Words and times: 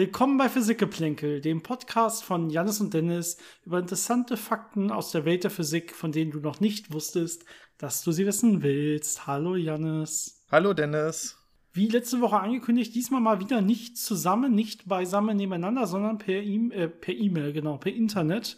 Willkommen 0.00 0.38
bei 0.38 0.48
Physikgeplänkel, 0.48 1.42
dem 1.42 1.62
Podcast 1.62 2.24
von 2.24 2.48
Jannis 2.48 2.80
und 2.80 2.94
Dennis 2.94 3.36
über 3.66 3.80
interessante 3.80 4.38
Fakten 4.38 4.90
aus 4.90 5.10
der 5.10 5.26
Welt 5.26 5.44
der 5.44 5.50
Physik, 5.50 5.94
von 5.94 6.10
denen 6.10 6.30
du 6.30 6.40
noch 6.40 6.58
nicht 6.58 6.90
wusstest, 6.90 7.44
dass 7.76 8.02
du 8.02 8.10
sie 8.10 8.24
wissen 8.24 8.62
willst. 8.62 9.26
Hallo 9.26 9.56
Jannis. 9.56 10.42
Hallo 10.50 10.72
Dennis. 10.72 11.36
Wie 11.74 11.86
letzte 11.86 12.22
Woche 12.22 12.40
angekündigt, 12.40 12.94
diesmal 12.94 13.20
mal 13.20 13.40
wieder 13.40 13.60
nicht 13.60 13.98
zusammen, 13.98 14.54
nicht 14.54 14.88
beisammen 14.88 15.36
nebeneinander, 15.36 15.86
sondern 15.86 16.16
per 16.16 16.40
E-Mail, 16.40 16.80
äh, 16.80 16.88
per 16.88 17.12
E-Mail, 17.12 17.52
genau, 17.52 17.76
per 17.76 17.92
Internet. 17.92 18.56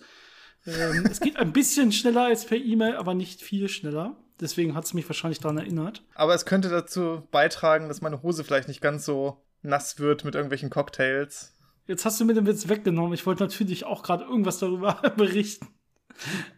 Ähm, 0.65 1.09
es 1.11 1.19
geht 1.19 1.39
ein 1.39 1.53
bisschen 1.53 1.91
schneller 1.91 2.27
als 2.27 2.45
per 2.45 2.57
E-Mail, 2.59 2.95
aber 2.95 3.15
nicht 3.15 3.43
viel 3.43 3.69
schneller. 3.69 4.17
Deswegen 4.41 4.77
hat 4.77 4.85
es 4.85 4.95
mich 4.95 5.09
wahrscheinlich 5.09 5.41
daran 5.41 5.59
erinnert. 5.59 6.05
Aber 6.15 6.37
es 6.37 6.47
könnte 6.47 6.69
dazu 6.69 7.27
beitragen, 7.33 7.89
dass 7.89 8.01
meine 8.01 8.23
Hose 8.23 8.45
vielleicht 8.45 8.69
nicht 8.69 8.81
ganz 8.81 9.05
so 9.05 9.43
nass 9.63 9.99
wird 9.99 10.25
mit 10.25 10.35
irgendwelchen 10.35 10.71
Cocktails. 10.71 11.57
Jetzt 11.87 12.05
hast 12.05 12.21
du 12.21 12.25
mir 12.25 12.35
den 12.35 12.47
Witz 12.47 12.69
weggenommen. 12.69 13.13
Ich 13.13 13.27
wollte 13.27 13.43
natürlich 13.43 13.85
auch 13.85 14.03
gerade 14.03 14.25
irgendwas 14.25 14.59
darüber 14.59 14.95
berichten. 15.17 15.69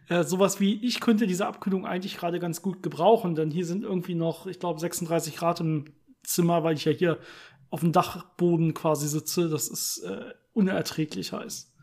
Äh, 0.09 0.23
sowas 0.23 0.59
wie, 0.59 0.85
ich 0.85 0.99
könnte 0.99 1.27
diese 1.27 1.47
Abkühlung 1.47 1.85
eigentlich 1.85 2.17
gerade 2.17 2.39
ganz 2.39 2.61
gut 2.61 2.83
gebrauchen, 2.83 3.35
denn 3.35 3.49
hier 3.49 3.65
sind 3.65 3.83
irgendwie 3.83 4.15
noch, 4.15 4.47
ich 4.47 4.59
glaube, 4.59 4.79
36 4.79 5.37
Grad 5.37 5.61
im 5.61 5.85
Zimmer, 6.23 6.63
weil 6.63 6.75
ich 6.75 6.85
ja 6.85 6.91
hier 6.91 7.19
auf 7.69 7.79
dem 7.79 7.91
Dachboden 7.91 8.73
quasi 8.73 9.07
sitze. 9.07 9.49
Das 9.49 9.67
ist 9.67 9.99
äh, 9.99 10.33
unerträglich 10.53 11.31
heiß. 11.33 11.74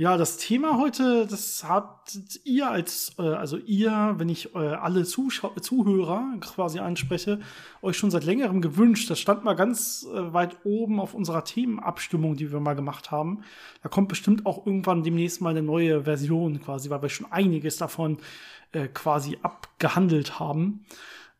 Ja, 0.00 0.16
das 0.16 0.38
Thema 0.38 0.78
heute, 0.78 1.26
das 1.26 1.62
habt 1.62 2.40
ihr 2.44 2.70
als, 2.70 3.12
äh, 3.18 3.22
also 3.22 3.58
ihr, 3.58 4.14
wenn 4.16 4.30
ich 4.30 4.54
äh, 4.54 4.58
alle 4.58 5.04
Zuschau 5.04 5.50
Zuhörer 5.60 6.38
quasi 6.40 6.78
anspreche, 6.78 7.38
euch 7.82 7.98
schon 7.98 8.10
seit 8.10 8.24
längerem 8.24 8.62
gewünscht. 8.62 9.10
Das 9.10 9.18
stand 9.18 9.44
mal 9.44 9.52
ganz 9.52 10.06
äh, 10.10 10.32
weit 10.32 10.56
oben 10.64 11.00
auf 11.00 11.12
unserer 11.12 11.44
Themenabstimmung, 11.44 12.34
die 12.34 12.50
wir 12.50 12.60
mal 12.60 12.72
gemacht 12.72 13.10
haben. 13.10 13.42
Da 13.82 13.90
kommt 13.90 14.08
bestimmt 14.08 14.46
auch 14.46 14.64
irgendwann 14.64 15.02
demnächst 15.02 15.42
mal 15.42 15.50
eine 15.50 15.62
neue 15.62 16.04
Version 16.04 16.62
quasi, 16.62 16.88
weil 16.88 17.02
wir 17.02 17.10
schon 17.10 17.30
einiges 17.30 17.76
davon 17.76 18.16
quasi 18.94 19.36
abgehandelt 19.42 20.40
haben. 20.40 20.86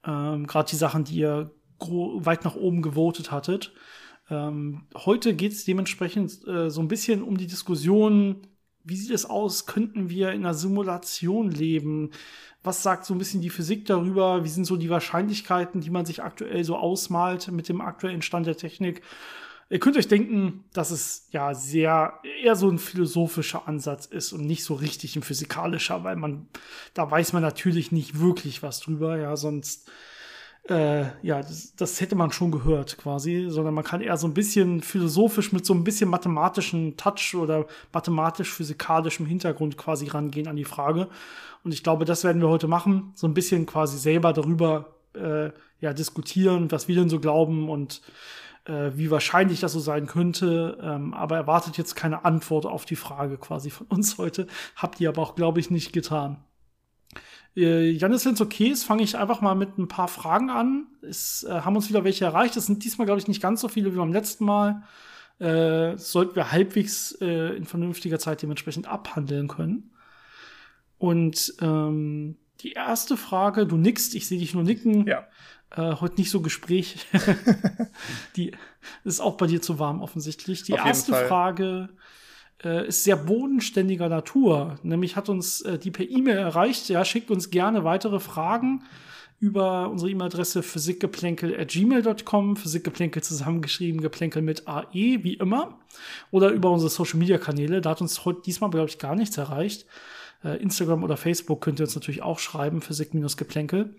Ähm, 0.05 0.47
Gerade 0.47 0.69
die 0.69 0.77
Sachen, 0.77 1.05
die 1.05 1.15
ihr 1.15 1.51
weit 1.79 2.45
nach 2.45 2.57
oben 2.57 2.83
gewotet 2.83 3.33
hattet. 3.33 3.73
Ähm, 4.31 4.83
heute 4.95 5.35
geht 5.35 5.53
es 5.53 5.65
dementsprechend 5.65 6.47
äh, 6.47 6.71
so 6.71 6.81
ein 6.81 6.89
bisschen 6.89 7.23
um 7.23 7.37
die 7.37 7.49
Diskussion, 7.49 8.43
wie 8.85 8.97
sieht 8.97 9.11
es 9.11 9.27
aus? 9.27 9.67
Könnten 9.67 10.11
wir 10.11 10.33
in 10.33 10.45
einer 10.45 10.55
Simulation 10.55 11.51
leben? 11.51 12.11
Was 12.63 12.83
sagt 12.83 13.07
so 13.07 13.15
ein 13.15 13.19
bisschen 13.19 13.41
die 13.41 13.51
Physik 13.51 13.87
darüber? 13.87 14.45
Wie 14.45 14.49
sind 14.49 14.65
so 14.65 14.77
die 14.77 14.91
Wahrscheinlichkeiten, 14.91 15.81
die 15.81 15.91
man 15.91 16.07
sich 16.07 16.23
aktuell 16.23 16.65
so 16.65 16.77
ausmalt 16.77 17.51
mit 17.51 17.69
dem 17.69 17.81
aktuellen 17.81 18.23
Stand 18.23 18.47
der 18.47 18.57
Technik? 18.57 19.03
Ihr 19.73 19.79
könnt 19.79 19.97
euch 19.97 20.09
denken, 20.09 20.65
dass 20.73 20.91
es 20.91 21.29
ja 21.31 21.55
sehr 21.55 22.19
eher 22.43 22.57
so 22.57 22.69
ein 22.69 22.79
philosophischer 22.81 23.69
Ansatz 23.69 24.05
ist 24.05 24.33
und 24.33 24.45
nicht 24.45 24.65
so 24.65 24.75
richtig 24.75 25.15
ein 25.15 25.23
physikalischer, 25.23 26.03
weil 26.03 26.17
man 26.17 26.49
da 26.93 27.09
weiß 27.09 27.33
man 27.33 27.43
natürlich 27.43 27.93
nicht 27.93 28.19
wirklich 28.19 28.65
was 28.65 28.81
drüber, 28.81 29.17
ja, 29.17 29.37
sonst 29.37 29.89
äh, 30.69 31.05
ja, 31.23 31.41
das, 31.41 31.75
das, 31.75 32.01
hätte 32.01 32.17
man 32.17 32.33
schon 32.33 32.51
gehört 32.51 32.99
quasi, 32.99 33.47
sondern 33.49 33.75
man 33.75 33.85
kann 33.85 34.03
eher 34.03 34.17
so 34.17 34.27
ein 34.27 34.35
bisschen 34.35 34.83
philosophisch 34.83 35.53
mit 35.53 35.65
so 35.65 35.75
ein 35.75 35.85
bisschen 35.85 36.11
mathematischen 36.11 36.97
Touch 36.97 37.35
oder 37.35 37.67
mathematisch-physikalischem 37.93 39.27
Hintergrund 39.27 39.77
quasi 39.77 40.09
rangehen 40.09 40.49
an 40.49 40.57
die 40.57 40.65
Frage. 40.65 41.09
Und 41.65 41.73
ich 41.73 41.83
glaube, 41.83 42.05
das 42.05 42.25
werden 42.25 42.41
wir 42.41 42.49
heute 42.49 42.69
machen, 42.69 43.13
so 43.15 43.27
ein 43.27 43.35
bisschen 43.35 43.67
quasi 43.67 43.99
selber 43.99 44.33
darüber 44.33 44.95
äh, 45.15 45.51
ja, 45.81 45.93
diskutieren, 45.93 46.71
was 46.71 46.89
wir 46.89 46.95
denn 46.95 47.09
so 47.09 47.21
glauben 47.21 47.69
und 47.69 48.03
äh, 48.67 48.91
wie 48.95 49.11
wahrscheinlich 49.11 49.61
das 49.61 49.73
so 49.73 49.81
sein 49.81 50.07
könnte. 50.07 50.79
Ähm, 50.83 51.15
aber 51.15 51.37
erwartet 51.37 51.79
jetzt 51.79 51.97
keine 51.97 52.25
Antwort 52.25 52.67
auf 52.67 52.85
die 52.85 52.97
Frage 52.97 53.39
quasi 53.39 53.71
von 53.71 53.87
uns 53.89 54.19
heute. 54.19 54.47
Habt 54.77 55.01
ihr 55.01 55.09
aber 55.09 55.23
auch, 55.23 55.35
glaube 55.35 55.61
ich, 55.61 55.71
nicht 55.71 55.93
getan. 55.93 56.45
Äh, 57.57 57.91
Janis, 57.91 58.25
wenn 58.25 58.35
es 58.35 58.41
okay 58.41 58.69
ist, 58.69 58.85
fange 58.85 59.03
ich 59.03 59.17
einfach 59.17 59.41
mal 59.41 59.55
mit 59.55 59.79
ein 59.79 59.89
paar 59.89 60.09
Fragen 60.09 60.51
an. 60.51 60.87
Es 61.03 61.45
äh, 61.45 61.61
haben 61.61 61.77
uns 61.77 61.89
wieder 61.89 62.05
welche 62.05 62.25
erreicht. 62.25 62.57
Es 62.57 62.67
sind 62.67 62.85
diesmal, 62.85 63.07
glaube 63.07 63.21
ich, 63.21 63.29
nicht 63.29 63.43
ganz 63.43 63.61
so 63.61 63.69
viele 63.69 63.93
wie 63.93 63.99
beim 63.99 64.13
letzten 64.13 64.45
Mal. 64.45 64.83
Äh, 65.39 65.97
sollten 65.97 66.37
wir 66.37 66.53
halbwegs 66.53 67.13
äh, 67.21 67.57
in 67.57 67.65
vernünftiger 67.65 68.19
Zeit 68.19 68.43
dementsprechend 68.43 68.87
abhandeln 68.87 69.49
können. 69.49 69.91
Und 70.99 71.55
ähm, 71.63 72.37
die 72.61 72.73
erste 72.73 73.17
Frage, 73.17 73.67
du 73.67 73.77
nickst, 73.77 74.15
ich 74.15 74.29
sehe 74.29 74.39
dich 74.39 74.53
nur 74.55 74.65
nicken. 74.65 75.07
Ja. 75.07 75.27
Äh, 75.71 75.95
heute 75.97 76.17
nicht 76.17 76.31
so 76.31 76.43
Gespräch. 76.43 77.07
die 78.37 78.53
ist 79.05 79.21
auch 79.21 79.37
bei 79.37 79.47
dir 79.47 79.63
zu 79.63 79.79
warm 79.79 80.03
offensichtlich. 80.03 80.63
Die 80.65 80.73
erste 80.73 81.15
Frage 81.15 81.89
äh, 82.65 82.89
ist 82.89 83.05
sehr 83.05 83.17
bodenständiger 83.17 84.09
Natur. 84.09 84.77
Nämlich 84.83 85.17
hat 85.17 85.29
uns 85.29 85.63
äh, 85.63 85.79
die 85.79 85.91
per 85.91 86.09
E-Mail 86.09 86.37
erreicht. 86.37 86.89
Ja, 86.89 87.05
schickt 87.05 87.31
uns 87.31 87.51
gerne 87.51 87.85
weitere 87.85 88.21
Fragen 88.21 88.83
über 89.39 89.89
unsere 89.89 90.11
E-Mail-Adresse 90.11 90.63
physikgeplänkel.gmail.com, 90.63 92.57
Physikgeplänkel 92.57 93.23
zusammengeschrieben, 93.23 94.03
Geplänkel 94.03 94.43
mit 94.43 94.69
AE, 94.69 95.25
wie 95.25 95.35
immer. 95.35 95.79
Oder 96.31 96.51
über 96.51 96.71
unsere 96.71 96.91
Social-Media-Kanäle. 96.91 97.81
Da 97.81 97.91
hat 97.91 98.03
uns 98.03 98.27
heute 98.27 98.43
diesmal, 98.43 98.71
glaube 98.71 98.89
ich, 98.89 98.99
gar 98.99 99.15
nichts 99.15 99.39
erreicht. 99.39 99.87
Äh, 100.45 100.63
Instagram 100.63 101.03
oder 101.03 101.17
Facebook 101.17 101.63
könnt 101.63 101.81
ihr 101.81 101.87
uns 101.87 101.95
natürlich 101.95 102.23
auch 102.23 102.39
schreiben, 102.39 102.83
Physik-Geplänkel. 102.83 103.95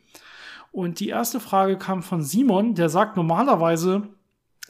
Und 0.72 1.00
die 1.00 1.10
erste 1.10 1.40
Frage 1.40 1.78
kam 1.78 2.04
von 2.04 2.22
Simon, 2.22 2.76
der 2.76 2.90
sagt 2.90 3.18
normalerweise, 3.18 4.04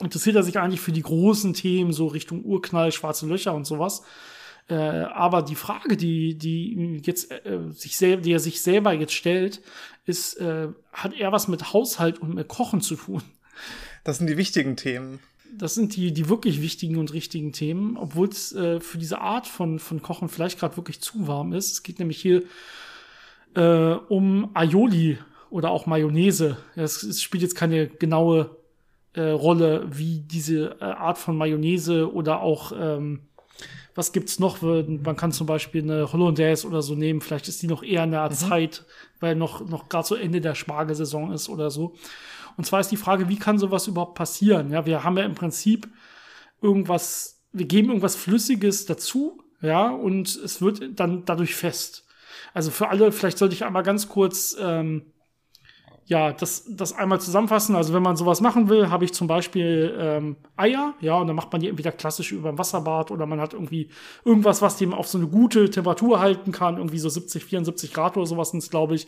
interessiert 0.02 0.36
er 0.36 0.44
sich 0.44 0.60
eigentlich 0.60 0.82
für 0.82 0.92
die 0.92 1.02
großen 1.02 1.54
Themen, 1.54 1.94
so 1.94 2.08
Richtung 2.08 2.44
Urknall, 2.44 2.92
schwarze 2.92 3.26
Löcher 3.28 3.54
und 3.54 3.66
sowas. 3.66 4.04
Äh, 4.70 4.76
aber 4.76 5.42
die 5.42 5.56
Frage, 5.56 5.98
die, 5.98 6.38
die 6.38 7.02
jetzt 7.04 7.32
äh, 7.32 7.60
sich 7.72 7.98
selber, 7.98 8.22
die 8.22 8.32
er 8.32 8.40
sich 8.40 8.62
selber 8.62 8.94
jetzt 8.94 9.14
stellt, 9.14 9.62
ist, 10.06 10.36
äh, 10.40 10.70
hat 10.94 11.14
er 11.14 11.32
was 11.32 11.48
mit 11.48 11.74
Haushalt 11.74 12.20
und 12.20 12.36
mit 12.36 12.48
Kochen 12.48 12.82
zu 12.82 12.96
tun? 12.96 13.22
Das 14.04 14.18
sind 14.18 14.28
die 14.28 14.38
wichtigen 14.38 14.76
Themen. 14.76 15.20
Das 15.54 15.76
sind 15.76 15.96
die, 15.96 16.14
die 16.14 16.30
wirklich 16.30 16.62
wichtigen 16.62 16.98
und 16.98 17.12
richtigen 17.12 17.52
Themen, 17.52 17.98
obwohl 17.98 18.30
es 18.30 18.54
äh, 18.54 18.80
für 18.80 18.98
diese 18.98 19.20
Art 19.20 19.48
von, 19.48 19.80
von 19.80 20.02
Kochen 20.02 20.30
vielleicht 20.30 20.60
gerade 20.60 20.78
wirklich 20.78 21.02
zu 21.02 21.28
warm 21.28 21.52
ist. 21.52 21.74
Es 21.74 21.84
geht 21.84 22.00
nämlich 22.00 22.22
hier 22.22 22.44
äh, 23.56 23.96
um 24.08 24.52
Aioli 24.54 25.18
oder 25.50 25.70
auch 25.72 25.86
Mayonnaise. 25.86 26.58
Es, 26.76 27.04
es 27.04 27.22
spielt 27.22 27.44
jetzt 27.44 27.56
keine 27.56 27.88
genaue 27.88 28.61
äh, 29.14 29.30
Rolle 29.30 29.86
wie 29.90 30.20
diese 30.20 30.78
äh, 30.80 30.84
Art 30.84 31.18
von 31.18 31.38
Mayonnaise 31.38 32.12
oder 32.12 32.42
auch 32.42 32.72
ähm, 32.78 33.28
was 33.96 34.14
gibt's 34.14 34.40
noch? 34.40 34.62
Man 34.62 35.16
kann 35.18 35.32
zum 35.32 35.48
Beispiel 35.48 35.84
eine 35.84 36.12
Hollandaise 36.12 36.66
oder 36.66 36.82
so 36.82 36.96
nehmen. 36.96 37.22
Vielleicht 37.22 37.48
ist 37.48 37.62
die 37.62 37.68
noch 37.68 37.84
eher 37.84 38.04
in 38.04 38.12
der 38.12 38.30
mhm. 38.30 38.34
Zeit, 38.34 38.86
weil 39.20 39.36
noch, 39.36 39.68
noch 39.68 39.90
gerade 39.90 40.08
so 40.08 40.16
Ende 40.16 40.40
der 40.40 40.56
Spargelsaison 40.56 41.34
ist 41.34 41.50
oder 41.50 41.70
so. 41.70 41.96
Und 42.58 42.66
zwar 42.66 42.80
ist 42.80 42.92
die 42.92 42.98
Frage, 42.98 43.30
wie 43.30 43.38
kann 43.38 43.58
sowas 43.58 43.88
überhaupt 43.88 44.16
passieren? 44.16 44.72
Ja, 44.72 44.86
wir 44.86 45.04
haben 45.04 45.18
ja 45.18 45.26
im 45.26 45.36
Prinzip 45.36 45.90
irgendwas, 46.62 47.42
wir 47.52 47.66
geben 47.66 47.90
irgendwas 47.90 48.16
Flüssiges 48.16 48.86
dazu, 48.86 49.42
ja, 49.62 49.90
und 49.90 50.28
es 50.36 50.62
wird 50.62 51.00
dann 51.00 51.26
dadurch 51.26 51.56
fest. 51.56 52.06
Also 52.54 52.72
für 52.72 52.90
alle, 52.90 53.12
vielleicht 53.12 53.38
sollte 53.38 53.56
ich 53.56 53.64
einmal 53.64 53.84
ganz 53.84 54.10
kurz 54.10 54.56
ähm, 54.60 55.04
ja, 56.06 56.34
das, 56.34 56.66
das 56.70 56.94
einmal 56.94 57.22
zusammenfassen. 57.22 57.76
Also 57.76 57.94
wenn 57.94 58.04
man 58.04 58.18
sowas 58.18 58.42
machen 58.42 58.70
will, 58.70 58.90
habe 58.90 59.06
ich 59.06 59.14
zum 59.14 59.28
Beispiel 59.28 59.96
ähm, 59.98 60.36
Eier, 60.58 60.94
ja, 61.00 61.16
und 61.16 61.28
dann 61.28 61.36
macht 61.36 61.52
man 61.52 61.62
die 61.62 61.70
entweder 61.70 61.92
klassisch 61.92 62.32
über 62.32 62.50
ein 62.50 62.58
Wasserbad 62.58 63.12
oder 63.12 63.26
man 63.26 63.40
hat 63.40 63.54
irgendwie 63.54 63.90
irgendwas, 64.26 64.62
was 64.62 64.78
dem 64.78 64.94
auf 64.94 65.08
so 65.08 65.18
eine 65.18 65.28
gute 65.28 65.70
Temperatur 65.70 66.20
halten 66.20 66.52
kann, 66.52 66.78
irgendwie 66.78 67.00
so 67.00 67.10
70, 67.10 67.46
74 67.46 67.94
Grad 67.94 68.18
oder 68.18 68.26
sowas 68.26 68.52
sind 68.52 68.62
glaube 68.70 68.96
ich. 68.96 69.08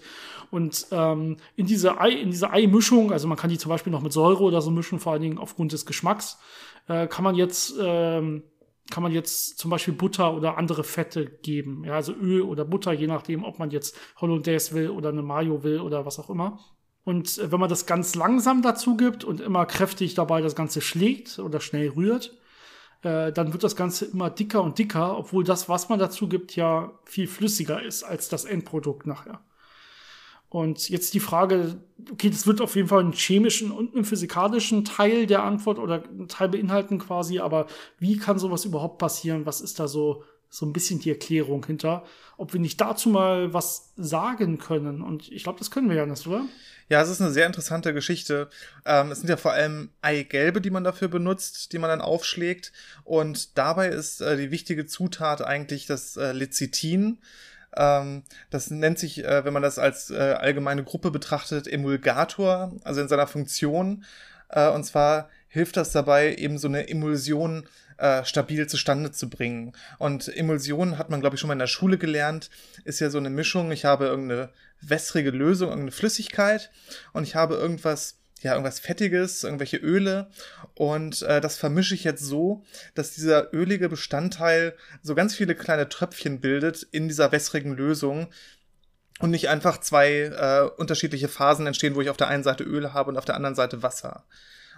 Und 0.51 0.87
ähm, 0.91 1.37
in 1.55 1.65
diese 1.65 1.99
Ei, 1.99 2.11
in 2.11 2.31
diese 2.31 2.51
Eimischung, 2.51 3.11
also 3.11 3.27
man 3.27 3.37
kann 3.37 3.49
die 3.49 3.57
zum 3.57 3.69
Beispiel 3.69 3.91
noch 3.91 4.01
mit 4.01 4.13
Säure 4.13 4.43
oder 4.43 4.61
so 4.61 4.71
mischen, 4.71 4.99
vor 4.99 5.13
allen 5.13 5.21
Dingen 5.21 5.37
aufgrund 5.39 5.73
des 5.73 5.85
Geschmacks, 5.85 6.37
äh, 6.87 7.07
kann 7.07 7.23
man 7.23 7.35
jetzt 7.35 7.73
ähm, 7.81 8.43
kann 8.91 9.03
man 9.03 9.11
jetzt 9.11 9.57
zum 9.57 9.71
Beispiel 9.71 9.93
Butter 9.93 10.35
oder 10.35 10.57
andere 10.57 10.83
Fette 10.83 11.25
geben. 11.25 11.83
Ja, 11.85 11.95
also 11.95 12.13
Öl 12.13 12.41
oder 12.41 12.65
Butter, 12.65 12.91
je 12.91 13.07
nachdem, 13.07 13.43
ob 13.43 13.57
man 13.57 13.71
jetzt 13.71 13.97
Hollandaise 14.17 14.75
will 14.75 14.89
oder 14.89 15.09
eine 15.09 15.23
Mayo 15.23 15.63
will 15.63 15.79
oder 15.79 16.05
was 16.05 16.19
auch 16.19 16.29
immer. 16.29 16.59
Und 17.03 17.37
äh, 17.37 17.51
wenn 17.51 17.59
man 17.59 17.69
das 17.69 17.85
ganz 17.85 18.15
langsam 18.15 18.61
dazu 18.61 18.95
gibt 18.97 19.23
und 19.23 19.41
immer 19.41 19.65
kräftig 19.65 20.13
dabei 20.13 20.41
das 20.41 20.55
Ganze 20.55 20.81
schlägt 20.81 21.39
oder 21.39 21.59
schnell 21.59 21.89
rührt, 21.89 22.37
äh, 23.03 23.31
dann 23.31 23.53
wird 23.53 23.63
das 23.63 23.75
Ganze 23.75 24.05
immer 24.05 24.29
dicker 24.29 24.63
und 24.63 24.77
dicker, 24.77 25.17
obwohl 25.17 25.43
das, 25.43 25.69
was 25.69 25.89
man 25.89 25.99
dazu 25.99 26.27
gibt, 26.27 26.55
ja 26.55 26.91
viel 27.05 27.27
flüssiger 27.27 27.81
ist 27.81 28.03
als 28.03 28.29
das 28.29 28.45
Endprodukt 28.45 29.05
nachher. 29.05 29.41
Und 30.53 30.89
jetzt 30.89 31.15
die 31.15 31.19
Frage, 31.19 31.79
okay, 32.11 32.29
das 32.29 32.45
wird 32.45 32.61
auf 32.61 32.75
jeden 32.75 32.87
Fall 32.87 32.99
einen 32.99 33.13
chemischen 33.13 33.71
und 33.71 33.95
einen 33.95 34.05
physikalischen 34.05 34.85
Teil 34.85 35.25
der 35.25 35.41
Antwort 35.41 35.79
oder 35.79 36.03
einen 36.03 36.27
Teil 36.27 36.47
beinhalten 36.47 36.99
quasi, 36.99 37.39
aber 37.39 37.65
wie 37.97 38.17
kann 38.17 38.37
sowas 38.37 38.63
überhaupt 38.63 38.99
passieren? 38.99 39.47
Was 39.47 39.61
ist 39.61 39.79
da 39.79 39.87
so, 39.87 40.23
so 40.53 40.67
ein 40.67 40.73
bisschen 40.73 40.99
die 40.99 41.09
Erklärung 41.09 41.65
hinter, 41.65 42.05
ob 42.37 42.53
wir 42.53 42.59
nicht 42.59 42.79
dazu 42.79 43.09
mal 43.09 43.55
was 43.55 43.91
sagen 43.97 44.59
können. 44.59 45.01
Und 45.01 45.31
ich 45.31 45.41
glaube, 45.41 45.57
das 45.57 45.71
können 45.71 45.89
wir 45.89 45.95
ja 45.95 46.05
nicht, 46.05 46.27
oder? 46.27 46.45
Ja, 46.89 47.01
es 47.01 47.09
ist 47.09 47.21
eine 47.21 47.31
sehr 47.31 47.47
interessante 47.47 47.91
Geschichte. 47.91 48.49
Ähm, 48.85 49.09
es 49.09 49.17
sind 49.17 49.29
ja 49.29 49.37
vor 49.37 49.53
allem 49.53 49.89
Eigelbe, 50.03 50.61
die 50.61 50.69
man 50.69 50.83
dafür 50.83 51.07
benutzt, 51.07 51.73
die 51.73 51.79
man 51.79 51.89
dann 51.89 52.01
aufschlägt. 52.01 52.71
Und 53.03 53.57
dabei 53.57 53.87
ist 53.87 54.21
äh, 54.21 54.37
die 54.37 54.51
wichtige 54.51 54.85
Zutat 54.85 55.41
eigentlich 55.41 55.87
das 55.87 56.17
äh, 56.17 56.33
Lecithin. 56.33 57.17
Ähm, 57.75 58.21
das 58.51 58.69
nennt 58.69 58.99
sich, 58.99 59.23
äh, 59.23 59.43
wenn 59.45 59.53
man 59.53 59.63
das 59.63 59.79
als 59.79 60.11
äh, 60.11 60.35
allgemeine 60.37 60.83
Gruppe 60.83 61.09
betrachtet, 61.09 61.67
Emulgator, 61.67 62.73
also 62.83 63.01
in 63.01 63.07
seiner 63.07 63.25
Funktion. 63.25 64.05
Äh, 64.49 64.69
und 64.69 64.83
zwar 64.83 65.29
hilft 65.47 65.77
das 65.77 65.91
dabei, 65.91 66.35
eben 66.35 66.59
so 66.59 66.67
eine 66.67 66.89
Emulsion 66.89 67.63
äh, 67.63 67.67
stabil 68.23 68.67
zustande 68.67 69.11
zu 69.11 69.29
bringen. 69.29 69.73
Und 69.99 70.35
Emulsion 70.35 70.97
hat 70.97 71.09
man, 71.09 71.21
glaube 71.21 71.35
ich, 71.35 71.39
schon 71.39 71.47
mal 71.47 71.53
in 71.53 71.59
der 71.59 71.67
Schule 71.67 71.97
gelernt, 71.97 72.49
ist 72.85 72.99
ja 72.99 73.09
so 73.09 73.17
eine 73.17 73.29
Mischung. 73.29 73.71
Ich 73.71 73.85
habe 73.85 74.05
irgendeine 74.05 74.49
wässrige 74.81 75.31
Lösung, 75.31 75.69
irgendeine 75.69 75.91
Flüssigkeit 75.91 76.71
und 77.13 77.23
ich 77.23 77.35
habe 77.35 77.55
irgendwas 77.55 78.17
ja, 78.43 78.51
irgendwas 78.51 78.79
Fettiges, 78.79 79.43
irgendwelche 79.43 79.77
Öle. 79.77 80.29
Und 80.75 81.21
äh, 81.23 81.41
das 81.41 81.57
vermische 81.57 81.95
ich 81.95 82.03
jetzt 82.03 82.23
so, 82.23 82.63
dass 82.93 83.15
dieser 83.15 83.53
ölige 83.53 83.89
Bestandteil 83.89 84.75
so 85.01 85.15
ganz 85.15 85.33
viele 85.33 85.55
kleine 85.55 85.89
Tröpfchen 85.89 86.41
bildet 86.41 86.83
in 86.91 87.07
dieser 87.07 87.31
wässrigen 87.31 87.75
Lösung. 87.75 88.27
Und 89.19 89.29
nicht 89.29 89.47
einfach 89.47 89.79
zwei 89.79 90.09
äh, 90.09 90.69
unterschiedliche 90.77 91.29
Phasen 91.29 91.65
entstehen, 91.67 91.95
wo 91.95 92.01
ich 92.01 92.09
auf 92.09 92.17
der 92.17 92.27
einen 92.27 92.43
Seite 92.43 92.63
Öl 92.63 92.93
habe 92.93 93.09
und 93.09 93.17
auf 93.17 93.25
der 93.25 93.35
anderen 93.35 93.55
Seite 93.55 93.81
Wasser. 93.81 94.25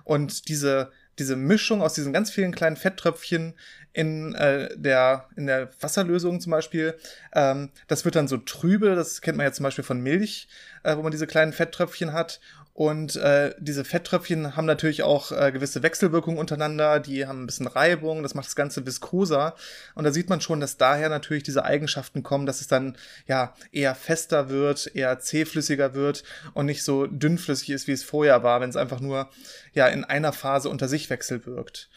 Und 0.03 0.49
diese 0.49 0.91
diese 1.19 1.35
Mischung 1.35 1.81
aus 1.81 1.93
diesen 1.93 2.13
ganz 2.13 2.31
vielen 2.31 2.53
kleinen 2.53 2.75
Fetttröpfchen 2.75 3.53
in 3.93 4.35
äh, 4.35 4.69
der 4.75 5.29
in 5.37 5.47
der 5.47 5.69
Wasserlösung 5.79 6.41
zum 6.41 6.51
Beispiel, 6.51 6.95
ähm, 7.33 7.69
das 7.87 8.03
wird 8.03 8.15
dann 8.15 8.27
so 8.27 8.37
trübe. 8.37 8.95
Das 8.95 9.21
kennt 9.21 9.37
man 9.37 9.45
ja 9.45 9.53
zum 9.53 9.63
Beispiel 9.63 9.85
von 9.85 10.01
Milch, 10.01 10.49
äh, 10.83 10.97
wo 10.97 11.01
man 11.01 11.11
diese 11.11 11.27
kleinen 11.27 11.53
Fetttröpfchen 11.53 12.11
hat. 12.11 12.41
Und 12.75 13.15
äh, 13.15 13.55
diese 13.57 13.85
Fetttröpfchen 13.85 14.57
haben 14.57 14.65
natürlich 14.65 15.01
auch 15.01 15.31
äh, 15.31 15.53
gewisse 15.53 15.81
Wechselwirkungen 15.81 16.37
untereinander, 16.37 16.99
die 16.99 17.25
haben 17.25 17.43
ein 17.43 17.45
bisschen 17.45 17.67
Reibung, 17.67 18.21
das 18.21 18.35
macht 18.35 18.47
das 18.47 18.57
Ganze 18.57 18.85
viskoser. 18.85 19.55
Und 19.93 20.03
da 20.03 20.11
sieht 20.11 20.27
man 20.27 20.41
schon, 20.41 20.59
dass 20.59 20.75
daher 20.75 21.07
natürlich 21.07 21.43
diese 21.43 21.63
Eigenschaften 21.63 22.21
kommen, 22.21 22.45
dass 22.45 22.59
es 22.59 22.67
dann 22.67 22.97
ja 23.27 23.53
eher 23.71 23.95
fester 23.95 24.49
wird, 24.49 24.93
eher 24.93 25.19
zähflüssiger 25.19 25.93
wird 25.93 26.25
und 26.53 26.65
nicht 26.65 26.83
so 26.83 27.07
dünnflüssig 27.07 27.69
ist, 27.69 27.87
wie 27.87 27.93
es 27.93 28.03
vorher 28.03 28.43
war, 28.43 28.59
wenn 28.59 28.71
es 28.71 28.75
einfach 28.75 28.99
nur 28.99 29.29
ja 29.73 29.87
in 29.87 30.03
einer 30.03 30.33
Phase 30.33 30.67
unter 30.67 30.89
sich 30.89 31.09
wechselwirkt. 31.09 31.89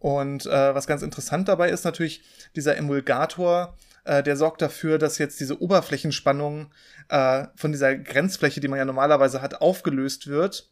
Und 0.00 0.44
äh, 0.44 0.74
was 0.74 0.86
ganz 0.86 1.00
interessant 1.00 1.48
dabei 1.48 1.70
ist 1.70 1.86
natürlich, 1.86 2.22
dieser 2.54 2.76
Emulgator 2.76 3.74
äh, 4.06 4.22
der 4.22 4.36
sorgt 4.36 4.62
dafür, 4.62 4.98
dass 4.98 5.18
jetzt 5.18 5.40
diese 5.40 5.60
Oberflächenspannung 5.60 6.72
äh, 7.08 7.46
von 7.56 7.72
dieser 7.72 7.96
Grenzfläche, 7.96 8.60
die 8.60 8.68
man 8.68 8.78
ja 8.78 8.84
normalerweise 8.84 9.42
hat, 9.42 9.60
aufgelöst 9.60 10.28
wird 10.28 10.70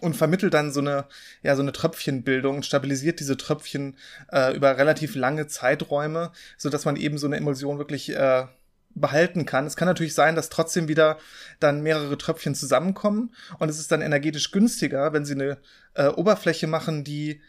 und 0.00 0.16
vermittelt 0.16 0.54
dann 0.54 0.72
so 0.72 0.80
eine 0.80 1.06
ja 1.42 1.56
so 1.56 1.62
eine 1.62 1.72
Tröpfchenbildung 1.72 2.62
stabilisiert 2.62 3.20
diese 3.20 3.36
Tröpfchen 3.36 3.96
äh, 4.32 4.54
über 4.54 4.76
relativ 4.76 5.14
lange 5.14 5.46
Zeiträume, 5.46 6.32
so 6.56 6.68
dass 6.68 6.84
man 6.84 6.96
eben 6.96 7.18
so 7.18 7.26
eine 7.26 7.36
Emulsion 7.36 7.78
wirklich 7.78 8.14
äh, 8.14 8.46
behalten 8.94 9.46
kann. 9.46 9.66
Es 9.66 9.76
kann 9.76 9.86
natürlich 9.86 10.14
sein, 10.14 10.34
dass 10.34 10.48
trotzdem 10.48 10.88
wieder 10.88 11.18
dann 11.60 11.82
mehrere 11.82 12.18
Tröpfchen 12.18 12.54
zusammenkommen 12.54 13.34
und 13.58 13.68
es 13.68 13.78
ist 13.78 13.92
dann 13.92 14.02
energetisch 14.02 14.50
günstiger, 14.50 15.12
wenn 15.12 15.24
sie 15.24 15.34
eine 15.34 15.58
äh, 15.94 16.08
Oberfläche 16.08 16.66
machen, 16.66 17.04
die 17.04 17.40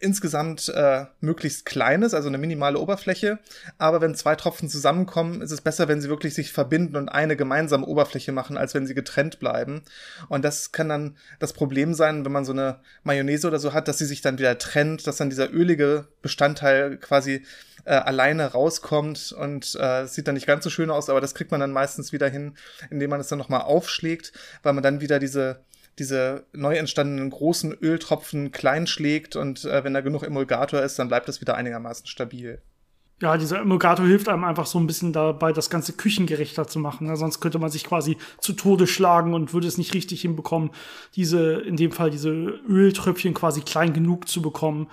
insgesamt 0.00 0.70
äh, 0.70 1.04
möglichst 1.20 1.66
kleines, 1.66 2.14
also 2.14 2.28
eine 2.28 2.38
minimale 2.38 2.78
Oberfläche. 2.78 3.38
Aber 3.78 4.00
wenn 4.00 4.14
zwei 4.14 4.34
Tropfen 4.34 4.68
zusammenkommen, 4.68 5.42
ist 5.42 5.50
es 5.50 5.60
besser, 5.60 5.88
wenn 5.88 6.00
sie 6.00 6.08
wirklich 6.08 6.34
sich 6.34 6.52
verbinden 6.52 6.96
und 6.96 7.10
eine 7.10 7.36
gemeinsame 7.36 7.86
Oberfläche 7.86 8.32
machen, 8.32 8.56
als 8.56 8.74
wenn 8.74 8.86
sie 8.86 8.94
getrennt 8.94 9.38
bleiben. 9.38 9.82
Und 10.28 10.44
das 10.44 10.72
kann 10.72 10.88
dann 10.88 11.16
das 11.38 11.52
Problem 11.52 11.92
sein, 11.92 12.24
wenn 12.24 12.32
man 12.32 12.46
so 12.46 12.52
eine 12.52 12.80
Mayonnaise 13.04 13.46
oder 13.46 13.58
so 13.58 13.74
hat, 13.74 13.88
dass 13.88 13.98
sie 13.98 14.06
sich 14.06 14.22
dann 14.22 14.38
wieder 14.38 14.58
trennt, 14.58 15.06
dass 15.06 15.18
dann 15.18 15.30
dieser 15.30 15.52
ölige 15.52 16.08
Bestandteil 16.22 16.96
quasi 16.96 17.44
äh, 17.84 17.92
alleine 17.92 18.46
rauskommt 18.46 19.32
und 19.32 19.74
äh, 19.78 20.06
sieht 20.06 20.28
dann 20.28 20.34
nicht 20.34 20.46
ganz 20.46 20.64
so 20.64 20.70
schön 20.70 20.90
aus, 20.90 21.10
aber 21.10 21.20
das 21.20 21.34
kriegt 21.34 21.50
man 21.50 21.60
dann 21.60 21.72
meistens 21.72 22.12
wieder 22.12 22.28
hin, 22.28 22.54
indem 22.90 23.10
man 23.10 23.20
es 23.20 23.28
dann 23.28 23.38
nochmal 23.38 23.62
aufschlägt, 23.62 24.32
weil 24.62 24.72
man 24.72 24.82
dann 24.82 25.00
wieder 25.00 25.18
diese 25.18 25.60
diese 25.98 26.46
neu 26.52 26.76
entstandenen 26.76 27.30
großen 27.30 27.72
Öltropfen 27.74 28.52
klein 28.52 28.86
schlägt 28.86 29.36
und 29.36 29.64
äh, 29.64 29.84
wenn 29.84 29.94
da 29.94 30.00
genug 30.00 30.22
Emulgator 30.22 30.80
ist, 30.80 30.98
dann 30.98 31.08
bleibt 31.08 31.28
das 31.28 31.40
wieder 31.40 31.56
einigermaßen 31.56 32.06
stabil. 32.06 32.62
Ja, 33.22 33.36
dieser 33.36 33.60
Emulgator 33.60 34.06
hilft 34.06 34.30
einem 34.30 34.44
einfach 34.44 34.64
so 34.64 34.78
ein 34.78 34.86
bisschen 34.86 35.12
dabei, 35.12 35.52
das 35.52 35.68
Ganze 35.68 35.92
küchengerechter 35.92 36.66
zu 36.66 36.78
machen. 36.78 37.06
Ne? 37.06 37.16
Sonst 37.16 37.40
könnte 37.40 37.58
man 37.58 37.70
sich 37.70 37.84
quasi 37.84 38.16
zu 38.38 38.54
Tode 38.54 38.86
schlagen 38.86 39.34
und 39.34 39.52
würde 39.52 39.68
es 39.68 39.76
nicht 39.76 39.92
richtig 39.92 40.22
hinbekommen, 40.22 40.70
diese, 41.16 41.60
in 41.60 41.76
dem 41.76 41.92
Fall 41.92 42.10
diese 42.10 42.30
Öltröpfchen 42.30 43.34
quasi 43.34 43.60
klein 43.60 43.92
genug 43.92 44.26
zu 44.26 44.40
bekommen, 44.40 44.88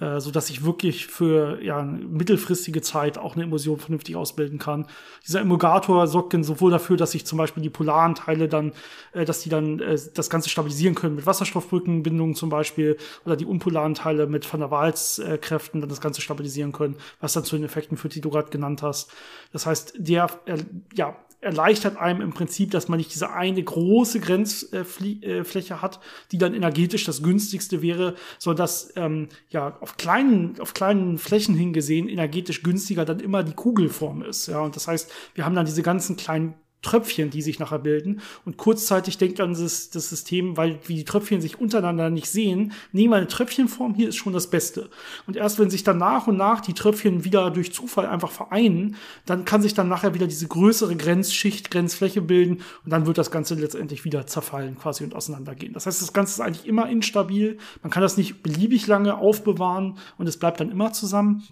äh, 0.00 0.20
so 0.20 0.30
dass 0.30 0.50
ich 0.50 0.64
wirklich 0.64 1.06
für 1.06 1.62
ja, 1.62 1.82
mittelfristige 1.82 2.82
Zeit 2.82 3.18
auch 3.18 3.34
eine 3.34 3.44
Emulsion 3.44 3.78
vernünftig 3.78 4.16
ausbilden 4.16 4.58
kann. 4.58 4.86
Dieser 5.26 5.40
Emulgator 5.40 6.06
sorgt 6.06 6.34
dann 6.34 6.44
sowohl 6.44 6.70
dafür, 6.70 6.96
dass 6.96 7.14
ich 7.14 7.26
zum 7.26 7.38
Beispiel 7.38 7.62
die 7.62 7.70
polaren 7.70 8.14
Teile 8.14 8.48
dann, 8.48 8.72
äh, 9.12 9.24
dass 9.24 9.40
die 9.40 9.48
dann 9.48 9.80
äh, 9.80 9.98
das 10.14 10.30
Ganze 10.30 10.48
stabilisieren 10.48 10.94
können 10.94 11.16
mit 11.16 11.26
Wasserstoffbrückenbindungen 11.26 12.34
zum 12.34 12.48
Beispiel 12.48 12.96
oder 13.24 13.36
die 13.36 13.46
unpolaren 13.46 13.94
Teile 13.94 14.26
mit 14.26 14.50
Van 14.50 14.60
der 14.60 14.70
Waals-Kräften 14.70 15.80
dann 15.80 15.88
das 15.90 16.00
Ganze 16.00 16.20
stabilisieren 16.20 16.72
können, 16.72 16.96
was 17.20 17.32
dann 17.32 17.44
zu 17.44 17.56
den 17.56 17.64
Effekten 17.64 17.96
führt, 17.96 18.14
die 18.14 18.20
du 18.20 18.30
gerade 18.30 18.50
genannt 18.50 18.82
hast. 18.82 19.10
Das 19.52 19.66
heißt, 19.66 19.94
der 19.98 20.28
äh, 20.46 20.58
ja, 20.94 21.16
erleichtert 21.40 21.96
einem 21.96 22.20
im 22.20 22.30
Prinzip, 22.30 22.70
dass 22.72 22.88
man 22.88 22.98
nicht 22.98 23.14
diese 23.14 23.30
eine 23.30 23.62
große 23.62 24.20
Grenzfläche 24.20 25.80
hat, 25.80 26.00
die 26.32 26.38
dann 26.38 26.54
energetisch 26.54 27.04
das 27.04 27.22
günstigste 27.22 27.80
wäre, 27.80 28.14
sondern 28.38 28.64
dass 28.64 28.92
ähm, 28.96 29.28
ja 29.48 29.76
auf 29.80 29.96
kleinen, 29.96 30.60
auf 30.60 30.74
kleinen 30.74 31.18
Flächen 31.18 31.54
hingesehen 31.54 32.08
energetisch 32.08 32.62
günstiger 32.62 33.04
dann 33.04 33.20
immer 33.20 33.44
die 33.44 33.54
Kugelform 33.54 34.22
ist. 34.22 34.48
Ja, 34.48 34.60
und 34.60 34.74
das 34.74 34.88
heißt, 34.88 35.12
wir 35.34 35.44
haben 35.44 35.54
dann 35.54 35.66
diese 35.66 35.82
ganzen 35.82 36.16
kleinen 36.16 36.54
Tröpfchen, 36.82 37.30
die 37.30 37.42
sich 37.42 37.58
nachher 37.58 37.80
bilden. 37.80 38.20
Und 38.44 38.56
kurzzeitig 38.56 39.18
denkt 39.18 39.40
dann 39.40 39.54
das, 39.54 39.90
das 39.90 40.08
System, 40.08 40.56
weil 40.56 40.78
wie 40.86 40.94
die 40.94 41.04
Tröpfchen 41.04 41.40
sich 41.40 41.60
untereinander 41.60 42.08
nicht 42.08 42.30
sehen, 42.30 42.72
nehmen 42.92 43.12
wir 43.12 43.16
eine 43.16 43.26
Tröpfchenform, 43.26 43.94
hier 43.94 44.08
ist 44.08 44.16
schon 44.16 44.32
das 44.32 44.48
Beste. 44.48 44.88
Und 45.26 45.36
erst 45.36 45.58
wenn 45.58 45.70
sich 45.70 45.82
dann 45.82 45.98
nach 45.98 46.26
und 46.28 46.36
nach 46.36 46.60
die 46.60 46.74
Tröpfchen 46.74 47.24
wieder 47.24 47.50
durch 47.50 47.72
Zufall 47.72 48.06
einfach 48.06 48.30
vereinen, 48.30 48.96
dann 49.26 49.44
kann 49.44 49.62
sich 49.62 49.74
dann 49.74 49.88
nachher 49.88 50.14
wieder 50.14 50.26
diese 50.26 50.46
größere 50.46 50.96
Grenzschicht, 50.96 51.70
Grenzfläche 51.70 52.22
bilden 52.22 52.62
und 52.84 52.92
dann 52.92 53.06
wird 53.06 53.18
das 53.18 53.30
Ganze 53.30 53.54
letztendlich 53.54 54.04
wieder 54.04 54.26
zerfallen 54.26 54.78
quasi 54.78 55.02
und 55.04 55.14
auseinandergehen. 55.14 55.72
Das 55.72 55.86
heißt, 55.86 56.00
das 56.00 56.12
Ganze 56.12 56.34
ist 56.34 56.40
eigentlich 56.40 56.66
immer 56.66 56.88
instabil. 56.88 57.58
Man 57.82 57.90
kann 57.90 58.02
das 58.02 58.16
nicht 58.16 58.42
beliebig 58.42 58.86
lange 58.86 59.16
aufbewahren 59.16 59.98
und 60.16 60.28
es 60.28 60.36
bleibt 60.36 60.60
dann 60.60 60.70
immer 60.70 60.92
zusammen. 60.92 61.42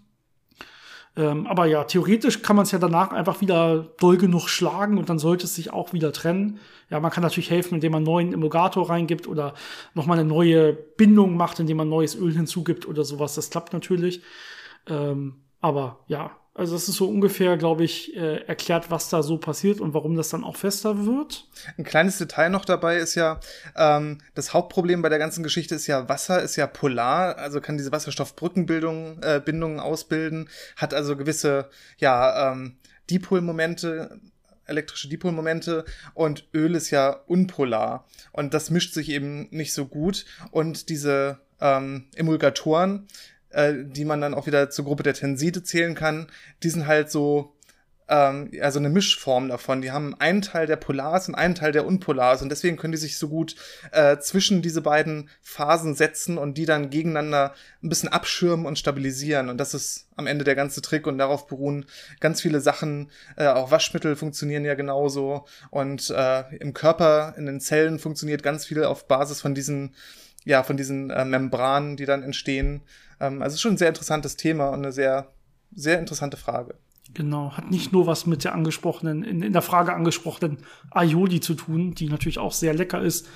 Ähm, 1.17 1.47
aber 1.47 1.65
ja, 1.67 1.85
theoretisch 1.85 2.43
kann 2.43 2.57
man 2.57 2.65
es 2.65 2.73
ja 2.73 2.79
danach 2.79 3.11
einfach 3.13 3.41
wieder 3.41 3.89
doll 3.99 4.19
genug 4.19 4.49
schlagen 4.49 4.99
und 4.99 5.09
dann 5.09 5.19
sollte 5.19 5.45
es 5.45 5.55
sich 5.55 5.73
auch 5.73 5.95
wieder 5.95 6.13
trennen. 6.13 6.59
Ja, 6.91 7.01
man 7.01 7.11
kann 7.11 7.23
natürlich 7.23 7.51
helfen, 7.51 7.77
indem 7.77 7.93
man 7.93 8.03
neuen 8.03 8.35
Emulgator 8.35 8.91
reingibt 8.91 9.27
oder 9.27 9.55
nochmal 9.95 10.19
eine 10.19 10.29
neue 10.29 10.75
Bindung 10.75 11.37
macht, 11.37 11.59
indem 11.59 11.79
man 11.79 11.89
neues 11.89 12.15
Öl 12.17 12.35
hinzugibt 12.35 12.87
oder 12.87 13.03
sowas. 13.03 13.35
Das 13.35 13.49
klappt 13.49 13.73
natürlich. 13.73 14.23
Ähm, 14.87 15.37
aber 15.61 16.01
ja, 16.07 16.33
also 16.57 16.75
es 16.75 16.89
ist 16.89 16.97
so 16.97 17.09
ungefähr, 17.09 17.59
glaube 17.59 17.85
ich, 17.85 18.17
äh, 18.17 18.39
erklärt, 18.47 18.91
was 18.91 19.11
da 19.11 19.23
so 19.23 19.37
passiert 19.37 19.79
und 19.79 19.93
warum 19.93 20.17
das 20.17 20.31
dann 20.31 20.43
auch 20.43 20.57
fester 20.57 21.05
wird. 21.05 21.47
Ein 21.77 21.85
kleines 21.85 22.17
Detail 22.17 22.49
noch 22.49 22.65
dabei 22.65 22.97
ist 22.97 23.15
ja, 23.15 23.41
ähm, 23.77 24.19
das 24.35 24.55
Hauptproblem 24.55 25.03
bei 25.03 25.11
der 25.11 25.19
ganzen 25.19 25.43
Geschichte 25.43 25.75
ist 25.75 25.87
ja, 25.87 26.09
Wasser 26.09 26.43
ist 26.43 26.57
ja 26.57 26.67
polar, 26.67 27.37
also 27.37 27.61
kann 27.61 27.77
diese 27.77 27.93
Wasserstoffbrückenbildung 27.93 29.23
äh, 29.23 29.41
Bindungen 29.45 29.81
ausbilden, 29.81 30.49
hat 30.77 30.95
also 30.95 31.17
gewisse, 31.17 31.69
ja, 31.99 32.53
ähm, 32.53 32.79
Dipolmomente, 33.11 34.19
elektrische 34.65 35.09
Dipolmomente 35.09 35.85
und 36.15 36.49
Öl 36.55 36.75
ist 36.75 36.91
ja 36.91 37.11
unpolar 37.11 38.07
und 38.33 38.55
das 38.55 38.71
mischt 38.71 38.95
sich 38.95 39.11
eben 39.11 39.49
nicht 39.51 39.75
so 39.75 39.87
gut 39.87 40.25
und 40.51 40.89
diese 40.89 41.39
ähm, 41.61 42.07
Emulgatoren 42.15 43.07
äh, 43.57 43.75
die 43.85 44.05
man 44.05 44.21
dann 44.21 44.35
auch 44.35 44.47
wieder 44.47 44.71
zur 44.71 44.85
Gruppe 44.85 45.03
der 45.03 45.15
Tenside 45.15 45.63
zählen 45.63 45.95
kann, 45.95 46.27
die 46.63 46.69
sind 46.69 46.87
halt 46.87 47.11
so 47.11 47.57
ähm, 48.09 48.51
also 48.61 48.79
eine 48.79 48.91
Mischform 48.91 49.49
davon. 49.49 49.81
Die 49.81 49.91
haben 49.91 50.15
einen 50.19 50.43
Teil 50.43 50.67
der 50.67 50.77
Polars 50.77 51.29
und 51.29 51.35
einen 51.35 51.55
Teil 51.55 51.73
der 51.73 51.87
Unpolars 51.87 52.43
und 52.43 52.51
deswegen 52.51 52.77
können 52.77 52.93
die 52.93 52.99
sich 52.99 53.17
so 53.17 53.29
gut 53.29 53.57
äh, 53.93 54.19
zwischen 54.19 54.61
diese 54.61 54.83
beiden 54.83 55.31
Phasen 55.41 55.95
setzen 55.95 56.37
und 56.37 56.59
die 56.59 56.67
dann 56.67 56.91
gegeneinander 56.91 57.55
ein 57.83 57.89
bisschen 57.89 58.11
abschirmen 58.11 58.67
und 58.67 58.79
stabilisieren. 58.79 59.49
Und 59.49 59.57
das 59.59 59.73
ist 59.73 60.07
am 60.17 60.27
Ende 60.27 60.45
der 60.45 60.55
ganze 60.55 60.83
Trick 60.83 61.07
und 61.07 61.17
darauf 61.17 61.47
beruhen 61.47 61.87
ganz 62.21 62.43
viele 62.43 62.61
Sachen. 62.61 63.11
Äh, 63.37 63.47
auch 63.47 63.71
Waschmittel 63.71 64.17
funktionieren 64.17 64.67
ja 64.67 64.75
genauso 64.75 65.47
und 65.71 66.11
äh, 66.11 66.57
im 66.57 66.75
Körper, 66.75 67.35
in 67.39 67.47
den 67.47 67.61
Zellen 67.61 67.99
funktioniert 67.99 68.43
ganz 68.43 68.67
viel 68.67 68.85
auf 68.85 69.09
Basis 69.09 69.41
von 69.41 69.55
diesen 69.55 69.95
ja, 70.45 70.63
von 70.63 70.77
diesen 70.77 71.11
äh, 71.11 71.25
Membranen, 71.25 71.97
die 71.97 72.07
dann 72.07 72.23
entstehen. 72.23 72.83
Ähm, 73.21 73.43
also 73.43 73.57
schon 73.57 73.73
ein 73.73 73.79
sehr 73.79 73.89
interessantes 73.89 74.37
Thema 74.37 74.69
und 74.69 74.81
eine 74.81 74.93
sehr 74.93 75.33
sehr 75.77 75.99
interessante 75.99 76.37
Frage. 76.37 76.75
Genau, 77.15 77.53
hat 77.53 77.71
nicht 77.71 77.93
nur 77.93 78.07
was 78.07 78.27
mit 78.27 78.43
der 78.45 78.55
angesprochenen, 78.55 79.23
in, 79.23 79.43
in 79.43 79.53
der 79.53 79.63
Frage 79.63 79.95
angesprochenen 79.95 80.59
Aioli 80.91 81.41
zu 81.41 81.55
tun, 81.55 81.95
die 81.95 82.09
natürlich 82.09 82.39
auch 82.39 82.53
sehr 82.53 82.75
lecker 82.75 83.01
ist 83.01 83.29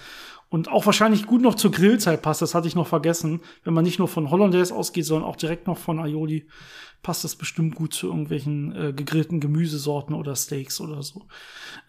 und 0.49 0.69
auch 0.69 0.87
wahrscheinlich 0.87 1.27
gut 1.27 1.41
noch 1.41 1.55
zur 1.55 1.71
Grillzeit 1.71 2.23
passt. 2.23 2.43
Das 2.43 2.55
hatte 2.55 2.67
ich 2.67 2.75
noch 2.75 2.89
vergessen. 2.89 3.41
Wenn 3.63 3.75
man 3.75 3.85
nicht 3.85 4.01
nur 4.01 4.09
von 4.09 4.31
Hollandaise 4.31 4.75
ausgeht, 4.75 5.07
sondern 5.07 5.29
auch 5.29 5.37
direkt 5.37 5.69
noch 5.69 5.79
von 5.79 6.01
Aioli, 6.01 6.49
passt 7.03 7.23
das 7.23 7.37
bestimmt 7.37 7.77
gut 7.77 7.95
zu 7.95 8.09
irgendwelchen 8.09 8.75
äh, 8.75 8.93
gegrillten 8.93 9.39
Gemüsesorten 9.39 10.15
oder 10.15 10.35
Steaks 10.35 10.81
oder 10.81 11.03
so. 11.03 11.27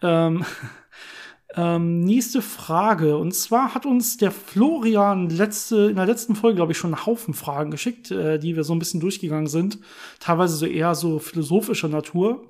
Ähm, 0.00 0.44
ähm, 1.54 2.00
nächste 2.00 2.42
Frage. 2.42 3.16
Und 3.16 3.34
zwar 3.34 3.74
hat 3.74 3.86
uns 3.86 4.16
der 4.16 4.30
Florian 4.30 5.28
letzte, 5.28 5.90
in 5.90 5.96
der 5.96 6.06
letzten 6.06 6.34
Folge, 6.34 6.56
glaube 6.56 6.72
ich, 6.72 6.78
schon 6.78 6.94
einen 6.94 7.06
Haufen 7.06 7.34
Fragen 7.34 7.70
geschickt, 7.70 8.10
äh, 8.10 8.38
die 8.38 8.56
wir 8.56 8.64
so 8.64 8.74
ein 8.74 8.78
bisschen 8.78 9.00
durchgegangen 9.00 9.46
sind. 9.46 9.78
Teilweise 10.20 10.56
so 10.56 10.66
eher 10.66 10.94
so 10.94 11.18
philosophischer 11.18 11.88
Natur. 11.88 12.42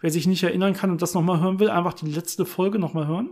Wer 0.00 0.10
sich 0.10 0.26
nicht 0.26 0.42
erinnern 0.42 0.74
kann 0.74 0.90
und 0.90 1.00
das 1.00 1.14
nochmal 1.14 1.40
hören 1.40 1.58
will, 1.58 1.70
einfach 1.70 1.94
die 1.94 2.10
letzte 2.10 2.44
Folge 2.44 2.78
nochmal 2.78 3.06
hören. 3.06 3.30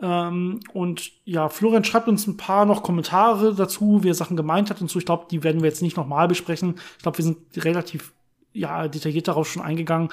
Ähm, 0.00 0.60
und 0.72 1.12
ja, 1.24 1.48
Florian 1.48 1.84
schreibt 1.84 2.08
uns 2.08 2.26
ein 2.26 2.36
paar 2.36 2.66
noch 2.66 2.82
Kommentare 2.82 3.54
dazu, 3.54 4.02
wie 4.02 4.10
er 4.10 4.14
Sachen 4.14 4.36
gemeint 4.36 4.70
hat 4.70 4.80
und 4.80 4.90
so. 4.90 4.98
Ich 4.98 5.06
glaube, 5.06 5.26
die 5.30 5.44
werden 5.44 5.62
wir 5.62 5.68
jetzt 5.68 5.82
nicht 5.82 5.96
nochmal 5.96 6.28
besprechen. 6.28 6.74
Ich 6.96 7.02
glaube, 7.02 7.18
wir 7.18 7.24
sind 7.24 7.38
relativ 7.56 8.12
ja, 8.52 8.88
detailliert 8.88 9.28
darauf 9.28 9.50
schon 9.50 9.62
eingegangen. 9.62 10.10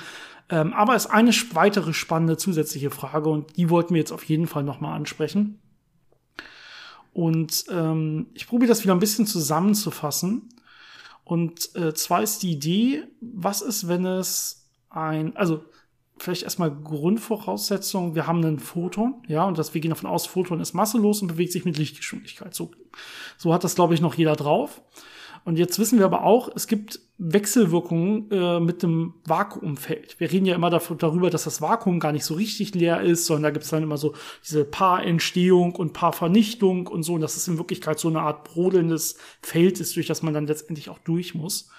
Ähm, 0.50 0.74
aber 0.74 0.96
es 0.96 1.06
ist 1.06 1.12
eine 1.12 1.32
weitere 1.54 1.94
spannende 1.94 2.38
zusätzliche 2.38 2.90
Frage 2.90 3.30
und 3.30 3.58
die 3.58 3.70
wollten 3.70 3.94
wir 3.94 4.00
jetzt 4.00 4.12
auf 4.12 4.24
jeden 4.24 4.48
Fall 4.48 4.64
nochmal 4.64 4.96
ansprechen. 4.96 5.60
Und 7.14 7.66
ähm, 7.70 8.28
ich 8.34 8.48
probiere 8.48 8.70
das 8.70 8.84
wieder 8.84 8.94
ein 8.94 9.00
bisschen 9.00 9.26
zusammenzufassen. 9.26 10.50
Und 11.24 11.76
äh, 11.76 11.94
zwar 11.94 12.24
ist 12.24 12.42
die 12.42 12.52
Idee, 12.52 13.04
was 13.22 13.62
ist, 13.62 13.88
wenn 13.88 14.06
es 14.06 14.68
ein, 14.90 15.36
also 15.36 15.64
vielleicht 16.18 16.44
erstmal 16.44 16.72
Grundvoraussetzung, 16.76 18.16
wir 18.16 18.28
haben 18.28 18.44
einen 18.44 18.60
Photon, 18.60 19.22
ja, 19.28 19.46
und 19.46 19.58
das, 19.58 19.74
wir 19.74 19.82
gehen 19.82 19.90
davon 19.90 20.10
aus, 20.10 20.26
Photon 20.26 20.60
ist 20.60 20.74
masselos 20.74 21.22
und 21.22 21.30
bewegt 21.30 21.52
sich 21.52 21.66
mit 21.66 21.78
Lichtgeschwindigkeit. 21.78 22.54
So, 22.54 22.72
so 23.38 23.54
hat 23.54 23.64
das, 23.64 23.76
glaube 23.76 23.94
ich, 23.94 24.02
noch 24.02 24.16
jeder 24.16 24.36
drauf. 24.36 24.82
Und 25.46 25.58
jetzt 25.58 25.80
wissen 25.80 26.00
wir 26.00 26.06
aber 26.06 26.24
auch, 26.24 26.50
es 26.56 26.68
gibt 26.68 27.00
Wechselwirkungen 27.18 28.32
äh, 28.32 28.60
mit 28.60 28.82
dem 28.82 29.14
Vakuumfeld. 29.26 30.20
Wir 30.20 30.32
reden 30.32 30.46
ja 30.46 30.56
immer 30.56 30.70
dafür, 30.70 30.96
darüber, 30.96 31.30
dass 31.30 31.44
das 31.44 31.62
Vakuum 31.62 32.00
gar 32.00 32.12
nicht 32.12 32.24
so 32.24 32.34
richtig 32.34 32.74
leer 32.76 33.02
ist, 33.02 33.26
sondern 33.26 33.44
da 33.44 33.50
gibt 33.52 33.66
es 33.66 33.72
dann 33.72 33.84
immer 33.84 33.98
so 33.98 34.14
diese 34.44 34.64
Paarentstehung 34.64 35.76
und 35.76 35.94
Paarvernichtung 35.94 36.88
und 36.88 37.04
so. 37.04 37.16
Und 37.16 37.22
das 37.22 37.36
ist 37.36 37.48
in 37.48 37.58
Wirklichkeit 37.58 38.00
so 38.00 38.08
eine 38.08 38.22
Art 38.22 38.46
brodelndes 38.46 39.18
Feld 39.42 39.80
ist, 39.80 39.96
durch 39.96 40.08
das 40.08 40.24
man 40.24 40.34
dann 40.34 40.48
letztendlich 40.48 40.90
auch 40.90 41.00
durch 41.00 41.36
muss. 41.36 41.70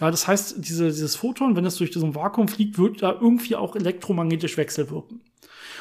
Ja, 0.00 0.10
das 0.10 0.26
heißt, 0.26 0.56
diese, 0.58 0.86
dieses 0.86 1.16
Photon, 1.16 1.56
wenn 1.56 1.64
es 1.64 1.76
durch 1.76 1.94
ein 1.96 2.14
Vakuum 2.14 2.48
fliegt, 2.48 2.78
wird 2.78 3.02
da 3.02 3.12
irgendwie 3.12 3.56
auch 3.56 3.76
elektromagnetisch 3.76 4.56
wechselwirken. 4.56 5.20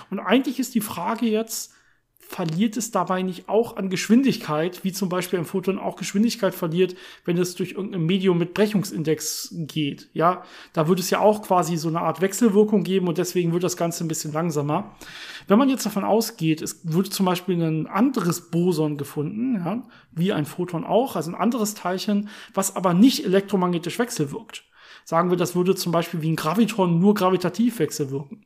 Und 0.09 0.19
eigentlich 0.19 0.59
ist 0.59 0.75
die 0.75 0.81
Frage 0.81 1.25
jetzt, 1.25 1.73
verliert 2.31 2.77
es 2.77 2.91
dabei 2.91 3.23
nicht 3.23 3.49
auch 3.49 3.75
an 3.75 3.89
Geschwindigkeit, 3.89 4.85
wie 4.85 4.93
zum 4.93 5.09
Beispiel 5.09 5.37
ein 5.37 5.45
Photon 5.45 5.77
auch 5.77 5.97
Geschwindigkeit 5.97 6.55
verliert, 6.55 6.95
wenn 7.25 7.37
es 7.37 7.55
durch 7.55 7.73
irgendein 7.73 8.05
Medium 8.05 8.37
mit 8.37 8.53
Brechungsindex 8.53 9.53
geht. 9.67 10.09
Ja, 10.13 10.43
da 10.71 10.87
würde 10.87 11.01
es 11.01 11.09
ja 11.09 11.19
auch 11.19 11.41
quasi 11.41 11.75
so 11.75 11.89
eine 11.89 11.99
Art 11.99 12.21
Wechselwirkung 12.21 12.85
geben 12.85 13.09
und 13.09 13.17
deswegen 13.17 13.51
wird 13.51 13.63
das 13.63 13.75
Ganze 13.75 14.05
ein 14.05 14.07
bisschen 14.07 14.31
langsamer. 14.31 14.95
Wenn 15.49 15.59
man 15.59 15.67
jetzt 15.67 15.85
davon 15.85 16.05
ausgeht, 16.05 16.61
es 16.61 16.79
würde 16.85 17.09
zum 17.09 17.25
Beispiel 17.25 17.61
ein 17.61 17.85
anderes 17.85 18.49
Boson 18.49 18.95
gefunden, 18.95 19.55
ja, 19.55 19.83
wie 20.13 20.31
ein 20.31 20.45
Photon 20.45 20.85
auch, 20.85 21.17
also 21.17 21.31
ein 21.31 21.35
anderes 21.35 21.73
Teilchen, 21.73 22.29
was 22.53 22.77
aber 22.77 22.93
nicht 22.93 23.25
elektromagnetisch 23.25 23.99
wechselwirkt. 23.99 24.63
Sagen 25.03 25.31
wir, 25.31 25.37
das 25.37 25.53
würde 25.53 25.75
zum 25.75 25.91
Beispiel 25.91 26.21
wie 26.21 26.31
ein 26.31 26.37
Graviton 26.37 26.97
nur 26.97 27.13
gravitativ 27.13 27.79
wechselwirken 27.79 28.45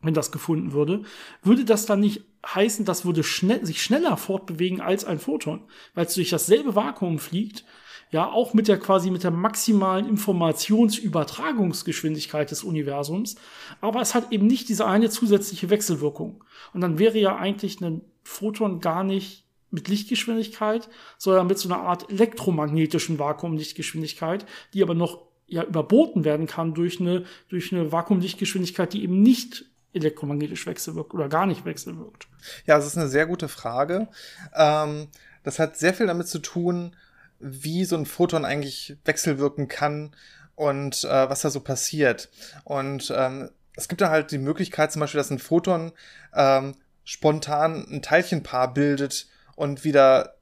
wenn 0.00 0.14
das 0.14 0.32
gefunden 0.32 0.72
würde, 0.72 1.02
würde 1.42 1.64
das 1.64 1.86
dann 1.86 2.00
nicht 2.00 2.22
heißen, 2.46 2.84
das 2.84 3.04
würde 3.04 3.24
schnell, 3.24 3.66
sich 3.66 3.82
schneller 3.82 4.16
fortbewegen 4.16 4.80
als 4.80 5.04
ein 5.04 5.18
Photon, 5.18 5.64
weil 5.94 6.06
es 6.06 6.14
durch 6.14 6.30
dasselbe 6.30 6.76
Vakuum 6.76 7.18
fliegt, 7.18 7.64
ja, 8.10 8.30
auch 8.30 8.54
mit 8.54 8.68
der 8.68 8.78
quasi 8.78 9.10
mit 9.10 9.22
der 9.22 9.30
maximalen 9.30 10.08
Informationsübertragungsgeschwindigkeit 10.08 12.50
des 12.50 12.64
Universums, 12.64 13.36
aber 13.80 14.00
es 14.00 14.14
hat 14.14 14.32
eben 14.32 14.46
nicht 14.46 14.70
diese 14.70 14.86
eine 14.86 15.10
zusätzliche 15.10 15.68
Wechselwirkung. 15.68 16.42
Und 16.72 16.80
dann 16.80 16.98
wäre 16.98 17.18
ja 17.18 17.36
eigentlich 17.36 17.82
ein 17.82 18.00
Photon 18.22 18.80
gar 18.80 19.04
nicht 19.04 19.44
mit 19.70 19.88
Lichtgeschwindigkeit, 19.88 20.88
sondern 21.18 21.48
mit 21.48 21.58
so 21.58 21.68
einer 21.68 21.82
Art 21.82 22.10
elektromagnetischen 22.10 23.18
Vakuumlichtgeschwindigkeit, 23.18 24.46
die 24.72 24.82
aber 24.82 24.94
noch 24.94 25.28
ja 25.46 25.62
überboten 25.64 26.24
werden 26.24 26.46
kann 26.46 26.72
durch 26.74 27.00
eine 27.00 27.24
durch 27.48 27.72
eine 27.72 27.92
Vakuumlichtgeschwindigkeit, 27.92 28.92
die 28.92 29.02
eben 29.02 29.22
nicht 29.22 29.64
elektromagnetisch 29.92 30.66
wechselwirkt 30.66 31.14
oder 31.14 31.28
gar 31.28 31.46
nicht 31.46 31.64
wechselwirkt? 31.64 32.28
Ja, 32.66 32.76
das 32.76 32.86
ist 32.86 32.96
eine 32.96 33.08
sehr 33.08 33.26
gute 33.26 33.48
Frage. 33.48 34.08
Ähm, 34.54 35.08
das 35.42 35.58
hat 35.58 35.76
sehr 35.76 35.94
viel 35.94 36.06
damit 36.06 36.28
zu 36.28 36.38
tun, 36.38 36.94
wie 37.40 37.84
so 37.84 37.96
ein 37.96 38.06
Photon 38.06 38.44
eigentlich 38.44 38.96
wechselwirken 39.04 39.68
kann 39.68 40.14
und 40.56 41.04
äh, 41.04 41.30
was 41.30 41.42
da 41.42 41.50
so 41.50 41.60
passiert. 41.60 42.28
Und 42.64 43.12
ähm, 43.16 43.50
es 43.76 43.88
gibt 43.88 44.00
da 44.00 44.10
halt 44.10 44.32
die 44.32 44.38
Möglichkeit 44.38 44.90
zum 44.90 45.00
Beispiel, 45.00 45.18
dass 45.18 45.30
ein 45.30 45.38
Photon 45.38 45.92
ähm, 46.34 46.74
spontan 47.04 47.86
ein 47.90 48.02
Teilchenpaar 48.02 48.74
bildet 48.74 49.28
und 49.54 49.84
wieder 49.84 50.34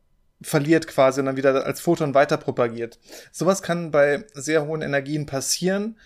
verliert 0.42 0.86
quasi 0.86 1.20
und 1.20 1.26
dann 1.26 1.36
wieder 1.36 1.64
als 1.64 1.80
Photon 1.80 2.14
weiter 2.14 2.36
propagiert. 2.36 2.98
Sowas 3.32 3.62
kann 3.62 3.90
bei 3.90 4.24
sehr 4.34 4.66
hohen 4.66 4.82
Energien 4.82 5.24
passieren 5.24 5.96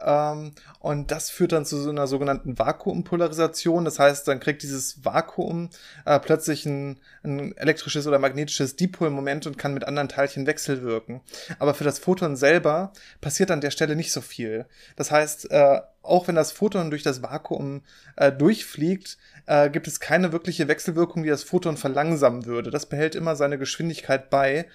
ähm, 0.00 0.52
und 0.78 1.10
das 1.10 1.30
führt 1.30 1.52
dann 1.52 1.64
zu 1.64 1.76
so 1.76 1.90
einer 1.90 2.06
sogenannten 2.06 2.58
Vakuumpolarisation. 2.58 3.84
Das 3.84 3.98
heißt, 3.98 4.28
dann 4.28 4.38
kriegt 4.38 4.62
dieses 4.62 5.04
Vakuum 5.04 5.70
äh, 6.04 6.20
plötzlich 6.20 6.66
ein, 6.66 7.00
ein 7.24 7.56
elektrisches 7.56 8.06
oder 8.06 8.20
magnetisches 8.20 8.76
Dipolmoment 8.76 9.46
und 9.48 9.58
kann 9.58 9.74
mit 9.74 9.84
anderen 9.84 10.08
Teilchen 10.08 10.46
wechselwirken. 10.46 11.20
Aber 11.58 11.74
für 11.74 11.84
das 11.84 11.98
Photon 11.98 12.36
selber 12.36 12.92
passiert 13.20 13.50
an 13.50 13.60
der 13.60 13.72
Stelle 13.72 13.96
nicht 13.96 14.12
so 14.12 14.20
viel. 14.20 14.66
Das 14.94 15.10
heißt, 15.10 15.50
äh, 15.50 15.80
auch 16.02 16.28
wenn 16.28 16.34
das 16.34 16.52
Photon 16.52 16.90
durch 16.90 17.02
das 17.02 17.22
Vakuum 17.22 17.82
äh, 18.16 18.32
durchfliegt, 18.32 19.18
äh, 19.46 19.70
gibt 19.70 19.86
es 19.86 20.00
keine 20.00 20.32
wirkliche 20.32 20.68
Wechselwirkung, 20.68 21.22
die 21.22 21.28
das 21.28 21.42
Photon 21.42 21.76
verlangsamen 21.76 22.46
würde. 22.46 22.70
Das 22.70 22.86
behält 22.86 23.14
immer 23.14 23.36
seine 23.36 23.58
Geschwindigkeit 23.58 24.30
bei. 24.30 24.66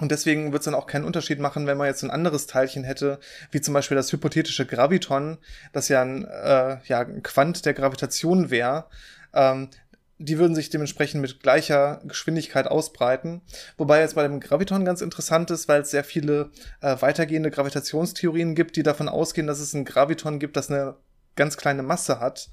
Und 0.00 0.10
deswegen 0.10 0.50
wird 0.52 0.60
es 0.60 0.64
dann 0.64 0.74
auch 0.74 0.88
keinen 0.88 1.04
Unterschied 1.04 1.38
machen, 1.38 1.68
wenn 1.68 1.78
man 1.78 1.86
jetzt 1.86 2.02
ein 2.02 2.10
anderes 2.10 2.48
Teilchen 2.48 2.82
hätte, 2.82 3.20
wie 3.52 3.60
zum 3.60 3.74
Beispiel 3.74 3.96
das 3.96 4.12
hypothetische 4.12 4.66
Graviton, 4.66 5.38
das 5.72 5.88
ja 5.88 6.02
ein, 6.02 6.24
äh, 6.24 6.78
ja, 6.86 7.00
ein 7.00 7.22
Quant 7.22 7.64
der 7.64 7.74
Gravitation 7.74 8.50
wäre. 8.50 8.86
Ähm, 9.32 9.68
die 10.18 10.38
würden 10.38 10.54
sich 10.54 10.70
dementsprechend 10.70 11.20
mit 11.20 11.40
gleicher 11.40 12.00
Geschwindigkeit 12.04 12.66
ausbreiten. 12.66 13.42
Wobei 13.76 14.00
jetzt 14.00 14.14
bei 14.14 14.22
dem 14.22 14.40
Graviton 14.40 14.84
ganz 14.84 15.00
interessant 15.00 15.50
ist, 15.50 15.68
weil 15.68 15.82
es 15.82 15.90
sehr 15.90 16.04
viele 16.04 16.50
äh, 16.80 16.96
weitergehende 17.00 17.50
Gravitationstheorien 17.50 18.54
gibt, 18.54 18.76
die 18.76 18.82
davon 18.82 19.08
ausgehen, 19.08 19.46
dass 19.46 19.60
es 19.60 19.74
ein 19.74 19.84
Graviton 19.84 20.38
gibt, 20.38 20.56
das 20.56 20.70
eine 20.70 20.96
ganz 21.36 21.56
kleine 21.56 21.82
Masse 21.82 22.20
hat. 22.20 22.48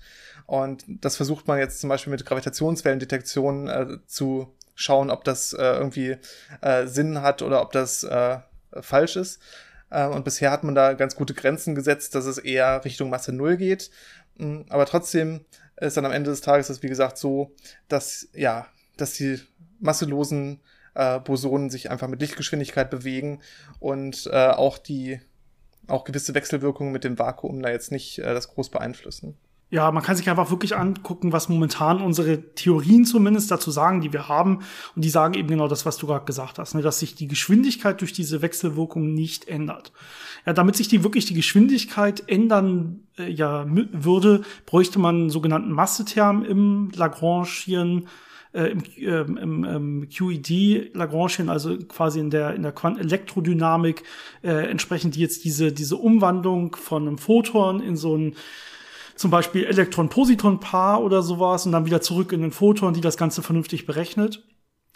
Und 0.47 0.83
das 0.87 1.15
versucht 1.15 1.47
man 1.47 1.59
jetzt 1.59 1.79
zum 1.79 1.89
Beispiel 1.89 2.11
mit 2.11 2.25
Gravitationswellendetektion 2.25 3.67
äh, 3.67 3.87
zu 4.07 4.55
schauen, 4.73 5.11
ob 5.11 5.23
das 5.23 5.53
äh, 5.53 5.61
irgendwie 5.61 6.17
äh, 6.61 6.87
Sinn 6.87 7.21
hat 7.21 7.41
oder 7.41 7.61
ob 7.61 7.71
das 7.71 8.03
äh, 8.03 8.39
falsch 8.81 9.15
ist. 9.15 9.39
Äh, 9.91 10.07
und 10.07 10.25
bisher 10.25 10.49
hat 10.51 10.63
man 10.63 10.73
da 10.73 10.93
ganz 10.93 11.15
gute 11.15 11.35
Grenzen 11.35 11.75
gesetzt, 11.75 12.15
dass 12.15 12.25
es 12.25 12.37
eher 12.39 12.83
Richtung 12.83 13.09
Masse 13.09 13.31
Null 13.31 13.57
geht. 13.57 13.91
Mm, 14.37 14.61
aber 14.69 14.85
trotzdem 14.85 15.45
ist 15.87 15.97
dann 15.97 16.05
am 16.05 16.11
Ende 16.11 16.29
des 16.29 16.41
Tages 16.41 16.67
das, 16.67 16.83
wie 16.83 16.87
gesagt, 16.87 17.17
so, 17.17 17.51
dass, 17.87 18.29
ja, 18.33 18.67
dass 18.97 19.13
die 19.13 19.39
masselosen 19.79 20.61
äh, 20.93 21.19
Bosonen 21.19 21.69
sich 21.69 21.89
einfach 21.89 22.07
mit 22.07 22.21
Lichtgeschwindigkeit 22.21 22.89
bewegen 22.89 23.41
und 23.79 24.27
äh, 24.31 24.49
auch 24.49 24.77
die, 24.77 25.19
auch 25.87 26.03
gewisse 26.03 26.33
Wechselwirkungen 26.33 26.93
mit 26.93 27.03
dem 27.03 27.17
Vakuum 27.17 27.61
da 27.61 27.69
jetzt 27.69 27.91
nicht 27.91 28.19
äh, 28.19 28.33
das 28.33 28.49
groß 28.49 28.69
beeinflussen. 28.69 29.37
Ja, 29.71 29.89
man 29.89 30.03
kann 30.03 30.17
sich 30.17 30.29
einfach 30.29 30.51
wirklich 30.51 30.75
angucken, 30.75 31.31
was 31.31 31.47
momentan 31.47 32.01
unsere 32.01 32.53
Theorien 32.55 33.05
zumindest 33.05 33.49
dazu 33.51 33.71
sagen, 33.71 34.01
die 34.01 34.11
wir 34.11 34.27
haben. 34.27 34.59
Und 34.97 35.05
die 35.05 35.09
sagen 35.09 35.33
eben 35.33 35.47
genau 35.47 35.69
das, 35.69 35.85
was 35.85 35.97
du 35.97 36.07
gerade 36.07 36.25
gesagt 36.25 36.59
hast, 36.59 36.75
ne, 36.75 36.81
dass 36.81 36.99
sich 36.99 37.15
die 37.15 37.29
Geschwindigkeit 37.29 38.01
durch 38.01 38.11
diese 38.11 38.41
Wechselwirkung 38.41 39.13
nicht 39.13 39.47
ändert. 39.47 39.93
Ja, 40.45 40.51
damit 40.51 40.75
sich 40.75 40.89
die 40.89 41.05
wirklich 41.05 41.25
die 41.25 41.35
Geschwindigkeit 41.35 42.21
ändern 42.27 43.03
äh, 43.17 43.31
ja, 43.31 43.65
würde, 43.67 44.41
bräuchte 44.65 44.99
man 44.99 45.15
einen 45.15 45.29
sogenannten 45.29 45.71
Masseterm 45.71 46.43
im 46.43 46.91
Lagrangian, 46.93 48.09
äh, 48.53 48.71
im, 48.71 48.83
äh, 48.97 49.21
im, 49.21 49.63
im 49.63 50.09
QED 50.09 50.93
Lagrangian, 50.93 51.47
also 51.47 51.77
quasi 51.77 52.19
in 52.19 52.29
der 52.29 52.55
in 52.55 52.63
der 52.63 52.73
Quantenelektrodynamik 52.73 54.03
äh, 54.43 54.69
entsprechend 54.69 55.15
jetzt 55.15 55.45
diese 55.45 55.71
diese 55.71 55.95
Umwandlung 55.95 56.75
von 56.75 57.07
einem 57.07 57.17
Photon 57.17 57.79
in 57.81 57.95
so 57.95 58.17
ein 58.17 58.35
zum 59.21 59.31
Beispiel 59.31 59.65
Elektron-Positron-Paar 59.65 61.01
oder 61.01 61.21
sowas 61.21 61.65
und 61.65 61.71
dann 61.71 61.85
wieder 61.85 62.01
zurück 62.01 62.33
in 62.33 62.41
den 62.41 62.51
Photon, 62.51 62.93
die 62.93 63.01
das 63.01 63.17
Ganze 63.17 63.41
vernünftig 63.41 63.85
berechnet. 63.85 64.43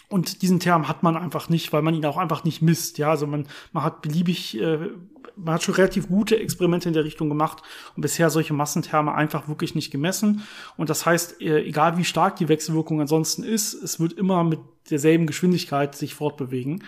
Und 0.10 0.42
diesen 0.42 0.60
Term 0.60 0.88
hat 0.88 1.04
man 1.04 1.16
einfach 1.16 1.50
nicht, 1.50 1.74
weil 1.74 1.82
man 1.82 1.94
ihn 1.94 2.06
auch 2.06 2.18
einfach 2.18 2.44
nicht 2.44 2.62
misst. 2.62 2.98
Ja, 2.98 3.10
also 3.10 3.26
man, 3.26 3.48
man 3.72 3.84
hat 3.84 4.02
beliebig, 4.02 4.60
äh, 4.60 4.90
man 5.36 5.56
hat 5.56 5.64
schon 5.64 5.76
relativ 5.76 6.08
gute 6.08 6.40
Experimente 6.40 6.90
in 6.90 6.94
der 6.94 7.04
Richtung 7.04 7.30
gemacht 7.30 7.64
und 7.96 8.02
bisher 8.02 8.30
solche 8.30 8.54
Massentherme 8.54 9.14
einfach 9.14 9.48
wirklich 9.48 9.74
nicht 9.76 9.92
gemessen. 9.92 10.44
Und 10.78 10.90
das 10.90 11.06
heißt, 11.06 11.42
äh, 11.42 11.64
egal 11.64 11.98
wie 11.98 12.04
stark 12.04 12.36
die 12.36 12.50
Wechselwirkung 12.50 13.02
ansonsten 13.02 13.44
ist, 13.44 13.74
es 13.74 14.00
wird 14.00 14.14
immer 14.14 14.44
mit 14.44 14.60
derselben 14.90 15.26
Geschwindigkeit 15.26 15.96
sich 15.96 16.14
fortbewegen. 16.14 16.84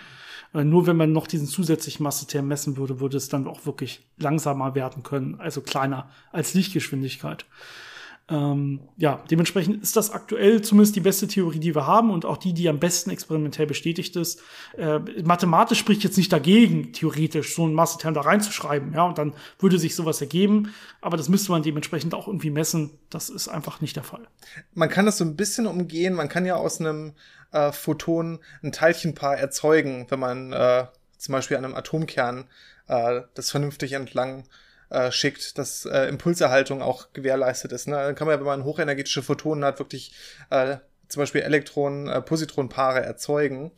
Äh, 0.54 0.64
nur 0.64 0.86
wenn 0.86 0.96
man 0.96 1.12
noch 1.12 1.26
diesen 1.26 1.46
zusätzlichen 1.46 2.02
Masseterm 2.02 2.48
messen 2.48 2.76
würde, 2.76 3.00
würde 3.00 3.16
es 3.16 3.28
dann 3.28 3.46
auch 3.46 3.66
wirklich 3.66 4.06
langsamer 4.16 4.74
werden 4.74 5.02
können, 5.02 5.40
also 5.40 5.60
kleiner 5.60 6.10
als 6.32 6.54
Lichtgeschwindigkeit. 6.54 7.46
Ähm, 8.30 8.80
ja, 8.98 9.24
dementsprechend 9.30 9.82
ist 9.82 9.96
das 9.96 10.10
aktuell 10.10 10.60
zumindest 10.60 10.94
die 10.96 11.00
beste 11.00 11.26
Theorie, 11.28 11.60
die 11.60 11.74
wir 11.74 11.86
haben 11.86 12.10
und 12.10 12.26
auch 12.26 12.36
die, 12.36 12.52
die 12.52 12.68
am 12.68 12.78
besten 12.78 13.08
experimentell 13.08 13.66
bestätigt 13.66 14.16
ist. 14.16 14.42
Äh, 14.76 14.98
mathematisch 15.22 15.78
spricht 15.78 16.04
jetzt 16.04 16.18
nicht 16.18 16.30
dagegen, 16.30 16.92
theoretisch 16.92 17.54
so 17.54 17.64
einen 17.64 17.72
Masseterm 17.72 18.12
da 18.12 18.20
reinzuschreiben, 18.20 18.92
ja, 18.92 19.04
und 19.04 19.16
dann 19.16 19.32
würde 19.58 19.78
sich 19.78 19.94
sowas 19.94 20.20
ergeben, 20.20 20.74
aber 21.00 21.16
das 21.16 21.30
müsste 21.30 21.52
man 21.52 21.62
dementsprechend 21.62 22.12
auch 22.12 22.26
irgendwie 22.26 22.50
messen. 22.50 22.90
Das 23.08 23.30
ist 23.30 23.48
einfach 23.48 23.80
nicht 23.80 23.96
der 23.96 24.04
Fall. 24.04 24.28
Man 24.74 24.90
kann 24.90 25.06
das 25.06 25.16
so 25.16 25.24
ein 25.24 25.36
bisschen 25.36 25.66
umgehen. 25.66 26.12
Man 26.12 26.28
kann 26.28 26.44
ja 26.44 26.56
aus 26.56 26.80
einem 26.80 27.14
äh, 27.52 27.72
Photon 27.72 28.40
ein 28.62 28.72
Teilchenpaar 28.72 29.38
erzeugen, 29.38 30.06
wenn 30.10 30.20
man 30.20 30.52
äh, 30.52 30.86
zum 31.16 31.32
Beispiel 31.32 31.56
an 31.56 31.64
einem 31.64 31.74
Atomkern 31.74 32.44
äh, 32.88 33.22
das 33.32 33.50
vernünftig 33.50 33.92
entlang 33.92 34.44
äh, 34.90 35.10
schickt, 35.12 35.58
dass 35.58 35.84
äh, 35.84 36.08
Impulserhaltung 36.08 36.82
auch 36.82 37.12
gewährleistet 37.12 37.72
ist. 37.72 37.88
Ne? 37.88 37.96
Dann 37.96 38.14
kann 38.14 38.26
man 38.26 38.34
ja, 38.34 38.40
wenn 38.40 38.46
man 38.46 38.64
hochenergetische 38.64 39.22
Photonen 39.22 39.64
hat, 39.64 39.78
wirklich 39.78 40.12
äh, 40.50 40.76
zum 41.08 41.20
Beispiel 41.20 41.42
Elektronen, 41.42 42.08
äh, 42.08 42.20
Positronpaare 42.20 43.02
erzeugen. 43.02 43.72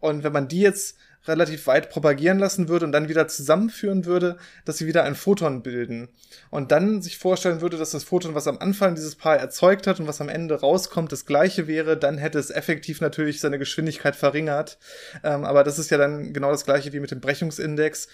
Und 0.00 0.24
wenn 0.24 0.32
man 0.32 0.48
die 0.48 0.60
jetzt 0.60 0.96
relativ 1.28 1.66
weit 1.66 1.90
propagieren 1.90 2.38
lassen 2.38 2.68
würde 2.68 2.84
und 2.84 2.92
dann 2.92 3.08
wieder 3.08 3.28
zusammenführen 3.28 4.04
würde, 4.04 4.36
dass 4.64 4.78
sie 4.78 4.86
wieder 4.86 5.04
ein 5.04 5.14
Photon 5.14 5.62
bilden. 5.62 6.08
Und 6.50 6.72
dann 6.72 7.02
sich 7.02 7.18
vorstellen 7.18 7.60
würde, 7.60 7.76
dass 7.76 7.90
das 7.90 8.04
Photon, 8.04 8.34
was 8.34 8.46
am 8.46 8.58
Anfang 8.58 8.94
dieses 8.94 9.16
Paar 9.16 9.36
erzeugt 9.36 9.86
hat 9.86 10.00
und 10.00 10.06
was 10.06 10.20
am 10.20 10.28
Ende 10.28 10.60
rauskommt, 10.60 11.12
das 11.12 11.26
gleiche 11.26 11.66
wäre, 11.66 11.96
dann 11.96 12.18
hätte 12.18 12.38
es 12.38 12.50
effektiv 12.50 13.00
natürlich 13.00 13.40
seine 13.40 13.58
Geschwindigkeit 13.58 14.16
verringert. 14.16 14.78
Ähm, 15.24 15.44
aber 15.44 15.64
das 15.64 15.78
ist 15.78 15.90
ja 15.90 15.98
dann 15.98 16.32
genau 16.32 16.50
das 16.50 16.64
gleiche 16.64 16.92
wie 16.92 17.00
mit 17.00 17.10
dem 17.10 17.20
Brechungsindex. 17.20 18.08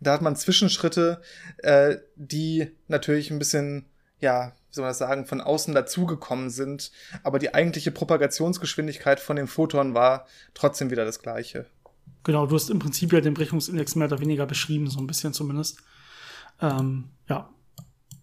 Da 0.00 0.12
hat 0.12 0.22
man 0.22 0.36
Zwischenschritte, 0.36 1.20
äh, 1.58 1.96
die 2.16 2.70
natürlich 2.88 3.30
ein 3.30 3.38
bisschen, 3.38 3.86
ja, 4.18 4.52
wie 4.68 4.74
soll 4.74 4.82
man 4.82 4.90
das 4.90 4.98
sagen, 4.98 5.26
von 5.26 5.40
außen 5.40 5.74
dazugekommen 5.74 6.50
sind. 6.50 6.90
Aber 7.22 7.38
die 7.38 7.54
eigentliche 7.54 7.90
Propagationsgeschwindigkeit 7.90 9.20
von 9.20 9.36
dem 9.36 9.48
Photon 9.48 9.94
war 9.94 10.26
trotzdem 10.54 10.90
wieder 10.90 11.04
das 11.04 11.20
gleiche. 11.20 11.66
Genau, 12.22 12.46
du 12.46 12.54
hast 12.54 12.70
im 12.70 12.78
Prinzip 12.78 13.12
ja 13.12 13.20
den 13.20 13.34
Brechungsindex 13.34 13.94
mehr 13.94 14.08
oder 14.08 14.20
weniger 14.20 14.46
beschrieben, 14.46 14.88
so 14.88 15.00
ein 15.00 15.06
bisschen 15.06 15.32
zumindest. 15.32 15.78
Ähm, 16.60 17.10
ja. 17.28 17.50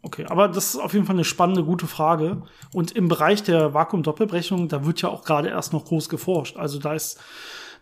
Okay, 0.04 0.26
aber 0.28 0.48
das 0.48 0.76
ist 0.76 0.80
auf 0.80 0.94
jeden 0.94 1.06
Fall 1.06 1.16
eine 1.16 1.26
spannende, 1.26 1.64
gute 1.64 1.88
Frage. 1.88 2.44
Und 2.72 2.92
im 2.92 3.08
Bereich 3.08 3.44
der 3.44 3.74
Vakuumdoppelbrechung, 3.74 4.70
da 4.70 4.86
wird 4.86 5.02
ja 5.02 5.10
auch 5.10 5.26
gerade 5.26 5.50
erst 5.50 5.74
noch 5.74 5.86
groß 5.86 6.08
geforscht. 6.08 6.56
Also 6.56 6.80
da 6.80 6.94
ist 6.94 7.20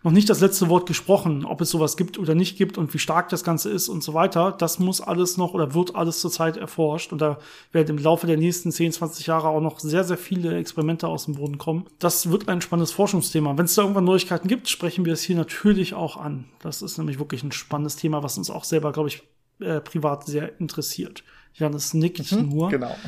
noch 0.02 0.12
nicht 0.12 0.28
das 0.28 0.40
letzte 0.40 0.68
Wort 0.68 0.86
gesprochen, 0.86 1.44
ob 1.44 1.60
es 1.60 1.70
sowas 1.70 1.96
gibt 1.96 2.18
oder 2.18 2.34
nicht 2.34 2.56
gibt 2.56 2.78
und 2.78 2.92
wie 2.94 2.98
stark 2.98 3.28
das 3.28 3.44
Ganze 3.44 3.70
ist 3.70 3.88
und 3.88 4.02
so 4.02 4.14
weiter. 4.14 4.52
Das 4.52 4.78
muss 4.78 5.00
alles 5.00 5.36
noch 5.36 5.54
oder 5.54 5.74
wird 5.74 5.94
alles 5.94 6.20
zurzeit 6.20 6.56
erforscht 6.56 7.12
und 7.12 7.20
da 7.20 7.38
werden 7.72 7.96
im 7.96 8.02
Laufe 8.02 8.26
der 8.26 8.36
nächsten 8.36 8.72
10, 8.72 8.92
20 8.92 9.26
Jahre 9.26 9.48
auch 9.48 9.60
noch 9.60 9.80
sehr, 9.80 10.04
sehr 10.04 10.18
viele 10.18 10.56
Experimente 10.58 11.08
aus 11.08 11.24
dem 11.24 11.34
Boden 11.34 11.58
kommen. 11.58 11.86
Das 11.98 12.30
wird 12.30 12.48
ein 12.48 12.60
spannendes 12.60 12.92
Forschungsthema. 12.92 13.56
Wenn 13.56 13.64
es 13.64 13.74
da 13.74 13.82
irgendwann 13.82 14.04
Neuigkeiten 14.04 14.48
gibt, 14.48 14.68
sprechen 14.68 15.04
wir 15.04 15.12
es 15.12 15.22
hier 15.22 15.36
natürlich 15.36 15.94
auch 15.94 16.16
an. 16.16 16.46
Das 16.60 16.82
ist 16.82 16.98
nämlich 16.98 17.18
wirklich 17.18 17.42
ein 17.42 17.52
spannendes 17.52 17.96
Thema, 17.96 18.22
was 18.22 18.38
uns 18.38 18.50
auch 18.50 18.64
selber, 18.64 18.92
glaube 18.92 19.08
ich, 19.08 19.22
äh, 19.60 19.80
privat 19.80 20.26
sehr 20.26 20.60
interessiert. 20.60 21.24
Janis 21.58 21.94
nickt 21.94 22.30
mhm, 22.32 22.48
nur. 22.48 22.70
Genau. 22.70 22.94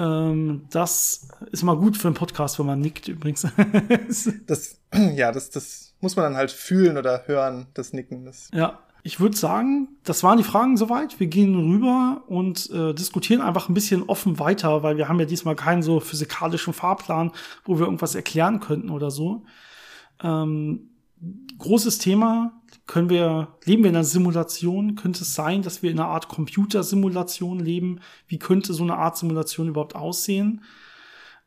Ähm, 0.00 0.66
das 0.70 1.26
ist 1.50 1.64
mal 1.64 1.76
gut 1.76 1.96
für 1.96 2.06
einen 2.06 2.14
Podcast, 2.14 2.60
wenn 2.60 2.66
man 2.66 2.78
nickt 2.78 3.08
übrigens. 3.08 3.44
das, 4.46 4.78
ja, 5.16 5.32
das, 5.32 5.50
das 5.50 5.87
muss 6.00 6.16
man 6.16 6.24
dann 6.24 6.36
halt 6.36 6.50
fühlen 6.50 6.96
oder 6.96 7.26
hören, 7.26 7.66
das 7.74 7.92
Nicken. 7.92 8.24
Das 8.24 8.50
ja, 8.52 8.78
ich 9.02 9.20
würde 9.20 9.36
sagen, 9.36 9.88
das 10.04 10.22
waren 10.22 10.38
die 10.38 10.44
Fragen 10.44 10.76
soweit. 10.76 11.18
Wir 11.20 11.28
gehen 11.28 11.54
rüber 11.54 12.24
und 12.26 12.68
äh, 12.70 12.92
diskutieren 12.92 13.40
einfach 13.40 13.68
ein 13.68 13.74
bisschen 13.74 14.02
offen 14.02 14.38
weiter, 14.38 14.82
weil 14.82 14.96
wir 14.96 15.08
haben 15.08 15.20
ja 15.20 15.26
diesmal 15.26 15.56
keinen 15.56 15.82
so 15.82 16.00
physikalischen 16.00 16.72
Fahrplan, 16.72 17.32
wo 17.64 17.78
wir 17.78 17.86
irgendwas 17.86 18.14
erklären 18.14 18.60
könnten 18.60 18.90
oder 18.90 19.10
so. 19.10 19.44
Ähm, 20.22 20.90
großes 21.58 21.98
Thema. 21.98 22.52
Können 22.86 23.10
wir, 23.10 23.56
leben 23.64 23.82
wir 23.82 23.90
in 23.90 23.96
einer 23.96 24.04
Simulation? 24.04 24.94
Könnte 24.94 25.22
es 25.22 25.34
sein, 25.34 25.62
dass 25.62 25.82
wir 25.82 25.90
in 25.90 25.98
einer 25.98 26.08
Art 26.08 26.28
Computersimulation 26.28 27.60
leben? 27.60 28.00
Wie 28.26 28.38
könnte 28.38 28.72
so 28.72 28.82
eine 28.82 28.96
Art 28.96 29.16
Simulation 29.16 29.68
überhaupt 29.68 29.94
aussehen? 29.94 30.62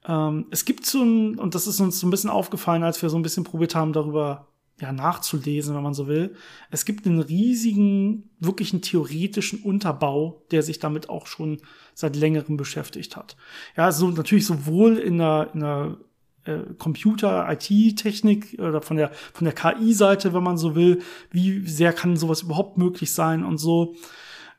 Ähm, 0.07 0.47
es 0.51 0.65
gibt 0.65 0.85
so 0.85 1.03
ein, 1.03 1.39
und 1.39 1.55
das 1.55 1.67
ist 1.67 1.79
uns 1.79 1.99
so 1.99 2.07
ein 2.07 2.11
bisschen 2.11 2.29
aufgefallen, 2.29 2.83
als 2.83 3.01
wir 3.01 3.09
so 3.09 3.17
ein 3.17 3.23
bisschen 3.23 3.43
probiert 3.43 3.75
haben, 3.75 3.93
darüber 3.93 4.47
ja, 4.79 4.91
nachzulesen, 4.91 5.75
wenn 5.75 5.83
man 5.83 5.93
so 5.93 6.07
will. 6.07 6.35
Es 6.71 6.85
gibt 6.85 7.05
einen 7.05 7.19
riesigen, 7.19 8.29
wirklich 8.39 8.73
einen 8.73 8.81
theoretischen 8.81 9.61
Unterbau, 9.61 10.43
der 10.49 10.63
sich 10.63 10.79
damit 10.79 11.09
auch 11.09 11.27
schon 11.27 11.59
seit 11.93 12.15
längerem 12.15 12.57
beschäftigt 12.57 13.15
hat. 13.15 13.37
Ja, 13.77 13.91
so 13.91 14.09
natürlich 14.09 14.45
sowohl 14.45 14.97
in 14.97 15.19
der, 15.19 15.49
in 15.53 15.59
der 15.59 15.97
äh, 16.45 16.73
Computer, 16.79 17.47
IT-Technik 17.51 18.57
oder 18.59 18.81
von 18.81 18.97
der, 18.97 19.11
von 19.33 19.45
der 19.45 19.53
KI-Seite, 19.53 20.33
wenn 20.33 20.43
man 20.43 20.57
so 20.57 20.75
will, 20.75 21.01
wie 21.29 21.67
sehr 21.67 21.93
kann 21.93 22.17
sowas 22.17 22.41
überhaupt 22.41 22.79
möglich 22.79 23.11
sein 23.11 23.45
und 23.45 23.59
so. 23.59 23.95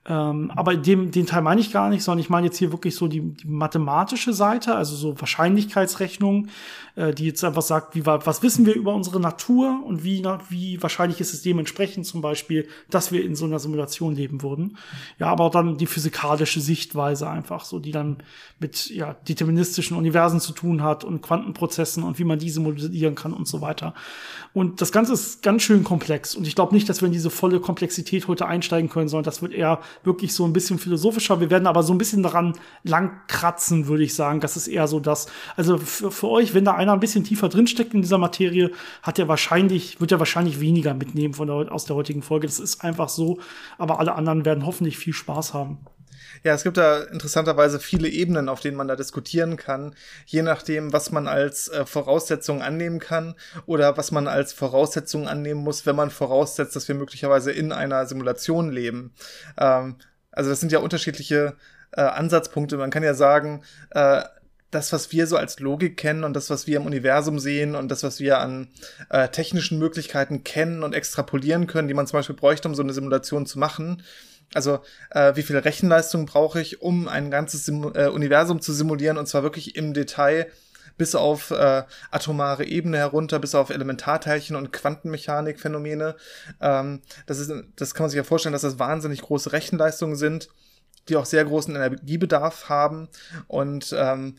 Ähm, 0.04 0.50
aber 0.56 0.74
dem, 0.74 1.12
den 1.12 1.26
Teil 1.26 1.42
meine 1.42 1.60
ich 1.60 1.72
gar 1.72 1.88
nicht, 1.88 2.02
sondern 2.02 2.20
ich 2.20 2.30
meine 2.30 2.46
jetzt 2.46 2.58
hier 2.58 2.72
wirklich 2.72 2.96
so 2.96 3.06
die, 3.06 3.20
die 3.20 3.46
mathematische 3.46 4.32
Seite, 4.32 4.74
also 4.74 4.96
so 4.96 5.20
Wahrscheinlichkeitsrechnung, 5.20 6.48
äh, 6.94 7.14
die 7.14 7.26
jetzt 7.26 7.42
einfach 7.42 7.62
sagt, 7.62 7.94
wie, 7.94 8.04
was 8.04 8.42
wissen 8.42 8.66
wir 8.66 8.74
über 8.74 8.94
unsere 8.94 9.18
Natur 9.18 9.82
und 9.86 10.04
wie, 10.04 10.22
wie 10.50 10.82
wahrscheinlich 10.82 11.20
ist 11.20 11.32
es 11.32 11.42
dementsprechend 11.42 12.06
zum 12.06 12.20
Beispiel, 12.20 12.68
dass 12.90 13.12
wir 13.12 13.24
in 13.24 13.34
so 13.34 13.46
einer 13.46 13.58
Simulation 13.58 14.14
leben 14.14 14.42
würden. 14.42 14.76
Ja, 15.18 15.28
aber 15.28 15.44
auch 15.44 15.50
dann 15.50 15.78
die 15.78 15.86
physikalische 15.86 16.60
Sichtweise 16.60 17.30
einfach 17.30 17.64
so, 17.64 17.78
die 17.78 17.92
dann 17.92 18.18
mit 18.58 18.90
ja, 18.90 19.14
deterministischen 19.26 19.96
Universen 19.96 20.38
zu 20.38 20.52
tun 20.52 20.82
hat 20.82 21.02
und 21.02 21.22
Quantenprozessen 21.22 22.02
und 22.02 22.18
wie 22.18 22.24
man 22.24 22.38
die 22.38 22.50
simulieren 22.50 23.14
kann 23.14 23.32
und 23.32 23.48
so 23.48 23.60
weiter. 23.60 23.94
Und 24.52 24.82
das 24.82 24.92
Ganze 24.92 25.14
ist 25.14 25.42
ganz 25.42 25.62
schön 25.62 25.84
komplex 25.84 26.34
und 26.34 26.46
ich 26.46 26.54
glaube 26.54 26.74
nicht, 26.74 26.88
dass 26.88 27.00
wir 27.00 27.06
in 27.06 27.12
diese 27.12 27.30
volle 27.30 27.58
Komplexität 27.58 28.28
heute 28.28 28.46
einsteigen 28.46 28.90
können, 28.90 29.08
sondern 29.08 29.24
das 29.24 29.40
wird 29.40 29.54
eher 29.54 29.80
wirklich 30.04 30.34
so 30.34 30.44
ein 30.44 30.52
bisschen 30.52 30.78
philosophischer. 30.78 31.40
Wir 31.40 31.48
werden 31.48 31.66
aber 31.66 31.82
so 31.82 31.94
ein 31.94 31.98
bisschen 31.98 32.22
daran 32.22 32.52
langkratzen, 32.84 33.86
würde 33.86 34.04
ich 34.04 34.14
sagen. 34.14 34.40
Das 34.40 34.58
ist 34.58 34.68
eher 34.68 34.88
so 34.88 35.00
das. 35.00 35.26
Also 35.56 35.78
für, 35.78 36.10
für 36.10 36.28
euch, 36.28 36.52
wenn 36.52 36.66
da 36.66 36.81
einer 36.82 36.92
ein 36.92 37.00
bisschen 37.00 37.24
tiefer 37.24 37.48
drinsteckt 37.48 37.94
in 37.94 38.02
dieser 38.02 38.18
Materie, 38.18 38.70
hat 39.02 39.18
er 39.18 39.28
wahrscheinlich, 39.28 40.00
wird 40.00 40.12
er 40.12 40.18
wahrscheinlich 40.18 40.60
weniger 40.60 40.94
mitnehmen 40.94 41.34
von 41.34 41.46
der, 41.46 41.72
aus 41.72 41.84
der 41.84 41.96
heutigen 41.96 42.22
Folge. 42.22 42.46
Das 42.46 42.58
ist 42.58 42.84
einfach 42.84 43.08
so. 43.08 43.38
Aber 43.78 44.00
alle 44.00 44.14
anderen 44.14 44.44
werden 44.44 44.66
hoffentlich 44.66 44.98
viel 44.98 45.12
Spaß 45.12 45.54
haben. 45.54 45.78
Ja, 46.44 46.54
es 46.54 46.64
gibt 46.64 46.76
da 46.76 47.02
interessanterweise 47.04 47.78
viele 47.78 48.08
Ebenen, 48.08 48.48
auf 48.48 48.60
denen 48.60 48.76
man 48.76 48.88
da 48.88 48.96
diskutieren 48.96 49.56
kann, 49.56 49.94
je 50.26 50.42
nachdem, 50.42 50.92
was 50.92 51.12
man 51.12 51.28
als 51.28 51.68
äh, 51.68 51.86
Voraussetzung 51.86 52.62
annehmen 52.62 52.98
kann 52.98 53.34
oder 53.66 53.96
was 53.96 54.10
man 54.10 54.26
als 54.26 54.52
Voraussetzung 54.52 55.28
annehmen 55.28 55.62
muss, 55.62 55.86
wenn 55.86 55.94
man 55.94 56.10
voraussetzt, 56.10 56.74
dass 56.74 56.88
wir 56.88 56.96
möglicherweise 56.96 57.52
in 57.52 57.70
einer 57.70 58.06
Simulation 58.06 58.70
leben. 58.70 59.12
Ähm, 59.56 59.96
also 60.32 60.50
das 60.50 60.60
sind 60.60 60.72
ja 60.72 60.80
unterschiedliche 60.80 61.56
äh, 61.92 62.00
Ansatzpunkte. 62.00 62.76
Man 62.76 62.90
kann 62.90 63.02
ja 63.02 63.14
sagen, 63.14 63.62
äh, 63.90 64.22
das, 64.72 64.92
was 64.92 65.12
wir 65.12 65.28
so 65.28 65.36
als 65.36 65.60
Logik 65.60 65.96
kennen 65.96 66.24
und 66.24 66.34
das, 66.34 66.50
was 66.50 66.66
wir 66.66 66.78
im 66.78 66.86
Universum 66.86 67.38
sehen 67.38 67.76
und 67.76 67.88
das, 67.88 68.02
was 68.02 68.18
wir 68.18 68.40
an 68.40 68.68
äh, 69.10 69.28
technischen 69.28 69.78
Möglichkeiten 69.78 70.42
kennen 70.42 70.82
und 70.82 70.94
extrapolieren 70.94 71.68
können, 71.68 71.86
die 71.86 71.94
man 71.94 72.06
zum 72.06 72.18
Beispiel 72.18 72.34
bräuchte, 72.34 72.66
um 72.66 72.74
so 72.74 72.82
eine 72.82 72.92
Simulation 72.92 73.46
zu 73.46 73.58
machen, 73.58 74.02
also 74.54 74.80
äh, 75.10 75.36
wie 75.36 75.42
viel 75.42 75.56
Rechenleistung 75.56 76.26
brauche 76.26 76.60
ich, 76.60 76.82
um 76.82 77.06
ein 77.06 77.30
ganzes 77.30 77.64
Sim 77.64 77.92
äh, 77.94 78.08
Universum 78.08 78.60
zu 78.60 78.72
simulieren 78.72 79.18
und 79.18 79.26
zwar 79.26 79.42
wirklich 79.42 79.76
im 79.76 79.94
Detail 79.94 80.50
bis 80.98 81.14
auf 81.14 81.50
äh, 81.50 81.84
atomare 82.10 82.64
Ebene 82.64 82.98
herunter, 82.98 83.38
bis 83.38 83.54
auf 83.54 83.70
Elementarteilchen 83.70 84.56
und 84.56 84.72
Quantenmechanikphänomene. 84.72 86.16
Ähm, 86.60 87.00
das, 87.26 87.38
ist, 87.38 87.50
das 87.76 87.94
kann 87.94 88.04
man 88.04 88.10
sich 88.10 88.18
ja 88.18 88.24
vorstellen, 88.24 88.52
dass 88.52 88.62
das 88.62 88.78
wahnsinnig 88.78 89.22
große 89.22 89.52
Rechenleistungen 89.52 90.16
sind, 90.16 90.48
die 91.08 91.16
auch 91.16 91.24
sehr 91.24 91.44
großen 91.44 91.74
Energiebedarf 91.74 92.68
haben. 92.68 93.08
Und 93.48 93.94
ähm, 93.98 94.36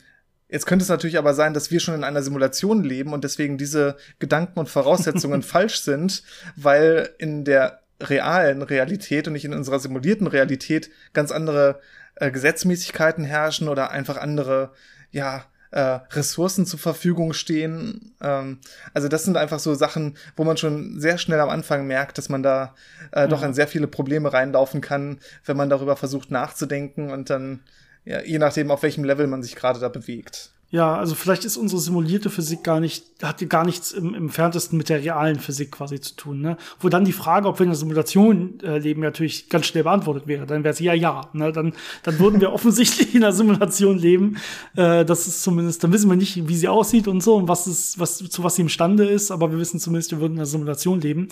Jetzt 0.53 0.67
könnte 0.67 0.83
es 0.83 0.89
natürlich 0.89 1.17
aber 1.17 1.33
sein, 1.33 1.55
dass 1.55 1.71
wir 1.71 1.79
schon 1.79 1.95
in 1.95 2.03
einer 2.03 2.21
Simulation 2.21 2.83
leben 2.83 3.11
und 3.11 3.23
deswegen 3.23 3.57
diese 3.57 3.97
Gedanken 4.19 4.59
und 4.59 4.69
Voraussetzungen 4.69 5.41
falsch 5.41 5.81
sind, 5.81 6.21
weil 6.55 7.09
in 7.17 7.43
der 7.43 7.79
realen 7.99 8.61
Realität 8.61 9.25
und 9.25 9.33
nicht 9.33 9.45
in 9.45 9.53
unserer 9.55 9.79
simulierten 9.79 10.27
Realität 10.27 10.91
ganz 11.13 11.31
andere 11.31 11.79
äh, 12.17 12.29
Gesetzmäßigkeiten 12.29 13.23
herrschen 13.23 13.67
oder 13.67 13.89
einfach 13.89 14.17
andere, 14.17 14.73
ja, 15.09 15.45
äh, 15.71 15.99
Ressourcen 16.11 16.67
zur 16.67 16.77
Verfügung 16.77 17.33
stehen. 17.33 18.13
Ähm, 18.21 18.59
also 18.93 19.07
das 19.07 19.23
sind 19.23 19.37
einfach 19.37 19.57
so 19.57 19.73
Sachen, 19.73 20.17
wo 20.35 20.43
man 20.43 20.57
schon 20.57 20.99
sehr 20.99 21.17
schnell 21.17 21.39
am 21.39 21.49
Anfang 21.49 21.87
merkt, 21.87 22.19
dass 22.19 22.29
man 22.29 22.43
da 22.43 22.75
äh, 23.11 23.21
ja. 23.21 23.27
doch 23.27 23.41
in 23.41 23.55
sehr 23.55 23.67
viele 23.67 23.87
Probleme 23.87 24.31
reinlaufen 24.31 24.81
kann, 24.81 25.17
wenn 25.45 25.57
man 25.57 25.71
darüber 25.71 25.95
versucht 25.95 26.29
nachzudenken 26.29 27.09
und 27.09 27.31
dann, 27.31 27.61
ja, 28.05 28.21
je 28.21 28.39
nachdem, 28.39 28.71
auf 28.71 28.83
welchem 28.83 29.03
Level 29.03 29.27
man 29.27 29.43
sich 29.43 29.55
gerade 29.55 29.79
da 29.79 29.89
bewegt. 29.89 30.51
Ja, 30.73 30.97
also 30.97 31.13
vielleicht 31.13 31.45
ist 31.45 31.55
unsere 31.55 31.79
simulierte 31.79 32.31
Physik 32.31 32.63
gar 32.63 32.79
nicht, 32.79 33.05
hat 33.21 33.47
gar 33.47 33.63
nichts 33.63 33.91
im, 33.91 34.15
im 34.15 34.29
ferntesten 34.31 34.75
mit 34.75 34.89
der 34.89 35.03
realen 35.03 35.37
Physik 35.37 35.71
quasi 35.71 36.01
zu 36.01 36.15
tun. 36.15 36.41
Ne? 36.41 36.57
Wo 36.79 36.89
dann 36.89 37.05
die 37.05 37.11
Frage, 37.11 37.47
ob 37.47 37.59
wir 37.59 37.65
in 37.65 37.69
einer 37.69 37.75
Simulation 37.75 38.59
äh, 38.63 38.79
leben, 38.79 39.01
natürlich 39.01 39.49
ganz 39.49 39.67
schnell 39.67 39.83
beantwortet 39.83 40.25
wäre. 40.25 40.47
Dann 40.47 40.63
wäre 40.63 40.73
es 40.73 40.79
ja 40.79 40.95
ja. 40.95 41.29
Ne? 41.33 41.51
Dann, 41.51 41.73
dann 42.01 42.17
würden 42.17 42.41
wir 42.41 42.51
offensichtlich 42.53 43.13
in 43.13 43.23
einer 43.23 43.33
Simulation 43.33 43.99
leben. 43.99 44.37
Äh, 44.75 45.05
das 45.05 45.27
ist 45.27 45.43
zumindest, 45.43 45.83
dann 45.83 45.93
wissen 45.93 46.09
wir 46.09 46.17
nicht, 46.17 46.47
wie 46.47 46.55
sie 46.55 46.67
aussieht 46.67 47.07
und 47.07 47.21
so 47.21 47.35
und 47.35 47.47
was 47.47 47.67
ist, 47.67 47.99
was, 47.99 48.17
zu 48.17 48.43
was 48.43 48.55
sie 48.55 48.63
imstande 48.63 49.05
ist, 49.05 49.29
aber 49.29 49.51
wir 49.51 49.59
wissen 49.59 49.79
zumindest, 49.79 50.09
wir 50.09 50.21
würden 50.21 50.33
in 50.33 50.39
einer 50.39 50.47
Simulation 50.47 50.99
leben. 50.99 51.27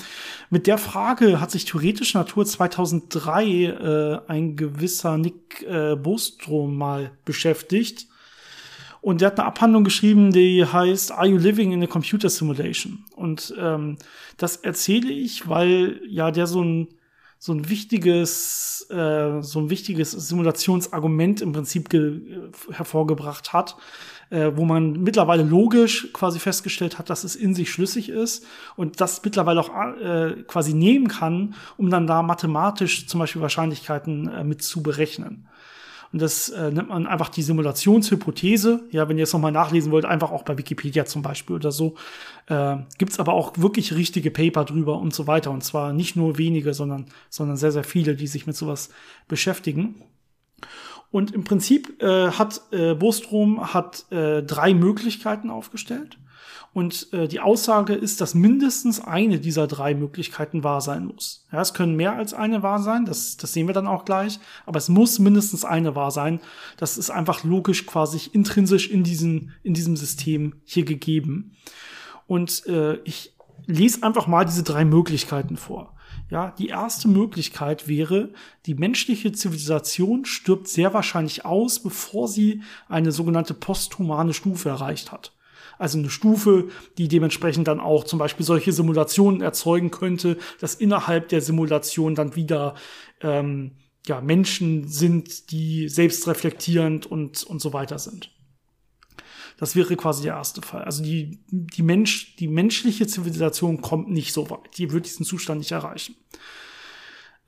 Mit 0.52 0.68
der 0.68 0.78
Frage 0.78 1.42
hat 1.42 1.50
sich 1.50 1.66
theoretisch 1.66 2.14
Natur 2.14 2.46
2003 2.46 3.44
äh, 3.44 4.20
ein 4.28 4.56
gewisser 4.56 5.18
Nick 5.18 5.64
äh, 5.64 5.96
Bostrom 5.96 6.78
mal 6.78 7.14
beschäftigt 7.26 8.06
und 9.02 9.22
der 9.22 9.28
hat 9.28 9.40
eine 9.40 9.48
Abhandlung 9.48 9.84
geschrieben, 9.84 10.32
die 10.32 10.64
heißt 10.64 11.12
Are 11.12 11.28
You 11.28 11.38
Living 11.38 11.72
in 11.72 11.84
a 11.84 11.88
Computer 11.88 12.30
Simulation? 12.30 13.04
Und 13.16 13.54
ähm, 13.58 13.98
das 14.38 14.58
erzähle 14.58 15.12
ich, 15.12 15.50
weil 15.50 16.00
ja 16.08 16.32
der 16.32 16.48
so 16.48 16.64
ein 16.64 16.88
so 17.40 17.54
ein 17.54 17.70
wichtiges 17.70 18.88
äh, 18.92 19.42
so 19.42 19.60
ein 19.60 19.72
wichtiges 19.72 20.12
Simulationsargument 20.12 21.42
im 21.42 21.54
Prinzip 21.54 21.92
äh, 21.92 22.22
hervorgebracht 22.72 23.52
hat, 23.52 23.78
äh, 24.30 24.52
wo 24.54 24.66
man 24.66 24.94
mittlerweile 25.02 25.42
logisch 25.42 26.14
quasi 26.14 26.38
festgestellt 26.38 27.00
hat, 27.00 27.10
dass 27.10 27.24
es 27.24 27.36
in 27.36 27.56
sich 27.56 27.72
schlüssig 27.72 28.10
ist 28.10 28.46
und 28.76 29.02
das 29.02 29.24
mittlerweile 29.24 29.62
auch 29.62 29.70
äh, 29.98 30.44
quasi 30.46 30.76
nehmen 30.76 31.08
kann, 31.08 31.56
um 31.78 31.90
dann 31.90 32.06
da 32.06 32.22
mathematisch 32.22 33.08
zum 33.08 33.20
Beispiel 33.20 33.42
Wahrscheinlichkeiten 33.42 34.28
äh, 34.28 34.44
mit 34.44 34.62
zu 34.62 34.84
berechnen. 34.84 35.48
Und 36.14 36.22
das 36.22 36.50
äh, 36.50 36.72
nennt 36.72 36.90
man 36.90 37.08
einfach 37.08 37.30
die 37.30 37.42
Simulationshypothese. 37.42 38.84
Ja, 38.92 39.08
wenn 39.08 39.18
ihr 39.18 39.24
es 39.24 39.34
nochmal 39.34 39.52
nachlesen 39.52 39.92
wollt, 39.92 40.06
einfach 40.06 40.32
auch 40.32 40.44
bei 40.44 40.58
Wikipedia 40.58 41.06
zum 41.06 41.22
Beispiel 41.22 41.56
oder 41.56 41.72
so. 41.72 41.96
Äh, 42.48 42.78
Gibt 42.98 43.18
aber 43.20 43.34
auch 43.34 43.58
wirklich 43.58 43.94
richtige 43.94 44.30
Paper 44.30 44.66
drüber 44.66 45.00
und 45.00 45.14
so 45.14 45.28
weiter. 45.28 45.52
Und 45.52 45.64
zwar 45.64 45.94
nicht 45.94 46.16
nur 46.16 46.38
wenige, 46.38 46.74
sondern, 46.74 47.06
sondern 47.30 47.58
sehr, 47.58 47.72
sehr 47.72 47.86
viele, 47.86 48.16
die 48.16 48.28
sich 48.28 48.46
mit 48.46 48.56
sowas 48.56 48.90
beschäftigen. 49.28 50.04
Und 51.12 51.32
im 51.32 51.44
Prinzip 51.44 52.02
äh, 52.02 52.32
hat 52.32 52.62
äh, 52.72 52.96
Bostrom 52.96 53.74
hat 53.74 54.06
äh, 54.12 54.42
drei 54.42 54.74
Möglichkeiten 54.74 55.50
aufgestellt. 55.50 56.18
Und 56.74 57.12
äh, 57.12 57.28
die 57.28 57.42
Aussage 57.42 57.94
ist, 57.94 58.22
dass 58.22 58.34
mindestens 58.34 59.02
eine 59.02 59.40
dieser 59.40 59.68
drei 59.68 59.94
Möglichkeiten 59.94 60.64
wahr 60.64 60.80
sein 60.80 61.06
muss. 61.06 61.46
Ja, 61.52 61.60
es 61.60 61.74
können 61.74 61.98
mehr 61.98 62.14
als 62.14 62.34
eine 62.34 62.64
wahr 62.64 62.82
sein, 62.82 63.04
das, 63.04 63.36
das 63.36 63.52
sehen 63.52 63.68
wir 63.68 63.74
dann 63.74 63.88
auch 63.88 64.06
gleich, 64.06 64.40
aber 64.66 64.78
es 64.78 64.88
muss 64.88 65.20
mindestens 65.20 65.66
eine 65.66 65.96
wahr 65.96 66.12
sein. 66.12 66.40
Das 66.78 66.98
ist 66.98 67.10
einfach 67.10 67.44
logisch 67.44 67.86
quasi 67.86 68.30
intrinsisch 68.32 68.90
in, 68.90 69.04
diesen, 69.04 69.52
in 69.64 69.74
diesem 69.74 69.98
System 69.98 70.62
hier 70.64 70.86
gegeben. 70.86 71.58
Und 72.26 72.66
äh, 72.68 73.00
ich 73.04 73.36
lese 73.66 74.04
einfach 74.04 74.28
mal 74.28 74.46
diese 74.46 74.64
drei 74.64 74.86
Möglichkeiten 74.86 75.58
vor. 75.58 75.94
Ja, 76.32 76.56
die 76.58 76.70
erste 76.70 77.10
Möglichkeit 77.10 77.90
wäre, 77.90 78.30
die 78.66 78.74
menschliche 78.74 79.34
Zivilisation 79.34 80.24
stirbt 80.24 80.70
sehr 80.70 80.94
wahrscheinlich 80.94 81.44
aus, 81.44 81.84
bevor 81.84 82.30
sie 82.30 82.62
eine 82.88 83.12
sogenannte 83.12 83.54
posthumane 83.54 84.34
Stufe 84.34 84.70
erreicht 84.70 85.12
hat. 85.12 85.34
Also 85.78 85.98
eine 85.98 86.10
Stufe, 86.10 86.70
die 86.98 87.10
dementsprechend 87.10 87.68
dann 87.68 87.82
auch 87.82 88.06
zum 88.06 88.18
Beispiel 88.18 88.46
solche 88.46 88.72
Simulationen 88.72 89.42
erzeugen 89.42 89.92
könnte, 89.92 90.38
dass 90.62 90.76
innerhalb 90.76 91.28
der 91.28 91.42
Simulation 91.42 92.16
dann 92.16 92.34
wieder 92.34 92.76
ähm, 93.20 93.72
ja, 94.08 94.22
Menschen 94.22 94.88
sind, 94.88 95.52
die 95.52 95.90
selbstreflektierend 95.90 97.08
und, 97.08 97.44
und 97.44 97.62
so 97.62 97.74
weiter 97.74 98.00
sind. 98.00 98.32
Das 99.62 99.76
wäre 99.76 99.96
quasi 99.96 100.24
der 100.24 100.34
erste 100.34 100.64
Fall. 100.64 100.84
Also 100.86 101.04
die, 101.04 101.38
die, 101.52 101.84
Mensch, 101.84 102.36
die 102.38 102.48
menschliche 102.48 103.06
Zivilisation 103.06 103.80
kommt 103.80 104.10
nicht 104.10 104.34
so 104.34 104.50
weit. 104.50 104.76
Die 104.80 104.92
wird 104.92 105.06
diesen 105.06 105.24
Zustand 105.24 105.60
nicht 105.60 105.72
erreichen. 105.72 106.16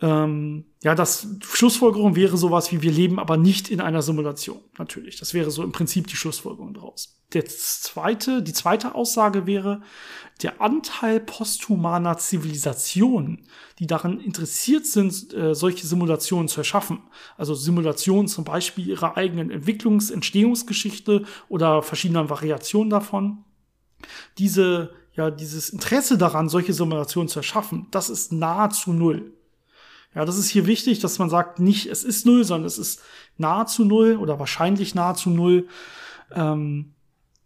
Ähm, 0.02 0.66
ja, 0.84 0.96
das 0.96 1.28
Schlussfolgerung 1.42 2.16
wäre 2.16 2.38
sowas 2.38 2.72
wie 2.72 2.82
wir 2.82 2.92
leben 2.92 3.20
aber 3.20 3.38
nicht 3.38 3.70
in 3.70 3.82
einer 3.82 4.02
Simulation. 4.02 4.60
Natürlich. 4.78 5.20
Das 5.20 5.34
wäre 5.34 5.52
so 5.52 5.64
im 5.64 5.72
Prinzip 5.72 6.08
die 6.08 6.16
Schlussfolgerung 6.16 6.74
daraus 6.74 7.24
der 7.34 7.46
zweite, 7.46 8.42
die 8.42 8.54
zweite 8.54 8.96
Aussage 8.96 9.46
wäre, 9.46 9.82
der 10.42 10.62
Anteil 10.62 11.20
posthumaner 11.20 12.18
Zivilisationen, 12.18 13.48
die 13.80 13.88
daran 13.88 14.20
interessiert 14.20 14.86
sind, 14.86 15.34
äh, 15.34 15.54
solche 15.54 15.86
Simulationen 15.86 16.48
zu 16.48 16.60
erschaffen. 16.60 17.00
Also 17.38 17.54
Simulationen 17.54 18.28
zum 18.28 18.44
Beispiel 18.44 18.88
ihrer 18.88 19.16
eigenen 19.18 19.52
Entwicklungs-, 19.52 20.12
Entstehungsgeschichte 20.12 21.24
oder 21.50 21.82
verschiedener 21.82 22.30
Variationen 22.30 22.90
davon. 22.90 23.44
Diese, 24.38 24.94
ja, 25.14 25.32
dieses 25.32 25.70
Interesse 25.70 26.18
daran, 26.18 26.50
solche 26.50 26.74
Simulationen 26.74 27.30
zu 27.30 27.40
erschaffen, 27.40 27.88
das 27.92 28.10
ist 28.10 28.32
nahezu 28.32 28.92
null. 28.92 29.34
Ja, 30.16 30.26
das 30.26 30.38
ist 30.38 30.50
hier 30.50 30.68
wichtig, 30.68 31.00
dass 31.00 31.20
man 31.20 31.30
sagt, 31.30 31.60
nicht 31.60 31.88
es 31.88 32.04
ist 32.04 32.26
null, 32.26 32.44
sondern 32.44 32.68
es 32.68 32.78
ist 32.78 33.02
nahezu 33.38 33.84
null 33.84 34.18
oder 34.18 34.40
wahrscheinlich 34.40 34.94
nahezu 34.94 35.30
null. 35.30 35.68
Ähm, 36.32 36.94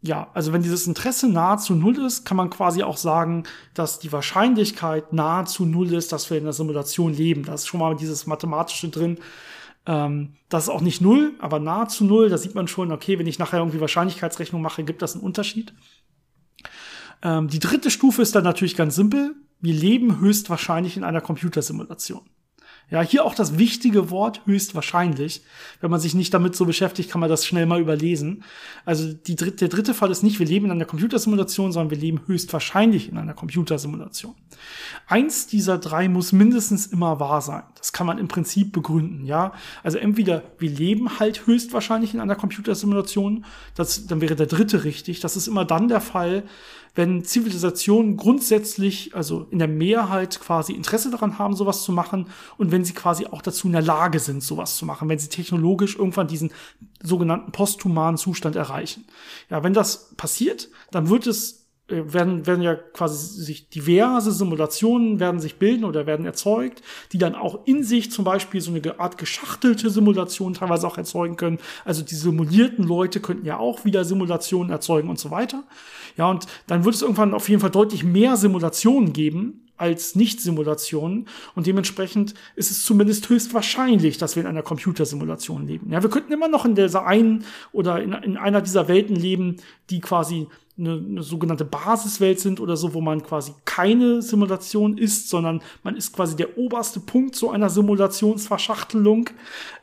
ja, 0.01 0.30
also 0.34 0.53
wenn 0.53 0.62
dieses 0.62 0.86
Interesse 0.86 1.27
nahezu 1.27 1.73
null 1.73 1.97
ist, 2.06 2.25
kann 2.25 2.38
man 2.38 2.49
quasi 2.49 2.84
auch 2.84 2.97
sagen, 2.97 3.43
dass 3.73 3.99
die 3.99 4.12
Wahrscheinlichkeit 4.12 5.12
nahezu 5.13 5.65
null 5.65 5.93
ist, 5.93 6.12
dass 6.12 6.30
wir 6.30 6.38
in 6.38 6.43
der 6.43 6.53
Simulation 6.53 7.13
leben. 7.13 7.43
Da 7.45 7.53
ist 7.53 7.67
schon 7.67 7.80
mal 7.80 7.95
dieses 7.95 8.27
Mathematische 8.27 8.89
drin. 8.89 9.17
Ähm, 9.86 10.34
das 10.49 10.65
ist 10.65 10.69
auch 10.69 10.82
nicht 10.82 11.01
null, 11.01 11.34
aber 11.39 11.60
nahezu 11.60 12.03
null. 12.06 12.30
Da 12.30 12.38
sieht 12.38 12.53
man 12.53 12.67
schon, 12.67 12.91
okay, 12.91 13.17
wenn 13.17 13.27
ich 13.27 13.39
nachher 13.39 13.60
irgendwie 13.60 13.82
Wahrscheinlichkeitsrechnung 13.82 14.62
mache, 14.62 14.84
gibt 14.84 15.01
das 15.01 15.13
einen 15.13 15.23
Unterschied. 15.23 15.73
Ähm, 17.23 17.47
die 17.47 17.60
dritte 17.60 17.89
Stufe 17.89 18.21
ist 18.21 18.36
dann 18.36 18.43
natürlich 18.43 18.75
ganz 18.75 18.95
simpel. 18.95 19.36
Wir 19.60 19.73
leben 19.73 20.19
höchstwahrscheinlich 20.19 20.97
in 20.97 21.03
einer 21.03 21.21
Computersimulation. 21.21 22.21
Ja, 22.89 23.02
hier 23.02 23.26
auch 23.26 23.36
das 23.36 23.58
wichtige 23.58 24.10
Wort 24.12 24.41
höchstwahrscheinlich. 24.45 25.41
Wenn 25.82 25.91
man 25.91 26.00
sich 26.00 26.15
nicht 26.15 26.34
damit 26.34 26.56
so 26.56 26.65
beschäftigt, 26.65 27.12
kann 27.12 27.19
man 27.19 27.30
das 27.30 27.45
schnell 27.45 27.65
mal 27.65 27.82
überlesen. 27.82 28.45
Also 28.86 29.12
die, 29.12 29.36
der 29.36 29.67
dritte 29.67 29.93
Fall 29.93 30.10
ist 30.10 30.23
nicht, 30.23 30.39
wir 30.39 30.45
leben 30.45 30.67
in 30.67 30.71
einer 30.71 30.86
Computersimulation, 30.86 31.73
sondern 31.73 31.91
wir 31.91 31.97
leben 31.97 32.21
höchstwahrscheinlich 32.28 33.10
in 33.10 33.17
einer 33.17 33.34
Computersimulation. 33.34 34.36
Eins 35.06 35.47
dieser 35.47 35.78
drei 35.78 36.08
muss 36.08 36.32
mindestens 36.32 36.88
immer 36.88 37.19
wahr 37.19 37.41
sein. 37.41 37.63
Das 37.78 37.91
kann 37.91 38.08
man 38.08 38.19
im 38.19 38.30
Prinzip 38.30 38.71
begründen, 38.71 39.26
ja. 39.26 39.52
Also 39.84 39.97
entweder 39.97 40.43
wir 40.58 40.69
leben 40.69 41.19
halt 41.19 41.45
höchstwahrscheinlich 41.45 42.13
in 42.13 42.21
einer 42.21 42.36
Computersimulation, 42.36 43.43
das, 43.76 44.08
dann 44.08 44.21
wäre 44.21 44.38
der 44.38 44.47
dritte 44.47 44.86
richtig. 44.86 45.19
Das 45.19 45.36
ist 45.36 45.47
immer 45.47 45.65
dann 45.65 45.89
der 45.89 46.02
Fall, 46.02 46.43
wenn 46.97 47.23
Zivilisationen 47.23 48.17
grundsätzlich, 48.17 49.15
also 49.15 49.45
in 49.51 49.60
der 49.60 49.67
Mehrheit 49.67 50.39
quasi 50.39 50.73
Interesse 50.73 51.12
daran 51.12 51.38
haben, 51.38 51.55
sowas 51.55 51.83
zu 51.83 51.91
machen 51.91 52.29
und 52.57 52.71
wenn 52.71 52.83
sie 52.83 52.93
quasi 52.93 53.27
auch 53.27 53.43
dazu 53.43 53.67
in 53.67 53.73
der 53.73 53.83
Lage 53.83 54.19
sind, 54.19 54.41
sowas 54.41 54.77
zu 54.77 54.86
machen, 54.86 55.07
wenn 55.07 55.19
sie 55.19 55.29
technologisch 55.29 55.95
irgendwann 55.95 56.27
diesen 56.27 56.51
sogenannten 57.03 57.51
posthumanen 57.51 58.17
Zustand 58.17 58.55
erreichen. 58.55 59.05
Ja, 59.51 59.63
wenn 59.63 59.73
das 59.73 60.15
passiert, 60.17 60.69
dann 60.89 61.07
wird 61.07 61.27
es 61.27 61.66
werden, 61.88 62.45
werden 62.45 62.62
ja 62.62 62.76
quasi 62.76 63.41
sich 63.41 63.69
diverse 63.69 64.32
Simulationen 64.32 65.19
werden 65.19 65.39
sich 65.39 65.58
bilden 65.58 65.86
oder 65.86 66.06
werden 66.06 66.26
erzeugt, 66.26 66.82
die 67.13 67.17
dann 67.17 67.36
auch 67.36 67.65
in 67.65 67.84
sich 67.84 68.12
zum 68.12 68.26
Beispiel 68.26 68.60
so 68.60 68.71
eine 68.73 69.00
Art 69.00 69.17
geschachtelte 69.17 69.89
Simulation 69.89 70.54
teilweise 70.54 70.86
auch 70.86 70.97
erzeugen 70.97 71.38
können. 71.38 71.60
Also 71.86 72.04
die 72.04 72.15
simulierten 72.15 72.86
Leute 72.86 73.19
könnten 73.21 73.45
ja 73.45 73.58
auch 73.58 73.86
wieder 73.86 74.04
Simulationen 74.04 74.69
erzeugen 74.69 75.10
und 75.10 75.19
so 75.19 75.32
weiter. 75.32 75.63
Ja, 76.17 76.30
und 76.30 76.45
dann 76.67 76.84
wird 76.84 76.95
es 76.95 77.02
irgendwann 77.02 77.34
auf 77.34 77.47
jeden 77.47 77.62
Fall 77.62 77.71
deutlich 77.71 78.04
mehr 78.04 78.36
Simulationen 78.36 79.13
geben, 79.13 79.67
als 79.78 80.15
Nicht-Simulationen. 80.15 81.28
Und 81.56 81.67
dementsprechend 81.67 82.34
ist 82.56 82.71
es 82.71 82.84
zumindest 82.84 83.30
höchst 83.30 83.54
wahrscheinlich, 83.54 84.17
dass 84.17 84.36
wir 84.36 84.41
in 84.41 84.50
einer 84.50 84.63
Computersimulation 84.63 85.67
leben. 85.67 85.91
Ja, 85.91 86.02
wir 86.02 86.10
könnten 86.10 86.34
immer 86.34 86.47
noch 86.47 86.65
in 86.65 86.76
dieser 86.76 87.06
einen 87.06 87.45
oder 87.71 88.02
in, 88.02 88.13
in 88.13 88.38
einer 88.38 88.62
dieser 88.62 88.88
Welten 88.88 89.15
leben, 89.15 89.58
die 89.91 90.02
quasi 90.02 90.47
eine, 90.79 90.93
eine 90.93 91.23
sogenannte 91.23 91.65
Basiswelt 91.65 92.39
sind 92.39 92.59
oder 92.59 92.77
so, 92.77 92.93
wo 92.93 93.01
man 93.01 93.23
quasi 93.23 93.53
keine 93.65 94.21
Simulation 94.21 94.97
ist, 94.97 95.29
sondern 95.29 95.61
man 95.83 95.95
ist 95.95 96.13
quasi 96.13 96.35
der 96.35 96.57
oberste 96.57 96.99
Punkt 96.99 97.35
so 97.35 97.51
einer 97.51 97.69
Simulationsverschachtelung 97.69 99.29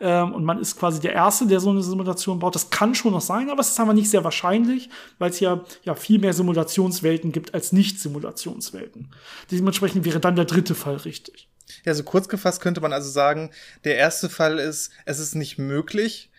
ähm, 0.01 0.33
und 0.33 0.45
man 0.45 0.61
ist 0.61 0.79
quasi 0.79 1.01
der 1.01 1.13
Erste, 1.13 1.47
der 1.47 1.61
so 1.61 1.71
eine 1.71 1.83
Simulation 1.83 2.39
baut. 2.39 2.55
Das 2.55 2.71
kann 2.71 2.95
schon 2.95 3.13
noch 3.13 3.21
sein, 3.21 3.51
aber 3.51 3.61
es 3.61 3.71
ist 3.71 3.81
aber 3.81 3.95
nicht 3.95 4.11
sehr 4.11 4.25
wahrscheinlich, 4.25 4.89
weil 5.19 5.31
es 5.31 5.41
ja, 5.41 5.65
ja 5.83 5.95
viel 5.95 6.19
mehr 6.19 6.33
Simulationswelten 6.33 7.33
gibt 7.33 7.55
als 7.55 7.73
Nicht-Simulationswelten. 7.73 9.11
Dementsprechend 9.51 10.05
wäre 10.05 10.21
dann 10.21 10.37
der 10.37 10.45
dritte 10.45 10.75
Fall 10.75 10.97
richtig. 10.97 11.49
Ja, 11.85 11.95
so 11.95 12.03
kurz 12.03 12.29
gefasst 12.29 12.61
könnte 12.61 12.81
man 12.81 12.93
also 12.93 13.11
sagen, 13.11 13.51
der 13.85 13.97
erste 13.97 14.29
Fall 14.29 14.59
ist, 14.59 14.91
es 15.07 15.19
ist 15.19 15.35
nicht 15.35 15.59
möglich, 15.59 16.31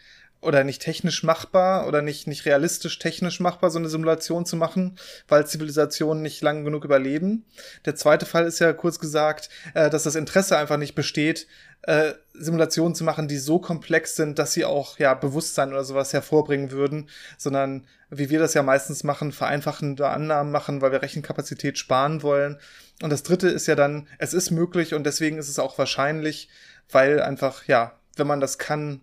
oder 0.45 0.63
nicht 0.63 0.81
technisch 0.81 1.23
machbar 1.23 1.87
oder 1.87 2.01
nicht, 2.01 2.27
nicht 2.27 2.45
realistisch 2.45 2.99
technisch 2.99 3.39
machbar, 3.39 3.69
so 3.69 3.79
eine 3.79 3.89
Simulation 3.89 4.45
zu 4.45 4.55
machen, 4.55 4.97
weil 5.27 5.47
Zivilisationen 5.47 6.21
nicht 6.21 6.41
lang 6.41 6.63
genug 6.63 6.85
überleben. 6.85 7.45
Der 7.85 7.95
zweite 7.95 8.25
Fall 8.25 8.45
ist 8.45 8.59
ja 8.59 8.73
kurz 8.73 8.99
gesagt, 8.99 9.49
äh, 9.73 9.89
dass 9.89 10.03
das 10.03 10.15
Interesse 10.15 10.57
einfach 10.57 10.77
nicht 10.77 10.95
besteht, 10.95 11.47
äh, 11.83 12.13
Simulationen 12.33 12.95
zu 12.95 13.03
machen, 13.03 13.27
die 13.27 13.37
so 13.37 13.59
komplex 13.59 14.15
sind, 14.15 14.39
dass 14.39 14.53
sie 14.53 14.65
auch 14.65 14.97
ja 14.97 15.13
Bewusstsein 15.13 15.69
oder 15.69 15.83
sowas 15.83 16.13
hervorbringen 16.13 16.71
würden, 16.71 17.09
sondern 17.37 17.85
wie 18.09 18.29
wir 18.29 18.39
das 18.39 18.53
ja 18.53 18.63
meistens 18.63 19.03
machen, 19.03 19.31
vereinfachende 19.31 20.07
Annahmen 20.07 20.51
machen, 20.51 20.81
weil 20.81 20.91
wir 20.91 21.01
Rechenkapazität 21.01 21.77
sparen 21.77 22.23
wollen. 22.23 22.59
Und 23.01 23.09
das 23.09 23.23
dritte 23.23 23.49
ist 23.49 23.67
ja 23.67 23.75
dann, 23.75 24.07
es 24.17 24.33
ist 24.33 24.51
möglich 24.51 24.93
und 24.93 25.03
deswegen 25.05 25.37
ist 25.37 25.49
es 25.49 25.59
auch 25.59 25.77
wahrscheinlich, 25.77 26.49
weil 26.89 27.21
einfach, 27.21 27.65
ja, 27.67 27.99
wenn 28.15 28.27
man 28.27 28.39
das 28.39 28.57
kann, 28.57 29.01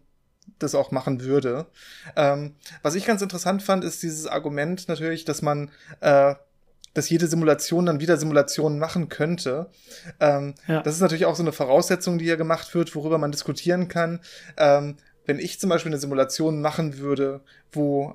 das 0.59 0.75
auch 0.75 0.91
machen 0.91 1.23
würde. 1.23 1.67
Ähm, 2.17 2.55
was 2.83 2.95
ich 2.95 3.07
ganz 3.07 3.23
interessant 3.23 3.63
fand, 3.63 3.85
ist 3.85 4.03
dieses 4.03 4.27
Argument 4.27 4.89
natürlich, 4.89 5.25
dass 5.25 5.43
man, 5.43 5.71
äh, 6.01 6.35
dass 6.95 7.09
jede 7.11 7.27
Simulation 7.27 7.87
dann 7.87 8.01
wieder 8.01 8.17
Simulationen 8.17 8.79
machen 8.79 9.09
könnte. 9.09 9.67
Ähm, 10.21 10.55
ja. 10.67 10.83
Das 10.83 10.95
ist 10.95 11.01
natürlich 11.01 11.27
auch 11.27 11.37
so 11.37 11.43
eine 11.43 11.53
Voraussetzung, 11.53 12.19
die 12.19 12.27
hier 12.27 12.37
gemacht 12.37 12.75
wird, 12.75 12.95
worüber 12.95 13.19
man 13.19 13.33
diskutieren 13.33 13.89
kann. 13.89 14.21
Ähm, 14.57 14.97
wenn 15.25 15.39
ich 15.39 15.61
zum 15.61 15.71
Beispiel 15.71 15.91
eine 15.91 16.01
Simulation 16.01 16.61
machen 16.61 16.99
würde, 16.99 17.41
wo 17.73 18.15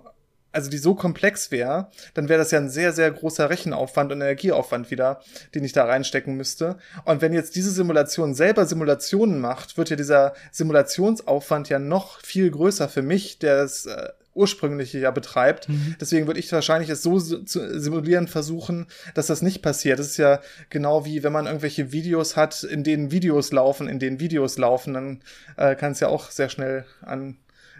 also 0.57 0.71
die 0.71 0.79
so 0.79 0.95
komplex 0.95 1.51
wäre, 1.51 1.91
dann 2.15 2.29
wäre 2.29 2.39
das 2.39 2.49
ja 2.49 2.57
ein 2.57 2.71
sehr, 2.71 2.91
sehr 2.91 3.11
großer 3.11 3.51
Rechenaufwand 3.51 4.11
und 4.11 4.21
Energieaufwand 4.21 4.89
wieder, 4.89 5.21
den 5.53 5.63
ich 5.63 5.71
da 5.71 5.85
reinstecken 5.85 6.35
müsste. 6.35 6.77
Und 7.05 7.21
wenn 7.21 7.31
jetzt 7.31 7.55
diese 7.55 7.69
Simulation 7.69 8.33
selber 8.33 8.65
Simulationen 8.65 9.39
macht, 9.39 9.77
wird 9.77 9.91
ja 9.91 9.95
dieser 9.95 10.33
Simulationsaufwand 10.51 11.69
ja 11.69 11.77
noch 11.77 12.19
viel 12.21 12.49
größer 12.49 12.89
für 12.89 13.03
mich, 13.03 13.37
der 13.37 13.61
es 13.61 13.85
äh, 13.85 14.09
ursprüngliche 14.33 14.97
ja 14.97 15.11
betreibt. 15.11 15.69
Mhm. 15.69 15.95
Deswegen 16.01 16.25
würde 16.25 16.39
ich 16.39 16.51
wahrscheinlich 16.51 16.89
es 16.89 17.03
so 17.03 17.19
zu 17.19 17.79
simulieren 17.79 18.27
versuchen, 18.27 18.87
dass 19.13 19.27
das 19.27 19.43
nicht 19.43 19.61
passiert. 19.61 19.99
Das 19.99 20.07
ist 20.07 20.17
ja 20.17 20.39
genau 20.71 21.05
wie, 21.05 21.21
wenn 21.21 21.33
man 21.33 21.45
irgendwelche 21.45 21.91
Videos 21.91 22.35
hat, 22.35 22.63
in 22.63 22.83
denen 22.83 23.11
Videos 23.11 23.51
laufen, 23.51 23.87
in 23.87 23.99
denen 23.99 24.19
Videos 24.19 24.57
laufen, 24.57 24.95
dann 24.95 25.21
äh, 25.55 25.75
kann 25.75 25.91
es 25.91 25.99
ja 25.99 26.07
auch 26.07 26.31
sehr 26.31 26.49
schnell 26.49 26.85
an 27.03 27.37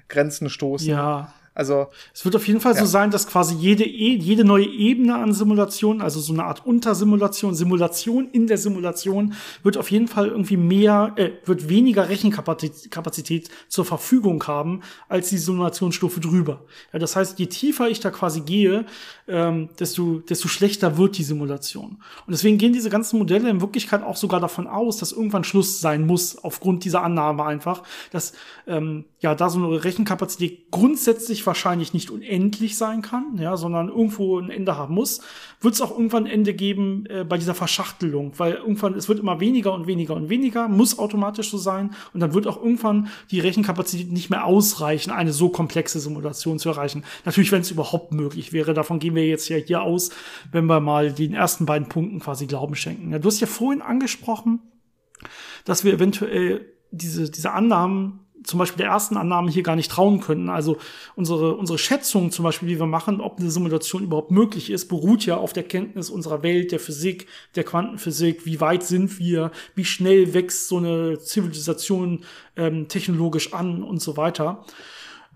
Grenzen 0.10 0.52
stoßen. 0.52 0.88
Ja, 0.88 1.34
also 1.58 1.88
es 2.14 2.24
wird 2.24 2.36
auf 2.36 2.48
jeden 2.48 2.60
Fall 2.60 2.76
ja. 2.76 2.82
so 2.82 2.86
sein, 2.86 3.10
dass 3.10 3.26
quasi 3.26 3.56
jede, 3.56 3.84
e, 3.84 4.16
jede 4.16 4.46
neue 4.46 4.68
Ebene 4.68 5.16
an 5.16 5.34
Simulation, 5.34 6.02
also 6.02 6.20
so 6.20 6.32
eine 6.32 6.44
Art 6.44 6.64
Untersimulation, 6.68 7.56
Simulation 7.56 8.30
in 8.32 8.46
der 8.46 8.60
Simulation, 8.60 9.34
wird 9.64 9.76
auf 9.76 9.90
jeden 9.90 10.08
Fall 10.08 10.28
irgendwie 10.28 10.56
mehr, 10.56 11.14
äh, 11.16 11.32
wird 11.46 11.68
weniger 11.68 12.10
Rechenkapazität 12.10 13.50
zur 13.70 13.86
Verfügung 13.86 14.46
haben 14.46 14.82
als 15.10 15.30
die 15.30 15.40
Simulationsstufe 15.40 16.20
drüber. 16.20 16.62
Ja, 16.94 17.00
das 17.00 17.16
heißt, 17.16 17.40
je 17.40 17.48
tiefer 17.48 17.90
ich 17.90 18.02
da 18.02 18.12
quasi 18.12 18.42
gehe, 18.42 18.86
ähm, 19.28 19.70
desto, 19.80 20.20
desto 20.20 20.48
schlechter 20.50 21.00
wird 21.00 21.18
die 21.18 21.24
Simulation. 21.24 22.04
Und 22.28 22.32
deswegen 22.32 22.60
gehen 22.60 22.74
diese 22.74 22.92
ganzen 22.92 23.18
Modelle 23.18 23.50
in 23.50 23.62
Wirklichkeit 23.62 24.04
auch 24.04 24.16
sogar 24.16 24.40
davon 24.40 24.68
aus, 24.68 24.98
dass 24.98 25.12
irgendwann 25.12 25.44
Schluss 25.44 25.82
sein 25.82 26.06
muss, 26.06 26.38
aufgrund 26.38 26.86
dieser 26.86 27.02
Annahme 27.02 27.46
einfach, 27.46 27.82
dass 28.12 28.34
ähm, 28.68 29.06
ja 29.22 29.34
da 29.34 29.50
so 29.50 29.58
eine 29.58 29.84
Rechenkapazität 29.84 30.70
grundsätzlich 30.70 31.47
wahrscheinlich 31.48 31.94
nicht 31.94 32.12
unendlich 32.12 32.78
sein 32.78 33.02
kann, 33.02 33.38
ja, 33.40 33.58
sondern 33.58 33.88
irgendwo 33.90 34.40
ein 34.40 34.52
Ende 34.52 34.78
haben 34.78 34.94
muss, 34.94 35.22
wird 35.62 35.74
es 35.74 35.82
auch 35.82 35.92
irgendwann 35.92 36.26
ein 36.26 36.32
Ende 36.32 36.54
geben 36.54 37.06
äh, 37.08 37.24
bei 37.24 37.38
dieser 37.38 37.56
Verschachtelung, 37.56 38.34
weil 38.38 38.54
irgendwann 38.54 38.94
es 38.94 39.10
wird 39.10 39.20
immer 39.20 39.40
weniger 39.40 39.74
und 39.74 39.88
weniger 39.88 40.14
und 40.14 40.30
weniger, 40.30 40.68
muss 40.68 41.00
automatisch 41.00 41.50
so 41.50 41.58
sein 41.58 41.96
und 42.14 42.20
dann 42.20 42.34
wird 42.34 42.46
auch 42.46 42.58
irgendwann 42.58 43.08
die 43.32 43.40
Rechenkapazität 43.40 44.12
nicht 44.12 44.30
mehr 44.30 44.46
ausreichen, 44.46 45.12
eine 45.12 45.34
so 45.34 45.50
komplexe 45.50 46.00
Simulation 46.00 46.60
zu 46.60 46.70
erreichen. 46.70 47.04
Natürlich, 47.26 47.52
wenn 47.52 47.62
es 47.62 47.72
überhaupt 47.72 48.14
möglich 48.14 48.54
wäre, 48.54 48.74
davon 48.74 49.00
gehen 49.00 49.16
wir 49.16 49.26
jetzt 49.26 49.50
ja 49.50 49.58
hier 49.58 49.82
aus, 49.82 50.12
wenn 50.52 50.66
wir 50.66 50.80
mal 50.80 51.12
den 51.12 51.34
ersten 51.34 51.66
beiden 51.66 51.90
Punkten 51.90 52.20
quasi 52.20 52.46
Glauben 52.46 52.76
schenken. 52.76 53.12
Ja, 53.12 53.20
du 53.20 53.28
hast 53.28 53.40
ja 53.40 53.48
vorhin 53.48 53.82
angesprochen, 53.82 54.60
dass 55.66 55.84
wir 55.84 55.94
eventuell 55.94 56.66
diese, 56.92 57.30
diese 57.30 57.52
Annahmen 57.52 58.20
zum 58.48 58.60
Beispiel 58.60 58.78
der 58.78 58.88
ersten 58.88 59.18
Annahme 59.18 59.52
hier 59.52 59.64
gar 59.64 59.76
nicht 59.76 59.92
trauen 59.92 60.22
können. 60.22 60.50
Also 60.50 60.78
unsere, 61.16 61.56
unsere 61.56 61.78
Schätzung 61.78 62.32
zum 62.32 62.44
Beispiel, 62.44 62.70
wie 62.70 62.80
wir 62.80 62.86
machen, 62.86 63.20
ob 63.20 63.40
eine 63.40 63.52
Simulation 63.52 64.04
überhaupt 64.04 64.32
möglich 64.32 64.70
ist, 64.70 64.88
beruht 64.88 65.26
ja 65.26 65.38
auf 65.38 65.54
der 65.54 65.64
Kenntnis 65.64 66.10
unserer 66.10 66.44
Welt, 66.44 66.72
der 66.72 66.80
Physik, 66.80 67.28
der 67.56 67.66
Quantenphysik, 67.66 68.46
wie 68.46 68.62
weit 68.62 68.84
sind 68.84 69.20
wir, 69.20 69.52
wie 69.76 69.86
schnell 69.86 70.34
wächst 70.34 70.70
so 70.70 70.78
eine 70.78 71.20
Zivilisation 71.20 72.24
ähm, 72.56 72.88
technologisch 72.88 73.54
an 73.54 73.84
und 73.84 74.02
so 74.02 74.18
weiter. 74.18 74.64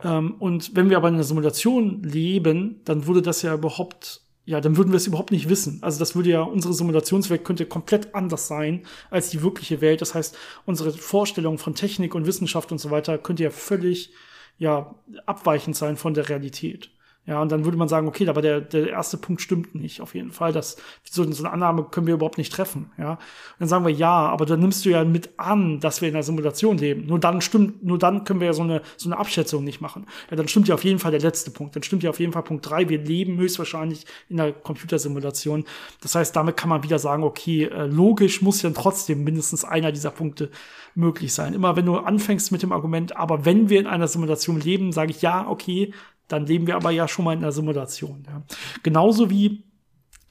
Ähm, 0.03 0.35
und 0.39 0.75
wenn 0.75 0.89
wir 0.89 0.97
aber 0.97 1.09
in 1.09 1.15
einer 1.15 1.23
Simulation 1.23 2.03
leben, 2.03 2.81
dann 2.85 3.07
würde 3.07 3.21
das 3.21 3.41
ja 3.41 3.53
überhaupt 3.53 4.21
ja, 4.45 4.59
dann 4.59 4.75
würden 4.75 4.91
wir 4.91 4.97
es 4.97 5.07
überhaupt 5.07 5.31
nicht 5.31 5.49
wissen. 5.49 5.79
Also 5.81 5.99
das 5.99 6.15
würde 6.15 6.31
ja, 6.31 6.41
unsere 6.41 6.73
Simulationswelt 6.73 7.43
könnte 7.43 7.65
komplett 7.65 8.15
anders 8.15 8.47
sein 8.47 8.85
als 9.09 9.29
die 9.29 9.43
wirkliche 9.43 9.81
Welt. 9.81 10.01
Das 10.01 10.15
heißt, 10.15 10.35
unsere 10.65 10.91
Vorstellung 10.91 11.57
von 11.57 11.75
Technik 11.75 12.15
und 12.15 12.25
Wissenschaft 12.25 12.71
und 12.71 12.79
so 12.79 12.89
weiter 12.89 13.17
könnte 13.17 13.43
ja 13.43 13.51
völlig, 13.51 14.11
ja, 14.57 14.95
abweichend 15.25 15.75
sein 15.75 15.95
von 15.95 16.13
der 16.13 16.27
Realität. 16.29 16.89
Ja, 17.27 17.39
und 17.39 17.51
dann 17.51 17.65
würde 17.65 17.77
man 17.77 17.87
sagen, 17.87 18.07
okay, 18.07 18.27
aber 18.27 18.41
der, 18.41 18.61
der 18.61 18.89
erste 18.89 19.15
Punkt 19.15 19.41
stimmt 19.41 19.75
nicht, 19.75 20.01
auf 20.01 20.15
jeden 20.15 20.31
Fall. 20.31 20.51
Das, 20.53 20.77
so, 21.03 21.31
so 21.31 21.43
eine 21.43 21.53
Annahme 21.53 21.83
können 21.83 22.07
wir 22.07 22.15
überhaupt 22.15 22.39
nicht 22.39 22.51
treffen. 22.51 22.91
Ja. 22.97 23.11
Und 23.11 23.19
dann 23.59 23.67
sagen 23.67 23.85
wir, 23.85 23.93
ja, 23.93 24.09
aber 24.09 24.47
dann 24.47 24.59
nimmst 24.59 24.83
du 24.85 24.89
ja 24.89 25.03
mit 25.03 25.29
an, 25.37 25.79
dass 25.79 26.01
wir 26.01 26.09
in 26.09 26.15
einer 26.15 26.23
Simulation 26.23 26.79
leben. 26.79 27.05
Nur 27.05 27.19
dann 27.19 27.39
stimmt, 27.41 27.83
nur 27.83 27.99
dann 27.99 28.23
können 28.23 28.39
wir 28.39 28.47
ja 28.47 28.53
so 28.53 28.63
eine, 28.63 28.81
so 28.97 29.07
eine 29.07 29.19
Abschätzung 29.19 29.63
nicht 29.63 29.81
machen. 29.81 30.07
Ja, 30.31 30.35
dann 30.35 30.47
stimmt 30.47 30.67
ja 30.67 30.73
auf 30.73 30.83
jeden 30.83 30.97
Fall 30.97 31.11
der 31.11 31.19
letzte 31.19 31.51
Punkt. 31.51 31.75
Dann 31.75 31.83
stimmt 31.83 32.01
ja 32.01 32.09
auf 32.09 32.19
jeden 32.19 32.33
Fall 32.33 32.41
Punkt 32.41 32.67
drei. 32.67 32.89
Wir 32.89 32.97
leben 32.97 33.37
höchstwahrscheinlich 33.37 34.07
in 34.27 34.39
einer 34.39 34.51
Computersimulation. 34.51 35.65
Das 36.01 36.15
heißt, 36.15 36.35
damit 36.35 36.57
kann 36.57 36.69
man 36.69 36.81
wieder 36.81 36.97
sagen, 36.97 37.23
okay, 37.23 37.65
äh, 37.65 37.85
logisch 37.85 38.41
muss 38.41 38.63
ja 38.63 38.71
trotzdem 38.71 39.23
mindestens 39.23 39.63
einer 39.63 39.91
dieser 39.91 40.09
Punkte 40.09 40.49
möglich 40.95 41.33
sein. 41.33 41.53
Immer 41.53 41.75
wenn 41.75 41.85
du 41.85 41.97
anfängst 41.97 42.51
mit 42.51 42.63
dem 42.63 42.71
Argument, 42.71 43.15
aber 43.15 43.45
wenn 43.45 43.69
wir 43.69 43.79
in 43.79 43.87
einer 43.87 44.07
Simulation 44.07 44.59
leben, 44.59 44.91
sage 44.91 45.11
ich 45.11 45.21
ja, 45.21 45.47
okay, 45.47 45.93
dann 46.31 46.45
leben 46.45 46.67
wir 46.67 46.75
aber 46.75 46.91
ja 46.91 47.07
schon 47.07 47.25
mal 47.25 47.33
in 47.33 47.39
einer 47.39 47.51
Simulation. 47.51 48.23
Ja. 48.27 48.43
Genauso 48.83 49.29
wie 49.29 49.63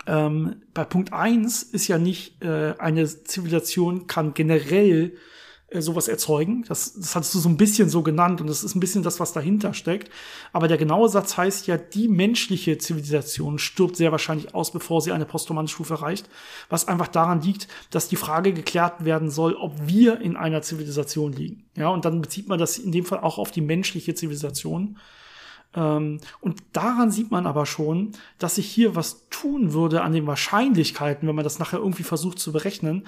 ähm, 0.06 0.62
bei 0.74 0.84
Punkt 0.84 1.12
eins 1.12 1.62
ist 1.62 1.88
ja 1.88 1.98
nicht, 1.98 2.42
äh, 2.42 2.74
eine 2.78 3.06
Zivilisation 3.06 4.06
kann 4.06 4.34
generell 4.34 5.14
äh, 5.70 5.82
sowas 5.82 6.08
erzeugen. 6.08 6.64
Das, 6.66 6.94
das 6.94 7.14
hattest 7.14 7.34
du 7.34 7.38
so 7.38 7.48
ein 7.48 7.56
bisschen 7.56 7.88
so 7.88 8.02
genannt 8.02 8.40
und 8.40 8.48
das 8.48 8.64
ist 8.64 8.74
ein 8.74 8.80
bisschen 8.80 9.04
das, 9.04 9.20
was 9.20 9.32
dahinter 9.32 9.72
steckt. 9.72 10.10
Aber 10.52 10.66
der 10.66 10.78
genaue 10.78 11.08
Satz 11.08 11.36
heißt 11.36 11.68
ja, 11.68 11.76
die 11.76 12.08
menschliche 12.08 12.78
Zivilisation 12.78 13.58
stirbt 13.58 13.96
sehr 13.96 14.10
wahrscheinlich 14.10 14.52
aus, 14.52 14.72
bevor 14.72 15.00
sie 15.00 15.12
eine 15.12 15.26
Posthumanstufe 15.26 15.94
erreicht. 15.94 16.28
Was 16.70 16.88
einfach 16.88 17.08
daran 17.08 17.42
liegt, 17.42 17.68
dass 17.90 18.08
die 18.08 18.16
Frage 18.16 18.52
geklärt 18.52 19.04
werden 19.04 19.30
soll, 19.30 19.54
ob 19.54 19.74
wir 19.86 20.20
in 20.20 20.36
einer 20.36 20.62
Zivilisation 20.62 21.32
liegen. 21.32 21.64
Ja, 21.76 21.88
und 21.88 22.04
dann 22.04 22.20
bezieht 22.20 22.48
man 22.48 22.58
das 22.58 22.78
in 22.78 22.90
dem 22.90 23.04
Fall 23.04 23.20
auch 23.20 23.38
auf 23.38 23.52
die 23.52 23.60
menschliche 23.60 24.14
Zivilisation. 24.14 24.98
Ähm, 25.74 26.20
und 26.40 26.62
daran 26.72 27.10
sieht 27.10 27.30
man 27.30 27.46
aber 27.46 27.66
schon, 27.66 28.12
dass 28.38 28.56
sich 28.56 28.66
hier 28.66 28.96
was 28.96 29.28
tun 29.30 29.72
würde 29.72 30.02
an 30.02 30.12
den 30.12 30.26
Wahrscheinlichkeiten, 30.26 31.28
wenn 31.28 31.36
man 31.36 31.44
das 31.44 31.58
nachher 31.58 31.78
irgendwie 31.78 32.02
versucht 32.02 32.38
zu 32.38 32.52
berechnen, 32.52 33.06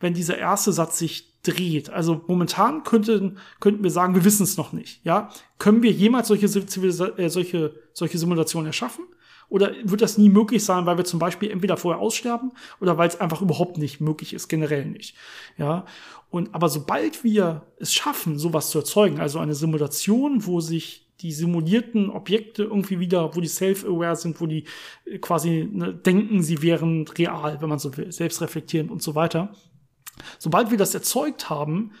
wenn 0.00 0.14
dieser 0.14 0.36
erste 0.36 0.72
Satz 0.72 0.98
sich 0.98 1.32
dreht. 1.42 1.90
Also 1.90 2.22
momentan 2.26 2.84
könnten, 2.84 3.38
könnten 3.60 3.82
wir 3.82 3.90
sagen, 3.90 4.14
wir 4.14 4.24
wissen 4.24 4.42
es 4.42 4.56
noch 4.56 4.72
nicht. 4.72 5.04
Ja, 5.04 5.30
können 5.58 5.82
wir 5.82 5.90
jemals 5.90 6.28
solche, 6.28 6.46
äh, 6.46 7.28
solche, 7.28 7.74
solche 7.92 8.18
Simulationen 8.18 8.66
erschaffen? 8.66 9.04
Oder 9.48 9.72
wird 9.84 10.00
das 10.00 10.16
nie 10.16 10.30
möglich 10.30 10.64
sein, 10.64 10.86
weil 10.86 10.96
wir 10.96 11.04
zum 11.04 11.18
Beispiel 11.18 11.50
entweder 11.50 11.76
vorher 11.76 12.00
aussterben 12.00 12.52
oder 12.80 12.96
weil 12.96 13.08
es 13.08 13.20
einfach 13.20 13.42
überhaupt 13.42 13.76
nicht 13.76 14.00
möglich 14.00 14.32
ist, 14.32 14.48
generell 14.48 14.86
nicht. 14.86 15.14
Ja. 15.58 15.84
Und 16.30 16.54
aber 16.54 16.70
sobald 16.70 17.22
wir 17.22 17.66
es 17.76 17.92
schaffen, 17.92 18.38
sowas 18.38 18.70
zu 18.70 18.78
erzeugen, 18.78 19.20
also 19.20 19.38
eine 19.40 19.54
Simulation, 19.54 20.46
wo 20.46 20.60
sich 20.60 21.01
die 21.22 21.32
simulierten 21.32 22.10
Objekte 22.10 22.64
irgendwie 22.64 22.98
wieder, 22.98 23.34
wo 23.36 23.40
die 23.40 23.48
self-aware 23.48 24.16
sind, 24.16 24.40
wo 24.40 24.46
die 24.46 24.64
äh, 25.04 25.18
quasi 25.18 25.68
ne, 25.70 25.94
denken, 25.94 26.42
sie 26.42 26.62
wären 26.62 27.06
real, 27.08 27.60
wenn 27.60 27.68
man 27.68 27.78
so 27.78 27.96
will, 27.96 28.10
selbstreflektierend 28.10 28.90
und 28.90 29.02
so 29.02 29.14
weiter. 29.14 29.54
Sobald 30.38 30.70
wir 30.70 30.78
das 30.78 30.94
erzeugt 30.94 31.48
haben, 31.48 31.92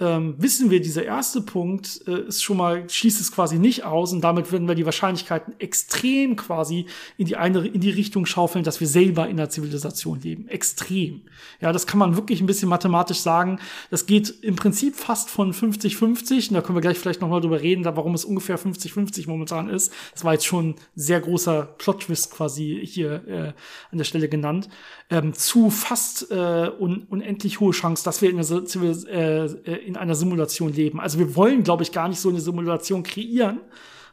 ähm, 0.00 0.34
wissen 0.38 0.70
wir, 0.70 0.80
dieser 0.80 1.04
erste 1.04 1.40
Punkt 1.40 2.02
äh, 2.06 2.28
ist 2.28 2.42
schon 2.42 2.56
mal, 2.56 2.88
schließt 2.88 3.20
es 3.20 3.32
quasi 3.32 3.58
nicht 3.58 3.84
aus 3.84 4.12
und 4.12 4.20
damit 4.22 4.52
würden 4.52 4.68
wir 4.68 4.74
die 4.74 4.84
Wahrscheinlichkeiten 4.84 5.58
extrem 5.58 6.36
quasi 6.36 6.86
in 7.16 7.26
die 7.26 7.36
eine, 7.36 7.66
in 7.66 7.80
die 7.80 7.90
Richtung 7.90 8.24
schaufeln, 8.26 8.64
dass 8.64 8.80
wir 8.80 8.86
selber 8.86 9.28
in 9.28 9.36
der 9.36 9.50
Zivilisation 9.50 10.20
leben. 10.20 10.48
Extrem. 10.48 11.22
Ja, 11.60 11.72
das 11.72 11.86
kann 11.86 11.98
man 11.98 12.16
wirklich 12.16 12.40
ein 12.40 12.46
bisschen 12.46 12.68
mathematisch 12.68 13.18
sagen. 13.18 13.58
Das 13.90 14.06
geht 14.06 14.30
im 14.42 14.56
Prinzip 14.56 14.94
fast 14.94 15.30
von 15.30 15.52
50-50 15.52 16.48
und 16.48 16.54
da 16.54 16.62
können 16.62 16.76
wir 16.76 16.82
gleich 16.82 16.98
vielleicht 16.98 17.20
nochmal 17.20 17.40
drüber 17.40 17.60
reden, 17.60 17.84
warum 17.84 18.14
es 18.14 18.24
ungefähr 18.24 18.58
50-50 18.58 19.28
momentan 19.28 19.68
ist. 19.68 19.92
Das 20.12 20.24
war 20.24 20.34
jetzt 20.34 20.46
schon 20.46 20.70
ein 20.70 20.74
sehr 20.94 21.20
großer 21.20 21.62
Plot-Twist 21.78 22.30
quasi 22.30 22.80
hier 22.84 23.26
äh, 23.26 23.52
an 23.90 23.98
der 23.98 24.04
Stelle 24.04 24.28
genannt. 24.28 24.68
Ähm, 25.10 25.32
zu 25.32 25.70
fast 25.70 26.30
äh, 26.30 26.70
un 26.78 27.06
unendlich 27.08 27.60
hohe 27.60 27.72
Chance, 27.72 28.04
dass 28.04 28.22
wir 28.22 28.30
in 28.30 28.36
der, 28.36 28.64
Zivil 28.66 29.08
äh, 29.08 29.87
in 29.88 29.96
einer 29.96 30.14
Simulation 30.14 30.72
leben. 30.72 31.00
Also 31.00 31.18
wir 31.18 31.34
wollen, 31.34 31.64
glaube 31.64 31.82
ich, 31.82 31.90
gar 31.90 32.08
nicht 32.08 32.20
so 32.20 32.28
eine 32.28 32.40
Simulation 32.40 33.02
kreieren, 33.02 33.60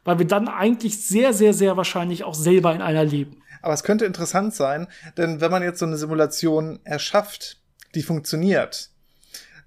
weil 0.04 0.18
wir 0.20 0.26
dann 0.26 0.48
eigentlich 0.48 1.06
sehr, 1.06 1.34
sehr, 1.34 1.54
sehr 1.54 1.78
wahrscheinlich 1.78 2.24
auch 2.24 2.34
selber 2.34 2.74
in 2.74 2.82
einer 2.82 3.04
leben. 3.04 3.42
Aber 3.62 3.74
es 3.74 3.84
könnte 3.84 4.06
interessant 4.06 4.54
sein, 4.54 4.88
denn 5.18 5.42
wenn 5.42 5.52
man 5.52 5.64
jetzt 5.64 5.80
so 5.80 5.86
eine 5.86 5.98
Simulation 5.98 6.80
erschafft, 6.84 7.58
die 7.94 8.04
funktioniert, 8.04 8.90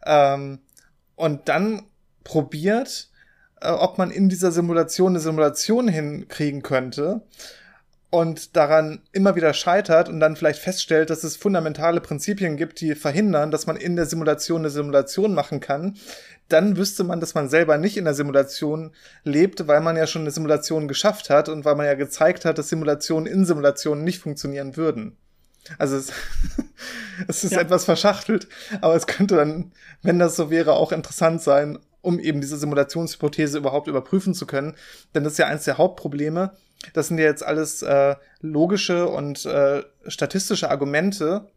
ähm, 0.07 0.61
und 1.14 1.49
dann 1.49 1.83
probiert, 2.25 3.11
äh, 3.61 3.71
ob 3.71 3.99
man 3.99 4.11
in 4.11 4.29
dieser 4.29 4.53
Simulation 4.53 5.12
eine 5.12 5.21
Simulation 5.21 5.88
hinkriegen 5.88 6.62
könnte 6.62 7.23
und 8.11 8.57
daran 8.57 9.03
immer 9.12 9.37
wieder 9.37 9.53
scheitert 9.53 10.09
und 10.09 10.18
dann 10.18 10.37
vielleicht 10.37 10.61
feststellt, 10.61 11.11
dass 11.11 11.25
es 11.25 11.37
fundamentale 11.37 12.01
Prinzipien 12.01 12.57
gibt, 12.57 12.81
die 12.81 12.94
verhindern, 12.94 13.51
dass 13.51 13.66
man 13.66 13.77
in 13.77 13.97
der 13.97 14.07
Simulation 14.07 14.62
eine 14.62 14.71
Simulation 14.71 15.35
machen 15.35 15.61
kann, 15.61 15.97
dann 16.49 16.79
wüsste 16.79 17.05
man, 17.05 17.21
dass 17.21 17.35
man 17.35 17.51
selber 17.51 17.77
nicht 17.77 17.99
in 17.99 18.07
der 18.07 18.14
Simulation 18.14 18.92
lebt, 19.25 19.66
weil 19.66 19.83
man 19.83 19.97
ja 19.97 20.07
schon 20.07 20.23
eine 20.23 20.31
Simulation 20.31 20.88
geschafft 20.88 21.29
hat 21.29 21.51
und 21.51 21.66
weil 21.66 21.75
man 21.75 21.85
ja 21.85 21.94
gezeigt 21.94 22.47
hat, 22.47 22.57
dass 22.57 22.71
Simulationen 22.71 23.27
in 23.27 23.44
Simulationen 23.44 24.05
nicht 24.05 24.21
funktionieren 24.21 24.77
würden. 24.77 25.18
Also 25.77 25.97
es, 25.97 26.12
es 27.29 27.44
ist 27.44 27.53
ja. 27.53 27.61
etwas 27.61 27.85
verschachtelt, 27.85 28.49
aber 28.81 28.94
es 28.94 29.07
könnte 29.07 29.37
dann, 29.37 29.73
wenn 30.03 30.18
das 30.18 30.37
so 30.37 30.49
wäre, 30.51 30.73
auch 30.73 30.92
interessant 30.92 31.42
sein, 31.42 31.79
um 32.02 32.18
eben 32.18 32.40
diese 32.40 32.56
Simulationshypothese 32.56 33.58
überhaupt 33.58 33.88
überprüfen 33.88 34.34
zu 34.34 34.46
können. 34.46 34.76
Denn 35.14 35.24
das 35.24 35.34
ist 35.34 35.38
ja 35.38 35.46
eines 35.46 35.64
der 35.64 35.78
Hauptprobleme. 35.78 36.52
Das 36.92 37.08
sind 37.08 37.18
ja 37.18 37.24
jetzt 37.24 37.44
alles 37.44 37.82
äh, 37.82 38.14
logische 38.40 39.08
und 39.08 39.44
äh, 39.46 39.82
statistische 40.06 40.70
Argumente, 40.70 41.48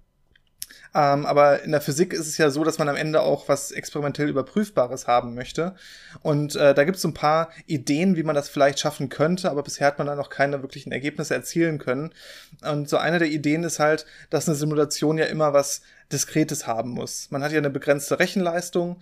ähm, 0.93 1.25
aber 1.25 1.63
in 1.63 1.71
der 1.71 1.81
Physik 1.81 2.11
ist 2.13 2.27
es 2.27 2.37
ja 2.37 2.49
so, 2.49 2.63
dass 2.63 2.77
man 2.77 2.89
am 2.89 2.95
Ende 2.95 3.21
auch 3.21 3.47
was 3.47 3.71
experimentell 3.71 4.27
Überprüfbares 4.27 5.07
haben 5.07 5.35
möchte. 5.35 5.75
Und 6.21 6.55
äh, 6.55 6.73
da 6.73 6.83
gibt 6.83 6.97
es 6.97 7.01
so 7.01 7.07
ein 7.07 7.13
paar 7.13 7.49
Ideen, 7.65 8.17
wie 8.17 8.23
man 8.23 8.35
das 8.35 8.49
vielleicht 8.49 8.79
schaffen 8.79 9.07
könnte, 9.09 9.49
aber 9.49 9.63
bisher 9.63 9.87
hat 9.87 9.97
man 9.99 10.07
da 10.07 10.15
noch 10.15 10.29
keine 10.29 10.61
wirklichen 10.61 10.91
Ergebnisse 10.91 11.33
erzielen 11.33 11.77
können. 11.77 12.13
Und 12.61 12.89
so 12.89 12.97
eine 12.97 13.19
der 13.19 13.29
Ideen 13.29 13.63
ist 13.63 13.79
halt, 13.79 14.05
dass 14.29 14.47
eine 14.47 14.57
Simulation 14.57 15.17
ja 15.17 15.25
immer 15.25 15.53
was 15.53 15.81
Diskretes 16.11 16.67
haben 16.67 16.89
muss. 16.89 17.31
Man 17.31 17.41
hat 17.41 17.53
ja 17.53 17.59
eine 17.59 17.69
begrenzte 17.69 18.19
Rechenleistung 18.19 18.99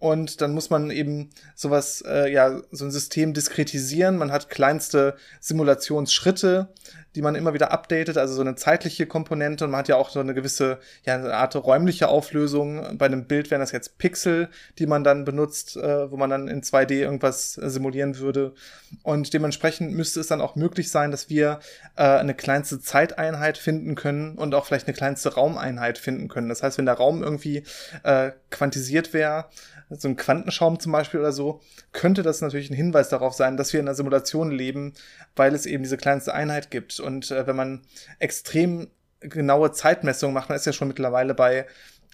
und 0.00 0.40
dann 0.40 0.52
muss 0.52 0.70
man 0.70 0.90
eben 0.90 1.28
sowas, 1.54 2.02
äh, 2.06 2.32
ja, 2.32 2.62
so 2.72 2.86
ein 2.86 2.90
System 2.90 3.34
diskretisieren. 3.34 4.16
Man 4.16 4.32
hat 4.32 4.48
kleinste 4.48 5.14
Simulationsschritte, 5.40 6.72
die 7.14 7.22
man 7.22 7.34
immer 7.34 7.54
wieder 7.54 7.72
updatet, 7.72 8.16
also 8.16 8.34
so 8.34 8.40
eine 8.40 8.54
zeitliche 8.54 9.06
Komponente. 9.06 9.64
Und 9.64 9.72
man 9.72 9.80
hat 9.80 9.88
ja 9.88 9.96
auch 9.96 10.10
so 10.10 10.20
eine 10.20 10.34
gewisse, 10.34 10.78
ja, 11.04 11.14
eine 11.14 11.34
Art 11.34 11.56
räumliche 11.56 12.08
Auflösung. 12.08 12.96
Bei 12.98 13.06
einem 13.06 13.26
Bild 13.26 13.50
wären 13.50 13.60
das 13.60 13.72
jetzt 13.72 13.98
Pixel, 13.98 14.48
die 14.78 14.86
man 14.86 15.02
dann 15.02 15.24
benutzt, 15.24 15.76
äh, 15.76 16.10
wo 16.10 16.16
man 16.16 16.30
dann 16.30 16.48
in 16.48 16.62
2D 16.62 16.92
irgendwas 16.92 17.58
äh, 17.58 17.68
simulieren 17.68 18.18
würde. 18.18 18.54
Und 19.02 19.32
dementsprechend 19.34 19.92
müsste 19.92 20.20
es 20.20 20.28
dann 20.28 20.40
auch 20.40 20.54
möglich 20.54 20.90
sein, 20.90 21.10
dass 21.10 21.28
wir 21.28 21.60
äh, 21.96 22.02
eine 22.02 22.34
kleinste 22.34 22.80
Zeiteinheit 22.80 23.58
finden 23.58 23.94
können 23.96 24.36
und 24.38 24.54
auch 24.54 24.66
vielleicht 24.66 24.86
eine 24.86 24.96
kleinste 24.96 25.34
Raumeinheit 25.34 25.98
finden 25.98 26.28
können. 26.28 26.48
Das 26.48 26.62
heißt, 26.62 26.78
wenn 26.78 26.86
der 26.86 26.94
Raum 26.94 27.22
irgendwie 27.22 27.64
äh, 28.04 28.30
quantisiert 28.50 29.12
wäre, 29.12 29.46
so 29.90 30.08
ein 30.08 30.16
Quantenschaum 30.16 30.78
zum 30.78 30.92
Beispiel 30.92 31.20
oder 31.20 31.32
so, 31.32 31.60
könnte 31.92 32.22
das 32.22 32.40
natürlich 32.40 32.70
ein 32.70 32.76
Hinweis 32.76 33.08
darauf 33.08 33.34
sein, 33.34 33.56
dass 33.56 33.72
wir 33.72 33.80
in 33.80 33.88
einer 33.88 33.96
Simulation 33.96 34.52
leben, 34.52 34.94
weil 35.34 35.54
es 35.54 35.66
eben 35.66 35.82
diese 35.82 35.96
kleinste 35.96 36.32
Einheit 36.32 36.70
gibt. 36.70 36.99
Und 37.00 37.30
äh, 37.30 37.46
wenn 37.46 37.56
man 37.56 37.82
extrem 38.18 38.88
genaue 39.20 39.72
Zeitmessungen 39.72 40.34
macht, 40.34 40.48
man 40.48 40.56
ist 40.56 40.66
ja 40.66 40.72
schon 40.72 40.88
mittlerweile 40.88 41.34
bei 41.34 41.66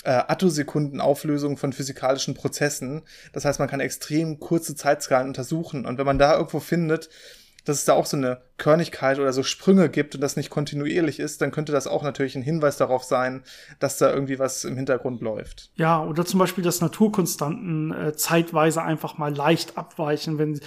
äh, 0.05 0.11
Attosekunden-Auflösung 0.11 1.57
von 1.57 1.73
physikalischen 1.73 2.35
Prozessen. 2.35 3.03
Das 3.33 3.45
heißt, 3.45 3.59
man 3.59 3.69
kann 3.69 3.81
extrem 3.81 4.41
kurze 4.41 4.75
Zeitskalen 4.75 5.29
untersuchen. 5.29 5.87
Und 5.87 5.99
wenn 5.99 6.07
man 6.07 6.19
da 6.19 6.35
irgendwo 6.37 6.61
findet, 6.61 7.09
dass 7.67 7.79
es 7.79 7.85
da 7.85 7.93
auch 7.93 8.07
so 8.07 8.17
eine 8.17 8.39
Körnigkeit 8.59 9.19
oder 9.19 9.33
so 9.33 9.43
Sprünge 9.43 9.91
gibt 9.91 10.15
und 10.15 10.21
das 10.23 10.37
nicht 10.37 10.49
kontinuierlich 10.49 11.21
ist, 11.21 11.43
dann 11.43 11.51
könnte 11.51 11.73
das 11.73 11.87
auch 11.87 12.03
natürlich 12.03 12.37
ein 12.37 12.43
Hinweis 12.43 12.79
darauf 12.79 13.03
sein, 13.05 13.43
dass 13.81 13.99
da 13.99 14.11
irgendwie 14.11 14.39
was 14.39 14.65
im 14.65 14.77
Hintergrund 14.77 15.21
läuft. 15.21 15.71
Ja, 15.75 16.03
oder 16.03 16.25
zum 16.25 16.39
Beispiel, 16.39 16.65
dass 16.65 16.81
Naturkonstanten 16.81 17.93
äh, 17.93 18.13
zeitweise 18.15 18.83
einfach 18.83 19.19
mal 19.19 19.35
leicht 19.35 19.77
abweichen, 19.77 20.39
wenn 20.39 20.61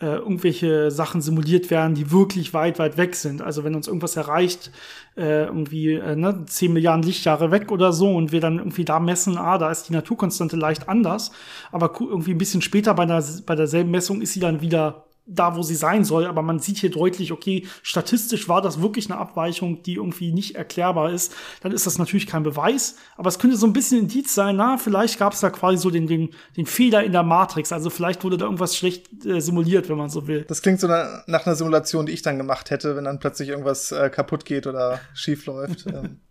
äh, 0.00 0.16
irgendwelche 0.16 0.90
Sachen 0.90 1.22
simuliert 1.22 1.70
werden, 1.70 1.94
die 1.94 2.10
wirklich 2.10 2.52
weit, 2.52 2.78
weit 2.78 2.96
weg 2.96 3.14
sind. 3.14 3.40
Also 3.40 3.64
wenn 3.64 3.74
uns 3.74 3.86
irgendwas 3.86 4.16
erreicht, 4.16 4.70
äh, 5.16 5.44
irgendwie 5.44 5.94
äh, 5.94 6.16
ne, 6.16 6.44
10 6.44 6.72
Milliarden 6.72 7.02
Lichtjahre 7.02 7.50
weg 7.50 7.72
oder 7.72 7.92
so 7.92 8.14
und 8.14 8.30
wir 8.30 8.40
dann 8.40 8.58
irgendwie 8.58 8.84
da 8.84 9.00
messen, 9.00 9.38
ah, 9.38 9.58
da 9.58 9.70
ist 9.70 9.88
die 9.88 9.92
Naturkonstante 9.94 10.56
leicht 10.56 10.88
anders, 10.88 11.32
aber 11.70 11.92
irgendwie 11.98 12.32
ein 12.32 12.38
bisschen 12.38 12.62
später 12.62 12.94
bei, 12.94 13.06
der, 13.06 13.24
bei 13.46 13.54
derselben 13.54 13.90
Messung 13.90 14.20
ist 14.20 14.32
sie 14.32 14.40
dann 14.40 14.60
wieder 14.60 15.06
da, 15.26 15.56
wo 15.56 15.62
sie 15.62 15.74
sein 15.74 16.04
soll, 16.04 16.26
aber 16.26 16.42
man 16.42 16.58
sieht 16.58 16.78
hier 16.78 16.90
deutlich, 16.90 17.32
okay, 17.32 17.66
statistisch 17.82 18.48
war 18.48 18.60
das 18.60 18.82
wirklich 18.82 19.10
eine 19.10 19.20
Abweichung, 19.20 19.82
die 19.82 19.94
irgendwie 19.94 20.32
nicht 20.32 20.56
erklärbar 20.56 21.12
ist, 21.12 21.34
dann 21.60 21.72
ist 21.72 21.86
das 21.86 21.98
natürlich 21.98 22.26
kein 22.26 22.42
Beweis, 22.42 22.96
aber 23.16 23.28
es 23.28 23.38
könnte 23.38 23.56
so 23.56 23.66
ein 23.66 23.72
bisschen 23.72 24.00
Indiz 24.00 24.34
sein, 24.34 24.56
na, 24.56 24.78
vielleicht 24.78 25.18
gab 25.18 25.32
es 25.32 25.40
da 25.40 25.50
quasi 25.50 25.78
so 25.78 25.90
den, 25.90 26.06
den, 26.06 26.30
den 26.56 26.66
Fehler 26.66 27.04
in 27.04 27.12
der 27.12 27.22
Matrix, 27.22 27.72
also 27.72 27.88
vielleicht 27.88 28.24
wurde 28.24 28.36
da 28.36 28.46
irgendwas 28.46 28.76
schlecht 28.76 29.24
äh, 29.24 29.40
simuliert, 29.40 29.88
wenn 29.88 29.96
man 29.96 30.10
so 30.10 30.26
will. 30.26 30.44
Das 30.48 30.62
klingt 30.62 30.80
so 30.80 30.88
nach, 30.88 31.26
nach 31.26 31.46
einer 31.46 31.54
Simulation, 31.54 32.06
die 32.06 32.12
ich 32.12 32.22
dann 32.22 32.36
gemacht 32.36 32.70
hätte, 32.70 32.96
wenn 32.96 33.04
dann 33.04 33.20
plötzlich 33.20 33.48
irgendwas 33.48 33.92
äh, 33.92 34.10
kaputt 34.10 34.44
geht 34.44 34.66
oder 34.66 35.00
schief 35.14 35.46
läuft. 35.46 35.86
ähm. 35.86 36.20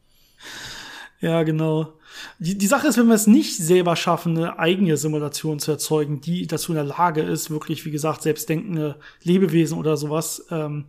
Ja, 1.21 1.43
genau. 1.43 1.93
Die, 2.39 2.57
die 2.57 2.67
Sache 2.67 2.87
ist, 2.87 2.97
wenn 2.97 3.07
wir 3.07 3.15
es 3.15 3.27
nicht 3.27 3.57
selber 3.57 3.95
schaffen, 3.95 4.37
eine 4.37 4.59
eigene 4.59 4.97
Simulation 4.97 5.59
zu 5.59 5.71
erzeugen, 5.71 6.21
die 6.21 6.47
dazu 6.47 6.71
in 6.71 6.75
der 6.75 6.83
Lage 6.83 7.21
ist, 7.21 7.49
wirklich, 7.49 7.85
wie 7.85 7.91
gesagt, 7.91 8.21
selbstdenkende 8.23 8.97
Lebewesen 9.23 9.77
oder 9.77 9.97
sowas 9.97 10.45
ähm, 10.51 10.85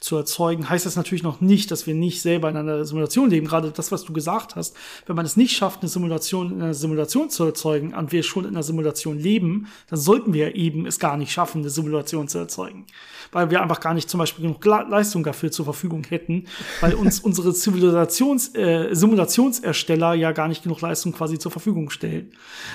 zu 0.00 0.16
erzeugen, 0.16 0.68
heißt 0.68 0.86
das 0.86 0.94
natürlich 0.94 1.24
noch 1.24 1.40
nicht, 1.40 1.70
dass 1.70 1.86
wir 1.86 1.94
nicht 1.94 2.22
selber 2.22 2.48
in 2.48 2.56
einer 2.56 2.84
Simulation 2.84 3.30
leben. 3.30 3.48
Gerade 3.48 3.72
das, 3.72 3.90
was 3.90 4.04
du 4.04 4.12
gesagt 4.12 4.54
hast, 4.54 4.76
wenn 5.06 5.16
man 5.16 5.26
es 5.26 5.36
nicht 5.36 5.56
schafft, 5.56 5.80
eine 5.80 5.88
Simulation 5.88 6.52
in 6.52 6.62
einer 6.62 6.74
Simulation 6.74 7.30
zu 7.30 7.44
erzeugen, 7.44 7.94
und 7.94 8.12
wir 8.12 8.22
schon 8.22 8.44
in 8.44 8.50
einer 8.50 8.62
Simulation 8.62 9.18
leben, 9.18 9.66
dann 9.88 9.98
sollten 9.98 10.32
wir 10.32 10.54
eben 10.54 10.86
es 10.86 10.98
gar 10.98 11.16
nicht 11.16 11.32
schaffen, 11.32 11.62
eine 11.62 11.70
Simulation 11.70 12.28
zu 12.28 12.38
erzeugen. 12.38 12.86
Weil 13.32 13.50
wir 13.50 13.60
einfach 13.60 13.80
gar 13.80 13.92
nicht 13.92 14.08
zum 14.08 14.18
Beispiel 14.18 14.42
genug 14.42 14.64
Leistung 14.64 15.24
dafür 15.24 15.50
zur 15.50 15.64
Verfügung 15.64 16.04
hätten, 16.04 16.44
weil 16.80 16.94
uns 16.94 17.18
unsere 17.28 17.52
Zivilisations, 17.52 18.54
äh, 18.54 18.94
Simulationsersteller 18.94 20.14
ja 20.14 20.30
gar 20.32 20.46
nicht 20.46 20.62
genug 20.62 20.80
Leistung 20.80 21.12
quasi 21.12 21.38
zur 21.38 21.50
Verfügung 21.50 21.90
stellen. 21.90 22.30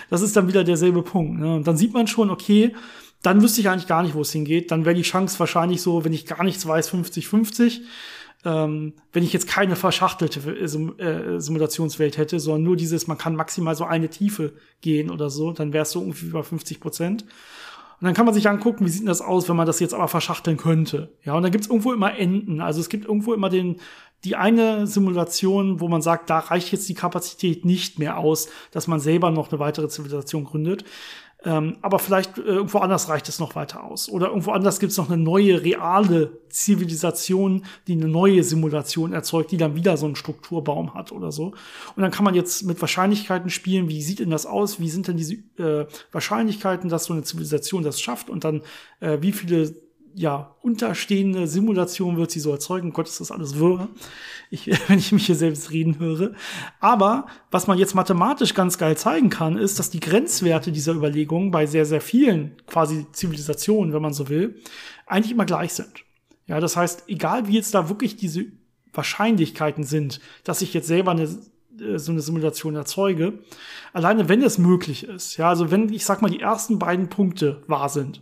Das 0.10 0.22
ist 0.22 0.36
dann 0.36 0.48
wieder 0.48 0.64
derselbe 0.64 1.04
Punkt. 1.04 1.40
Ne? 1.40 1.56
Und 1.56 1.68
dann 1.68 1.78
sieht 1.78 1.94
man 1.94 2.08
schon, 2.08 2.30
okay, 2.30 2.74
dann 3.24 3.42
wüsste 3.42 3.62
ich 3.62 3.70
eigentlich 3.70 3.88
gar 3.88 4.04
nicht, 4.04 4.14
wo 4.14 4.22
es 4.22 4.32
hingeht. 4.32 4.70
Dann 4.70 4.86
wäre 4.86 4.96
die 4.96 5.02
Chance 5.02 5.40
wahrscheinlich 5.40 5.82
so, 5.82 6.06
wenn 6.06 6.14
ich 6.14 6.26
gar 6.26 6.44
nichts 6.44 6.68
weiß, 6.68 6.94
50-50. 6.94 7.82
Ähm, 8.46 8.94
wenn 9.14 9.24
ich 9.24 9.32
jetzt 9.32 9.48
keine 9.48 9.78
verschachtelte 9.78 10.42
äh, 10.52 10.66
äh, 10.66 11.40
Simulationswelt 11.40 12.18
hätte, 12.18 12.42
sondern 12.42 12.64
nur 12.64 12.76
dieses, 12.76 13.08
man 13.08 13.18
kann 13.18 13.36
maximal 13.36 13.76
so 13.76 13.86
eine 13.86 14.10
Tiefe 14.10 14.54
gehen 14.82 15.10
oder 15.10 15.30
so, 15.30 15.54
dann 15.54 15.72
wäre 15.72 15.84
es 15.84 15.92
so 15.92 16.02
ungefähr 16.02 16.28
über 16.28 16.44
50 16.44 16.82
Prozent. 16.82 17.24
Und 17.24 18.08
dann 18.08 18.14
kann 18.14 18.26
man 18.26 18.34
sich 18.34 18.50
angucken, 18.50 18.86
wie 18.86 18.90
sieht 18.90 19.08
das 19.08 19.22
aus, 19.22 19.48
wenn 19.48 19.56
man 19.56 19.66
das 19.66 19.80
jetzt 19.80 19.94
aber 19.94 20.10
verschachteln 20.10 20.58
könnte. 20.58 21.14
Ja, 21.24 21.36
und 21.36 21.44
dann 21.44 21.54
gibt 21.54 21.64
es 21.64 21.70
irgendwo 21.70 21.94
immer 21.94 22.18
Enden. 22.20 22.60
Also 22.60 22.82
es 22.82 22.90
gibt 22.90 23.06
irgendwo 23.06 23.34
immer 23.34 23.50
den, 23.50 23.78
die 24.26 24.36
eine 24.36 24.88
Simulation, 24.88 25.80
wo 25.80 25.88
man 25.88 26.02
sagt, 26.02 26.30
da 26.30 26.40
reicht 26.40 26.74
jetzt 26.74 26.90
die 26.90 26.96
Kapazität 26.96 27.64
nicht 27.64 28.00
mehr 28.00 28.18
aus, 28.18 28.50
dass 28.72 28.88
man 28.88 29.00
selber 29.00 29.32
noch 29.32 29.52
eine 29.52 29.60
weitere 29.60 29.88
Zivilisation 29.88 30.44
gründet. 30.44 30.84
Ähm, 31.46 31.78
aber 31.82 32.00
vielleicht 32.00 32.38
äh, 32.38 32.42
irgendwo 32.42 32.80
anders 32.80 33.10
reicht 33.10 33.28
es 33.28 33.40
noch 33.40 33.56
weiter 33.56 33.84
aus. 33.84 34.08
Oder 34.08 34.28
irgendwo 34.28 34.52
anders 34.52 34.80
gibt 34.80 34.92
es 34.92 34.98
noch 34.98 35.10
eine 35.10 35.22
neue, 35.22 35.62
reale 35.62 36.40
Zivilisation, 36.50 37.66
die 37.88 37.94
eine 37.94 38.08
neue 38.08 38.44
Simulation 38.44 39.12
erzeugt, 39.12 39.52
die 39.52 39.58
dann 39.58 39.76
wieder 39.76 39.98
so 39.98 40.06
einen 40.06 40.16
Strukturbaum 40.16 40.94
hat 40.94 41.12
oder 41.12 41.32
so. 41.32 41.48
Und 41.96 42.02
dann 42.02 42.12
kann 42.12 42.24
man 42.24 42.36
jetzt 42.36 42.64
mit 42.64 42.80
Wahrscheinlichkeiten 42.80 43.50
spielen, 43.50 43.90
wie 43.90 44.02
sieht 44.02 44.20
denn 44.20 44.30
das 44.30 44.46
aus? 44.46 44.80
Wie 44.80 44.90
sind 44.90 45.08
denn 45.08 45.18
diese 45.18 45.36
äh, 45.58 45.86
Wahrscheinlichkeiten, 46.12 46.90
dass 46.90 47.06
so 47.06 47.14
eine 47.14 47.24
Zivilisation 47.24 47.84
das 47.84 48.00
schafft? 48.00 48.30
Und 48.30 48.46
dann, 48.46 48.62
äh, 49.02 49.18
wie 49.22 49.34
viele 49.34 49.76
ja, 50.16 50.56
unterstehende 50.62 51.48
Simulation 51.48 52.18
wird 52.18 52.32
sie 52.32 52.40
so 52.40 52.52
erzeugen. 52.52 52.94
Gott, 52.94 53.08
ist 53.08 53.20
das 53.20 53.32
alles 53.32 53.58
wirr, 53.58 53.90
ich, 54.50 54.68
wenn 54.88 55.00
ich 55.00 55.12
mich 55.12 55.26
hier 55.26 55.36
selbst 55.36 55.72
reden 55.72 56.00
höre. 56.00 56.34
Aber 56.80 57.28
was 57.52 57.68
man 57.68 57.78
jetzt 57.78 57.96
mathematisch 57.96 58.54
ganz 58.54 58.78
geil 58.78 58.98
zeigen 58.98 59.30
kann, 59.30 59.58
ist, 59.58 59.80
dass 59.80 59.90
die 59.90 60.00
Grenzwerte 60.00 60.72
dieser 60.72 60.94
Überlegungen 60.94 61.52
bei 61.52 61.66
sehr, 61.66 61.86
sehr 61.86 62.02
vielen 62.02 62.56
quasi 62.68 63.08
Zivilisationen, 63.12 63.94
wenn 63.94 64.02
man 64.02 64.14
so 64.14 64.30
will, 64.30 64.62
eigentlich 65.06 65.32
immer 65.32 65.46
gleich 65.46 65.74
sind. 65.74 66.04
Ja, 66.48 66.60
das 66.60 66.76
heißt, 66.76 67.04
egal 67.08 67.48
wie 67.48 67.54
jetzt 67.56 67.74
da 67.74 67.90
wirklich 67.90 68.16
diese 68.16 68.46
Wahrscheinlichkeiten 68.94 69.84
sind, 69.84 70.20
dass 70.44 70.62
ich 70.62 70.74
jetzt 70.74 70.88
selber 70.88 71.12
eine 71.12 71.24
äh, 71.24 71.98
so 71.98 72.12
eine 72.12 72.22
Simulation 72.22 72.76
erzeuge, 72.76 73.40
alleine 73.94 74.30
wenn 74.30 74.44
es 74.44 74.58
möglich 74.58 75.06
ist, 75.06 75.38
ja, 75.38 75.50
also 75.50 75.72
wenn 75.72 75.92
ich 75.92 76.06
sag 76.06 76.22
mal 76.22 76.30
die 76.30 76.42
ersten 76.42 76.80
beiden 76.80 77.10
Punkte 77.10 77.64
wahr 77.68 77.90
sind, 77.90 78.22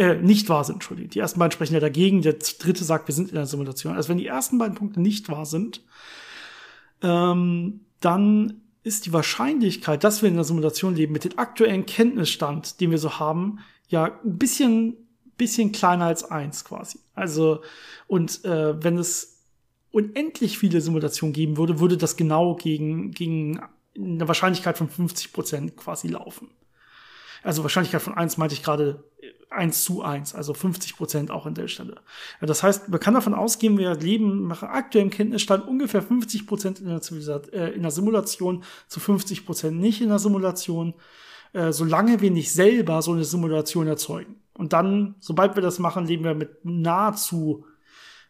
äh, 0.00 0.16
nicht 0.16 0.48
wahr 0.48 0.64
sind, 0.64 0.76
Entschuldigung. 0.76 1.10
Die 1.10 1.18
ersten 1.18 1.38
beiden 1.38 1.52
sprechen 1.52 1.74
ja 1.74 1.80
dagegen, 1.80 2.22
der 2.22 2.32
dritte 2.32 2.84
sagt, 2.84 3.06
wir 3.06 3.14
sind 3.14 3.30
in 3.30 3.36
einer 3.36 3.46
Simulation. 3.46 3.96
Also 3.96 4.08
wenn 4.08 4.16
die 4.16 4.26
ersten 4.26 4.56
beiden 4.56 4.74
Punkte 4.74 4.98
nicht 4.98 5.28
wahr 5.28 5.44
sind, 5.44 5.82
ähm, 7.02 7.80
dann 8.00 8.62
ist 8.82 9.04
die 9.04 9.12
Wahrscheinlichkeit, 9.12 10.02
dass 10.02 10.22
wir 10.22 10.30
in 10.30 10.36
einer 10.36 10.44
Simulation 10.44 10.96
leben, 10.96 11.12
mit 11.12 11.24
dem 11.24 11.38
aktuellen 11.38 11.84
Kenntnisstand, 11.84 12.80
den 12.80 12.92
wir 12.92 12.96
so 12.96 13.18
haben, 13.18 13.58
ja 13.88 14.18
ein 14.24 14.38
bisschen, 14.38 14.96
bisschen 15.36 15.70
kleiner 15.70 16.06
als 16.06 16.24
eins 16.24 16.64
quasi. 16.64 16.98
Also, 17.14 17.60
und 18.06 18.42
äh, 18.46 18.82
wenn 18.82 18.96
es 18.96 19.44
unendlich 19.90 20.56
viele 20.56 20.80
Simulationen 20.80 21.34
geben 21.34 21.58
würde, 21.58 21.78
würde 21.78 21.98
das 21.98 22.16
genau 22.16 22.54
gegen, 22.54 23.10
gegen 23.10 23.60
eine 23.94 24.26
Wahrscheinlichkeit 24.26 24.78
von 24.78 24.88
50 24.88 25.34
Prozent 25.34 25.76
quasi 25.76 26.08
laufen. 26.08 26.48
Also 27.42 27.62
Wahrscheinlichkeit 27.62 28.02
von 28.02 28.14
eins 28.14 28.36
meinte 28.36 28.54
ich 28.54 28.62
gerade 28.62 29.04
1 29.50 29.84
zu 29.84 30.02
1, 30.02 30.34
also 30.34 30.54
50 30.54 30.96
Prozent 30.96 31.30
auch 31.30 31.44
an 31.44 31.54
der 31.54 31.68
Stelle. 31.68 31.96
Das 32.40 32.62
heißt, 32.62 32.88
man 32.88 33.00
kann 33.00 33.14
davon 33.14 33.34
ausgehen, 33.34 33.78
wir 33.78 33.94
leben 33.94 34.46
nach 34.46 34.62
aktuellem 34.62 35.10
Kenntnisstand 35.10 35.66
ungefähr 35.66 36.02
50 36.02 36.46
Prozent 36.46 36.80
in, 36.80 36.88
äh, 36.88 37.70
in 37.70 37.82
der 37.82 37.90
Simulation, 37.90 38.62
zu 38.86 39.00
50 39.00 39.44
Prozent 39.44 39.78
nicht 39.78 40.00
in 40.00 40.08
der 40.08 40.20
Simulation, 40.20 40.94
äh, 41.52 41.72
solange 41.72 42.20
wir 42.20 42.30
nicht 42.30 42.52
selber 42.52 43.02
so 43.02 43.12
eine 43.12 43.24
Simulation 43.24 43.88
erzeugen. 43.88 44.36
Und 44.54 44.72
dann, 44.72 45.16
sobald 45.20 45.56
wir 45.56 45.62
das 45.62 45.78
machen, 45.78 46.06
leben 46.06 46.24
wir 46.24 46.34
mit 46.34 46.64
nahezu 46.64 47.64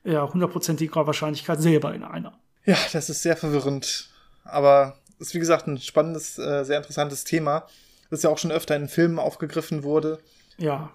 ja, 0.04 0.32
hundertprozentiger 0.32 1.06
Wahrscheinlichkeit 1.06 1.60
selber 1.60 1.94
in 1.94 2.02
einer. 2.02 2.38
Ja, 2.64 2.76
das 2.92 3.10
ist 3.10 3.22
sehr 3.22 3.36
verwirrend. 3.36 4.10
Aber 4.44 4.96
ist 5.18 5.34
wie 5.34 5.38
gesagt 5.38 5.66
ein 5.66 5.78
spannendes, 5.78 6.38
äh, 6.38 6.64
sehr 6.64 6.78
interessantes 6.78 7.24
Thema, 7.24 7.66
das 8.10 8.22
ja 8.22 8.30
auch 8.30 8.38
schon 8.38 8.52
öfter 8.52 8.76
in 8.76 8.88
Filmen 8.88 9.18
aufgegriffen 9.18 9.82
wurde. 9.82 10.18
Ja, 10.58 10.90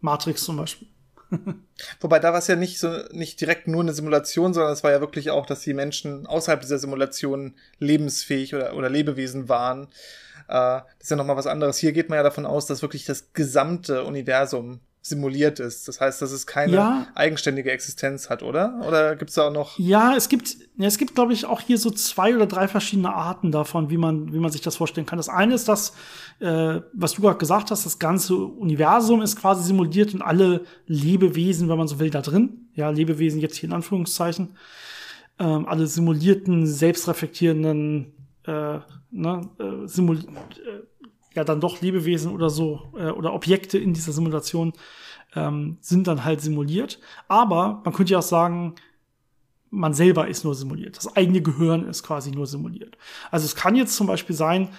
Matrix 0.00 0.44
zum 0.44 0.56
Beispiel. 0.56 0.88
Wobei 2.00 2.18
da 2.18 2.32
war 2.32 2.40
es 2.40 2.48
ja 2.48 2.56
nicht 2.56 2.78
so 2.78 2.90
nicht 3.12 3.40
direkt 3.40 3.68
nur 3.68 3.82
eine 3.82 3.92
Simulation, 3.92 4.52
sondern 4.52 4.72
es 4.72 4.82
war 4.82 4.90
ja 4.90 5.00
wirklich 5.00 5.30
auch, 5.30 5.46
dass 5.46 5.60
die 5.60 5.74
Menschen 5.74 6.26
außerhalb 6.26 6.60
dieser 6.60 6.78
Simulation 6.78 7.54
lebensfähig 7.78 8.54
oder, 8.54 8.74
oder 8.74 8.90
Lebewesen 8.90 9.48
waren. 9.48 9.84
Äh, 10.48 10.82
das 10.82 10.84
ist 11.02 11.10
ja 11.10 11.16
nochmal 11.16 11.36
was 11.36 11.46
anderes. 11.46 11.78
Hier 11.78 11.92
geht 11.92 12.08
man 12.08 12.16
ja 12.16 12.22
davon 12.22 12.46
aus, 12.46 12.66
dass 12.66 12.82
wirklich 12.82 13.04
das 13.04 13.32
gesamte 13.32 14.04
Universum 14.04 14.80
simuliert 15.02 15.60
ist. 15.60 15.88
Das 15.88 16.00
heißt, 16.00 16.20
dass 16.20 16.30
es 16.30 16.46
keine 16.46 16.74
ja. 16.74 17.06
eigenständige 17.14 17.70
Existenz 17.70 18.28
hat, 18.28 18.42
oder? 18.42 18.82
Oder 18.86 19.16
gibt 19.16 19.30
es 19.30 19.36
da 19.36 19.48
auch 19.48 19.52
noch? 19.52 19.78
Ja, 19.78 20.14
es 20.14 20.28
gibt, 20.28 20.58
ja, 20.76 20.86
es 20.86 20.98
gibt, 20.98 21.14
glaube 21.14 21.32
ich, 21.32 21.46
auch 21.46 21.60
hier 21.60 21.78
so 21.78 21.90
zwei 21.90 22.34
oder 22.34 22.46
drei 22.46 22.68
verschiedene 22.68 23.14
Arten 23.14 23.50
davon, 23.50 23.88
wie 23.88 23.96
man, 23.96 24.32
wie 24.32 24.38
man 24.38 24.52
sich 24.52 24.60
das 24.60 24.76
vorstellen 24.76 25.06
kann. 25.06 25.16
Das 25.16 25.30
eine 25.30 25.54
ist 25.54 25.68
das, 25.68 25.94
äh, 26.40 26.80
was 26.92 27.14
du 27.14 27.22
gerade 27.22 27.38
gesagt 27.38 27.70
hast, 27.70 27.86
das 27.86 27.98
ganze 27.98 28.36
Universum 28.36 29.22
ist 29.22 29.36
quasi 29.36 29.64
simuliert 29.64 30.12
und 30.12 30.20
alle 30.20 30.64
Lebewesen, 30.86 31.70
wenn 31.70 31.78
man 31.78 31.88
so 31.88 31.98
will, 31.98 32.10
da 32.10 32.20
drin. 32.20 32.68
Ja, 32.74 32.90
Lebewesen 32.90 33.40
jetzt 33.40 33.56
hier 33.56 33.70
in 33.70 33.74
Anführungszeichen. 33.74 34.56
Ähm, 35.38 35.66
alle 35.66 35.86
simulierten, 35.86 36.66
selbstreflektierenden, 36.66 38.12
äh, 38.44 38.80
ne, 39.10 39.48
äh, 39.58 39.86
simul 39.86 40.18
äh, 40.18 40.89
ja 41.34 41.44
dann 41.44 41.60
doch 41.60 41.80
Lebewesen 41.80 42.32
oder 42.32 42.50
so 42.50 42.92
äh, 42.96 43.10
oder 43.10 43.32
Objekte 43.32 43.78
in 43.78 43.94
dieser 43.94 44.12
Simulation 44.12 44.72
ähm, 45.34 45.78
sind 45.80 46.06
dann 46.06 46.24
halt 46.24 46.40
simuliert. 46.40 46.98
Aber 47.28 47.82
man 47.84 47.94
könnte 47.94 48.12
ja 48.12 48.18
auch 48.18 48.22
sagen, 48.22 48.74
man 49.70 49.94
selber 49.94 50.28
ist 50.28 50.44
nur 50.44 50.54
simuliert. 50.54 50.96
Das 50.96 51.16
eigene 51.16 51.42
Gehirn 51.42 51.86
ist 51.88 52.02
quasi 52.02 52.32
nur 52.32 52.46
simuliert. 52.46 52.98
Also 53.30 53.44
es 53.46 53.54
kann 53.54 53.76
jetzt 53.76 53.94
zum 53.94 54.06
Beispiel 54.06 54.34
sein, 54.34 54.70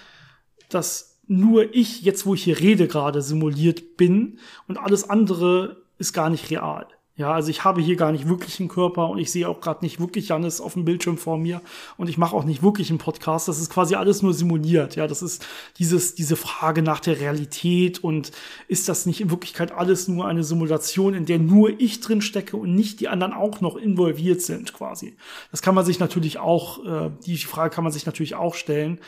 dass 0.69 1.19
nur 1.27 1.73
ich, 1.73 2.01
jetzt 2.01 2.25
wo 2.25 2.33
ich 2.33 2.43
hier 2.43 2.59
rede, 2.59 2.87
gerade 2.87 3.21
simuliert 3.21 3.95
bin 3.95 4.39
und 4.67 4.77
alles 4.77 5.09
andere 5.09 5.83
ist 5.97 6.11
gar 6.11 6.29
nicht 6.29 6.49
real. 6.49 6.87
Ja, 7.17 7.33
also 7.33 7.49
ich 7.49 7.65
habe 7.65 7.81
hier 7.81 7.97
gar 7.97 8.13
nicht 8.13 8.29
wirklich 8.29 8.59
einen 8.59 8.69
Körper 8.69 9.09
und 9.09 9.17
ich 9.17 9.31
sehe 9.31 9.47
auch 9.47 9.59
gerade 9.59 9.83
nicht 9.83 9.99
wirklich 9.99 10.29
Janis 10.29 10.61
auf 10.61 10.73
dem 10.73 10.85
Bildschirm 10.85 11.17
vor 11.17 11.37
mir 11.37 11.61
und 11.97 12.09
ich 12.09 12.17
mache 12.17 12.33
auch 12.33 12.45
nicht 12.45 12.63
wirklich 12.63 12.89
einen 12.89 12.99
Podcast. 12.99 13.49
Das 13.49 13.59
ist 13.59 13.69
quasi 13.69 13.95
alles 13.95 14.21
nur 14.21 14.33
simuliert. 14.33 14.95
Ja, 14.95 15.07
das 15.07 15.21
ist 15.21 15.45
dieses, 15.77 16.15
diese 16.15 16.37
Frage 16.37 16.81
nach 16.81 17.01
der 17.01 17.19
Realität 17.19 18.01
und 18.01 18.31
ist 18.69 18.87
das 18.87 19.05
nicht 19.05 19.19
in 19.19 19.29
Wirklichkeit 19.29 19.73
alles 19.73 20.07
nur 20.07 20.25
eine 20.25 20.43
Simulation, 20.43 21.13
in 21.13 21.25
der 21.25 21.37
nur 21.37 21.81
ich 21.81 21.99
drin 21.99 22.21
stecke 22.21 22.55
und 22.55 22.75
nicht 22.75 23.01
die 23.01 23.09
anderen 23.09 23.33
auch 23.33 23.59
noch 23.59 23.75
involviert 23.75 24.41
sind 24.41 24.73
quasi. 24.73 25.17
Das 25.51 25.61
kann 25.61 25.75
man 25.75 25.85
sich 25.85 25.99
natürlich 25.99 26.39
auch, 26.39 26.85
äh, 26.85 27.11
die 27.25 27.37
Frage 27.37 27.75
kann 27.75 27.83
man 27.83 27.91
sich 27.91 28.05
natürlich 28.05 28.35
auch 28.35 28.55
stellen. 28.55 28.99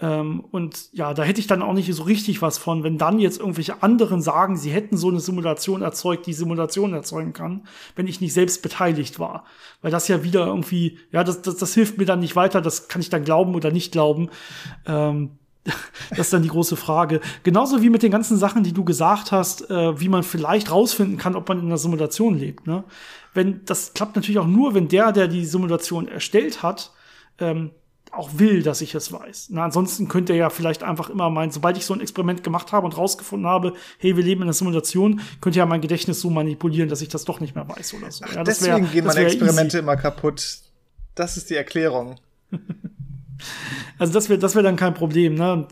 Ähm, 0.00 0.40
und 0.50 0.88
ja, 0.92 1.12
da 1.12 1.22
hätte 1.22 1.40
ich 1.40 1.46
dann 1.46 1.62
auch 1.62 1.74
nicht 1.74 1.92
so 1.92 2.04
richtig 2.04 2.40
was 2.40 2.56
von, 2.56 2.82
wenn 2.82 2.96
dann 2.96 3.18
jetzt 3.18 3.38
irgendwelche 3.38 3.82
anderen 3.82 4.22
sagen, 4.22 4.56
sie 4.56 4.70
hätten 4.70 4.96
so 4.96 5.10
eine 5.10 5.20
Simulation 5.20 5.82
erzeugt, 5.82 6.26
die 6.26 6.32
Simulation 6.32 6.94
erzeugen 6.94 7.34
kann, 7.34 7.66
wenn 7.94 8.06
ich 8.06 8.20
nicht 8.20 8.32
selbst 8.32 8.62
beteiligt 8.62 9.18
war. 9.18 9.44
Weil 9.82 9.90
das 9.90 10.08
ja 10.08 10.24
wieder 10.24 10.46
irgendwie, 10.46 10.98
ja, 11.10 11.24
das, 11.24 11.42
das, 11.42 11.56
das 11.56 11.74
hilft 11.74 11.98
mir 11.98 12.06
dann 12.06 12.20
nicht 12.20 12.36
weiter, 12.36 12.62
das 12.62 12.88
kann 12.88 13.02
ich 13.02 13.10
dann 13.10 13.24
glauben 13.24 13.54
oder 13.54 13.70
nicht 13.70 13.92
glauben. 13.92 14.30
Ähm, 14.86 15.32
das 16.10 16.18
ist 16.18 16.32
dann 16.32 16.42
die 16.42 16.48
große 16.48 16.76
Frage. 16.76 17.20
Genauso 17.42 17.82
wie 17.82 17.90
mit 17.90 18.02
den 18.02 18.10
ganzen 18.10 18.38
Sachen, 18.38 18.64
die 18.64 18.72
du 18.72 18.84
gesagt 18.84 19.30
hast, 19.30 19.70
äh, 19.70 20.00
wie 20.00 20.08
man 20.08 20.22
vielleicht 20.22 20.70
rausfinden 20.70 21.18
kann, 21.18 21.36
ob 21.36 21.48
man 21.48 21.58
in 21.58 21.66
einer 21.66 21.78
Simulation 21.78 22.38
lebt. 22.38 22.66
Ne? 22.66 22.82
Wenn 23.34 23.64
das 23.66 23.92
klappt 23.92 24.16
natürlich 24.16 24.38
auch 24.38 24.46
nur, 24.46 24.74
wenn 24.74 24.88
der, 24.88 25.12
der 25.12 25.28
die 25.28 25.44
Simulation 25.44 26.08
erstellt 26.08 26.62
hat, 26.62 26.92
ähm, 27.38 27.72
auch 28.12 28.30
will, 28.34 28.62
dass 28.62 28.80
ich 28.80 28.94
es 28.94 29.10
weiß. 29.10 29.48
Na, 29.50 29.64
ansonsten 29.64 30.06
könnte 30.06 30.32
er 30.34 30.38
ja 30.38 30.50
vielleicht 30.50 30.82
einfach 30.82 31.08
immer 31.10 31.30
meinen, 31.30 31.50
sobald 31.50 31.76
ich 31.78 31.86
so 31.86 31.94
ein 31.94 32.00
Experiment 32.00 32.44
gemacht 32.44 32.70
habe 32.70 32.84
und 32.84 32.96
rausgefunden 32.96 33.48
habe, 33.48 33.72
hey, 33.98 34.16
wir 34.16 34.22
leben 34.22 34.42
in 34.42 34.48
einer 34.48 34.52
Simulation, 34.52 35.20
könnte 35.40 35.58
ja 35.58 35.66
mein 35.66 35.80
Gedächtnis 35.80 36.20
so 36.20 36.28
manipulieren, 36.28 36.88
dass 36.88 37.00
ich 37.00 37.08
das 37.08 37.24
doch 37.24 37.40
nicht 37.40 37.54
mehr 37.54 37.68
weiß 37.68 37.94
oder 37.94 38.10
so. 38.10 38.24
Ach, 38.28 38.34
ja, 38.34 38.44
deswegen 38.44 38.84
wär, 38.84 38.92
gehen 38.92 39.04
meine 39.06 39.20
Experimente 39.20 39.76
easy. 39.76 39.78
immer 39.78 39.96
kaputt. 39.96 40.58
Das 41.14 41.36
ist 41.36 41.50
die 41.50 41.56
Erklärung. 41.56 42.16
Also 43.98 44.12
das 44.12 44.28
wäre 44.28 44.38
das 44.38 44.54
wäre 44.54 44.64
dann 44.64 44.76
kein 44.76 44.94
Problem. 44.94 45.34
Ne? 45.34 45.68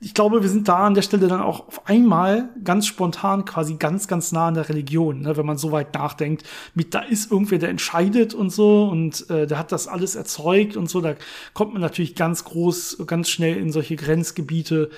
Ich 0.00 0.14
glaube, 0.14 0.42
wir 0.42 0.48
sind 0.48 0.68
da 0.68 0.86
an 0.86 0.94
der 0.94 1.02
Stelle 1.02 1.28
dann 1.28 1.40
auch 1.40 1.68
auf 1.68 1.86
einmal 1.88 2.50
ganz 2.64 2.86
spontan 2.86 3.44
quasi 3.44 3.74
ganz, 3.74 4.08
ganz 4.08 4.32
nah 4.32 4.48
an 4.48 4.54
der 4.54 4.68
Religion, 4.68 5.20
ne? 5.20 5.36
wenn 5.36 5.46
man 5.46 5.58
so 5.58 5.72
weit 5.72 5.94
nachdenkt. 5.94 6.44
Mit 6.74 6.94
da 6.94 7.00
ist 7.00 7.30
irgendwer, 7.30 7.58
der 7.58 7.68
entscheidet 7.68 8.34
und 8.34 8.50
so 8.50 8.84
und 8.84 9.28
äh, 9.30 9.46
der 9.46 9.58
hat 9.58 9.72
das 9.72 9.88
alles 9.88 10.14
erzeugt 10.14 10.76
und 10.76 10.88
so. 10.88 11.00
Da 11.00 11.14
kommt 11.54 11.72
man 11.72 11.82
natürlich 11.82 12.14
ganz 12.14 12.44
groß, 12.44 13.04
ganz 13.06 13.28
schnell 13.28 13.56
in 13.56 13.72
solche 13.72 13.96
Grenzgebiete. 13.96 14.90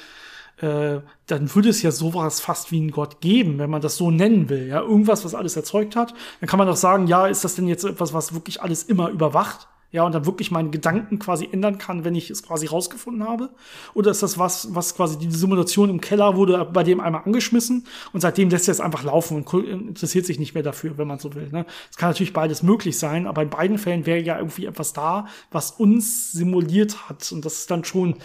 Äh, 0.59 1.01
dann 1.27 1.55
würde 1.55 1.71
es 1.71 1.83
ja 1.83 1.91
sowas 1.91 2.41
fast 2.41 2.71
wie 2.71 2.81
einen 2.81 2.93
Gott 2.93 3.21
geben, 3.21 3.59
wenn 3.59 3.71
man 3.71 3.83
das 3.83 3.97
so 3.97 4.11
nennen 4.11 4.49
will. 4.49 4.69
Ja, 4.69 4.81
irgendwas, 4.81 5.25
was 5.25 5.35
alles 5.35 5.57
erzeugt 5.57 5.97
hat. 5.97 6.15
Dann 6.41 6.49
kann 6.49 6.59
man 6.59 6.69
doch 6.69 6.77
sagen, 6.77 7.07
ja, 7.09 7.27
ist 7.27 7.43
das 7.45 7.57
denn 7.57 7.67
jetzt 7.67 7.85
etwas, 7.85 8.15
was 8.15 8.33
wirklich 8.35 8.63
alles 8.63 8.85
immer 8.85 9.09
überwacht? 9.09 9.67
Ja, 9.93 10.05
und 10.05 10.15
dann 10.15 10.25
wirklich 10.25 10.51
meinen 10.51 10.71
Gedanken 10.71 11.19
quasi 11.19 11.49
ändern 11.53 11.77
kann, 11.77 12.05
wenn 12.05 12.15
ich 12.15 12.31
es 12.31 12.43
quasi 12.43 12.67
rausgefunden 12.67 13.29
habe? 13.29 13.51
Oder 13.93 14.11
ist 14.11 14.23
das 14.23 14.39
was, 14.39 14.75
was 14.75 14.97
quasi 14.97 15.19
die 15.19 15.31
Simulation 15.31 15.91
im 15.91 16.01
Keller 16.01 16.35
wurde 16.35 16.65
bei 16.65 16.83
dem 16.83 17.01
einmal 17.01 17.23
angeschmissen 17.25 17.87
und 18.15 18.23
seitdem 18.23 18.49
lässt 18.49 18.69
er 18.69 18.73
es 18.73 18.81
einfach 18.81 19.05
laufen 19.05 19.45
und 19.45 19.53
interessiert 19.69 20.25
sich 20.25 20.39
nicht 20.39 20.55
mehr 20.55 20.63
dafür, 20.63 20.97
wenn 20.97 21.07
man 21.07 21.19
so 21.19 21.35
will. 21.35 21.51
Ne? 21.53 21.67
Es 21.91 21.99
kann 21.99 22.09
natürlich 22.09 22.33
beides 22.33 22.63
möglich 22.63 22.99
sein, 22.99 23.27
aber 23.27 23.43
in 23.43 23.51
beiden 23.51 23.77
Fällen 23.77 24.07
wäre 24.07 24.21
ja 24.21 24.39
irgendwie 24.39 24.65
etwas 24.65 24.95
da, 24.95 25.27
was 25.51 25.73
uns 25.73 26.33
simuliert 26.33 27.11
hat. 27.11 27.31
Und 27.31 27.45
das 27.45 27.59
ist 27.59 27.71
dann 27.71 27.85
schon 27.85 28.17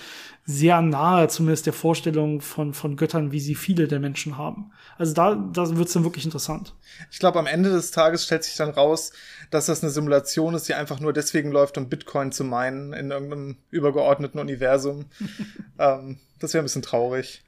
sehr 0.49 0.81
nahe, 0.81 1.27
zumindest 1.27 1.65
der 1.65 1.73
Vorstellung 1.73 2.39
von, 2.39 2.73
von 2.73 2.95
Göttern, 2.95 3.33
wie 3.33 3.41
sie 3.41 3.53
viele 3.53 3.89
der 3.89 3.99
Menschen 3.99 4.37
haben. 4.37 4.71
Also 4.97 5.13
da, 5.13 5.35
da 5.35 5.75
wird 5.75 5.89
es 5.89 5.93
dann 5.93 6.05
wirklich 6.05 6.23
interessant. 6.23 6.73
Ich 7.11 7.19
glaube, 7.19 7.37
am 7.37 7.47
Ende 7.47 7.69
des 7.69 7.91
Tages 7.91 8.23
stellt 8.23 8.45
sich 8.45 8.55
dann 8.55 8.69
raus, 8.69 9.11
dass 9.49 9.67
das 9.67 9.83
eine 9.83 9.91
Simulation 9.91 10.55
ist, 10.55 10.67
die 10.67 10.73
einfach 10.73 10.99
nur 10.99 11.13
deswegen 11.13 11.51
läuft, 11.51 11.77
um 11.77 11.89
Bitcoin 11.89 12.31
zu 12.31 12.43
meinen 12.43 12.93
in 12.93 13.11
irgendeinem 13.11 13.57
übergeordneten 13.69 14.39
Universum. 14.39 15.05
ähm, 15.79 16.17
das 16.39 16.53
wäre 16.53 16.63
ein 16.63 16.65
bisschen 16.65 16.81
traurig. 16.81 17.43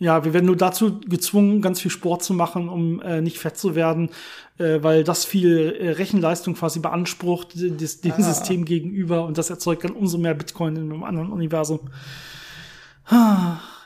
Ja, 0.00 0.24
wir 0.24 0.32
werden 0.32 0.46
nur 0.46 0.56
dazu 0.56 1.00
gezwungen, 1.00 1.60
ganz 1.60 1.80
viel 1.80 1.90
Sport 1.90 2.22
zu 2.22 2.32
machen, 2.32 2.68
um 2.68 3.02
äh, 3.02 3.20
nicht 3.20 3.38
fett 3.38 3.58
zu 3.58 3.74
werden, 3.74 4.10
äh, 4.58 4.78
weil 4.80 5.02
das 5.02 5.24
viel 5.24 5.76
äh, 5.80 5.90
Rechenleistung 5.90 6.54
quasi 6.54 6.78
beansprucht, 6.78 7.54
des, 7.56 8.00
dem 8.00 8.12
ah. 8.12 8.22
System 8.22 8.64
gegenüber 8.64 9.24
und 9.24 9.38
das 9.38 9.50
erzeugt 9.50 9.82
dann 9.82 9.90
umso 9.90 10.16
mehr 10.16 10.34
Bitcoin 10.34 10.76
in 10.76 10.92
einem 10.92 11.02
anderen 11.02 11.32
Universum. 11.32 11.90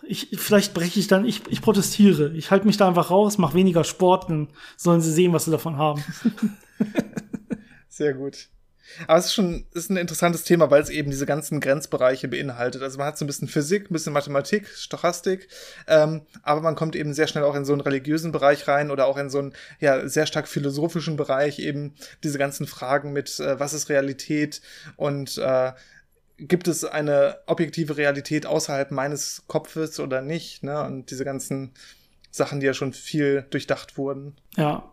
Ich, 0.03 0.28
vielleicht 0.34 0.74
breche 0.74 1.01
ich 1.01 1.07
dann, 1.07 1.24
ich, 1.24 1.43
ich 1.49 1.62
protestiere. 1.62 2.32
Ich 2.34 2.51
halte 2.51 2.66
mich 2.66 2.76
da 2.76 2.88
einfach 2.88 3.11
raus, 3.11 3.38
mache 3.38 3.55
weniger 3.55 3.84
Sport, 3.84 4.28
dann 4.28 4.49
sollen 4.76 5.01
sie 5.01 5.12
sehen, 5.12 5.32
was 5.32 5.47
sie 5.47 5.51
davon 5.51 5.78
haben. 5.78 6.03
Sehr 7.93 8.14
gut. 8.14 8.49
Aber 9.07 9.18
es 9.18 9.26
ist 9.26 9.34
schon 9.34 9.66
ist 9.74 9.90
ein 9.90 9.99
interessantes 9.99 10.45
Thema, 10.45 10.70
weil 10.70 10.80
es 10.80 10.88
eben 10.88 11.11
diese 11.11 11.26
ganzen 11.26 11.61
Grenzbereiche 11.61 12.26
beinhaltet. 12.26 12.82
Also 12.82 12.97
man 12.97 13.07
hat 13.07 13.18
so 13.18 13.24
ein 13.24 13.26
bisschen 13.26 13.49
Physik, 13.49 13.90
ein 13.90 13.93
bisschen 13.93 14.14
Mathematik, 14.14 14.66
Stochastik, 14.66 15.49
ähm, 15.86 16.22
aber 16.43 16.62
man 16.62 16.74
kommt 16.74 16.97
eben 16.97 17.12
sehr 17.12 17.28
schnell 17.28 17.45
auch 17.45 17.55
in 17.55 17.66
so 17.66 17.74
einen 17.74 17.82
religiösen 17.82 18.32
Bereich 18.32 18.66
rein 18.66 18.90
oder 18.90 19.07
auch 19.07 19.18
in 19.18 19.28
so 19.28 19.40
einen 19.40 19.53
ja 19.78 20.09
sehr 20.09 20.24
stark 20.24 20.49
philosophischen 20.49 21.16
Bereich, 21.16 21.59
eben 21.59 21.95
diese 22.24 22.38
ganzen 22.38 22.66
Fragen 22.66 23.12
mit, 23.12 23.38
äh, 23.40 23.61
was 23.61 23.74
ist 23.74 23.90
Realität 23.90 24.62
und 24.97 25.36
äh, 25.36 25.72
gibt 26.38 26.66
es 26.66 26.84
eine 26.84 27.40
objektive 27.47 27.99
Realität 27.99 28.47
außerhalb 28.47 28.90
meines 28.90 29.45
Kopfes 29.49 30.01
oder 30.01 30.22
nicht, 30.22 30.62
ne? 30.64 30.82
Und 30.82 31.11
diese 31.11 31.26
ganzen 31.26 31.72
Sachen, 32.30 32.59
die 32.59 32.66
ja 32.66 32.74
schon 32.74 32.95
viel 32.95 33.47
durchdacht 33.51 33.99
wurden. 33.99 34.34
Ja, 34.57 34.91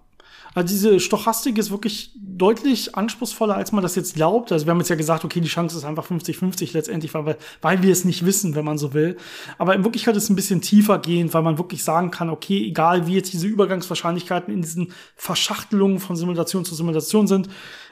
Also 0.56 0.68
diese 0.68 1.00
Stochastik 1.00 1.58
ist 1.58 1.70
wirklich 1.70 2.12
deutlich 2.16 2.96
anspruchsvoller, 2.96 3.56
als 3.56 3.72
man 3.72 3.84
das 3.84 3.96
jetzt 3.96 4.16
glaubt. 4.16 4.52
Also 4.52 4.66
wir 4.66 4.72
haben 4.72 4.80
jetzt 4.80 4.90
ja 4.90 4.96
gesagt, 4.96 5.24
okay, 5.24 5.42
die 5.42 5.48
Chance 5.48 5.78
ist 5.78 5.86
einfach 5.86 6.08
50-50 6.10 6.74
letztendlich, 6.74 7.14
weil, 7.14 7.38
weil 7.62 7.84
wir 7.84 7.92
es 7.92 8.04
nicht 8.04 8.26
wissen, 8.26 8.56
wenn 8.56 8.66
man 8.66 8.78
so 8.78 8.94
will. 8.94 9.18
Aber 9.58 9.76
in 9.76 9.84
Wirklichkeit 9.84 10.16
ist 10.16 10.24
es 10.24 10.30
ein 10.30 10.36
bisschen 10.36 10.62
tiefer 10.62 11.00
gehend, 11.00 11.34
weil 11.34 11.44
man 11.44 11.58
wirklich 11.58 11.84
sagen 11.84 12.10
kann, 12.10 12.30
okay, 12.30 12.68
egal 12.68 13.06
wie 13.06 13.16
jetzt 13.16 13.32
diese 13.32 13.48
Übergangswahrscheinlichkeiten 13.48 14.54
in 14.54 14.62
diesen 14.62 14.94
Verschachtelungen 15.16 16.00
von 16.00 16.16
Simulation 16.16 16.66
zu 16.66 16.74
Simulation 16.74 17.28
sind, 17.28 17.50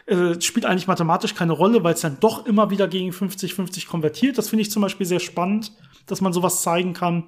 äh, 0.07 0.39
spielt 0.41 0.65
eigentlich 0.65 0.87
mathematisch 0.87 1.35
keine 1.35 1.53
Rolle, 1.53 1.83
weil 1.83 1.93
es 1.93 2.01
dann 2.01 2.17
doch 2.19 2.45
immer 2.45 2.69
wieder 2.69 2.87
gegen 2.87 3.11
50-50 3.11 3.87
konvertiert. 3.87 4.37
Das 4.37 4.49
finde 4.49 4.61
ich 4.63 4.71
zum 4.71 4.81
Beispiel 4.81 5.05
sehr 5.05 5.19
spannend, 5.19 5.73
dass 6.07 6.21
man 6.21 6.33
sowas 6.33 6.63
zeigen 6.63 6.93
kann. 6.93 7.25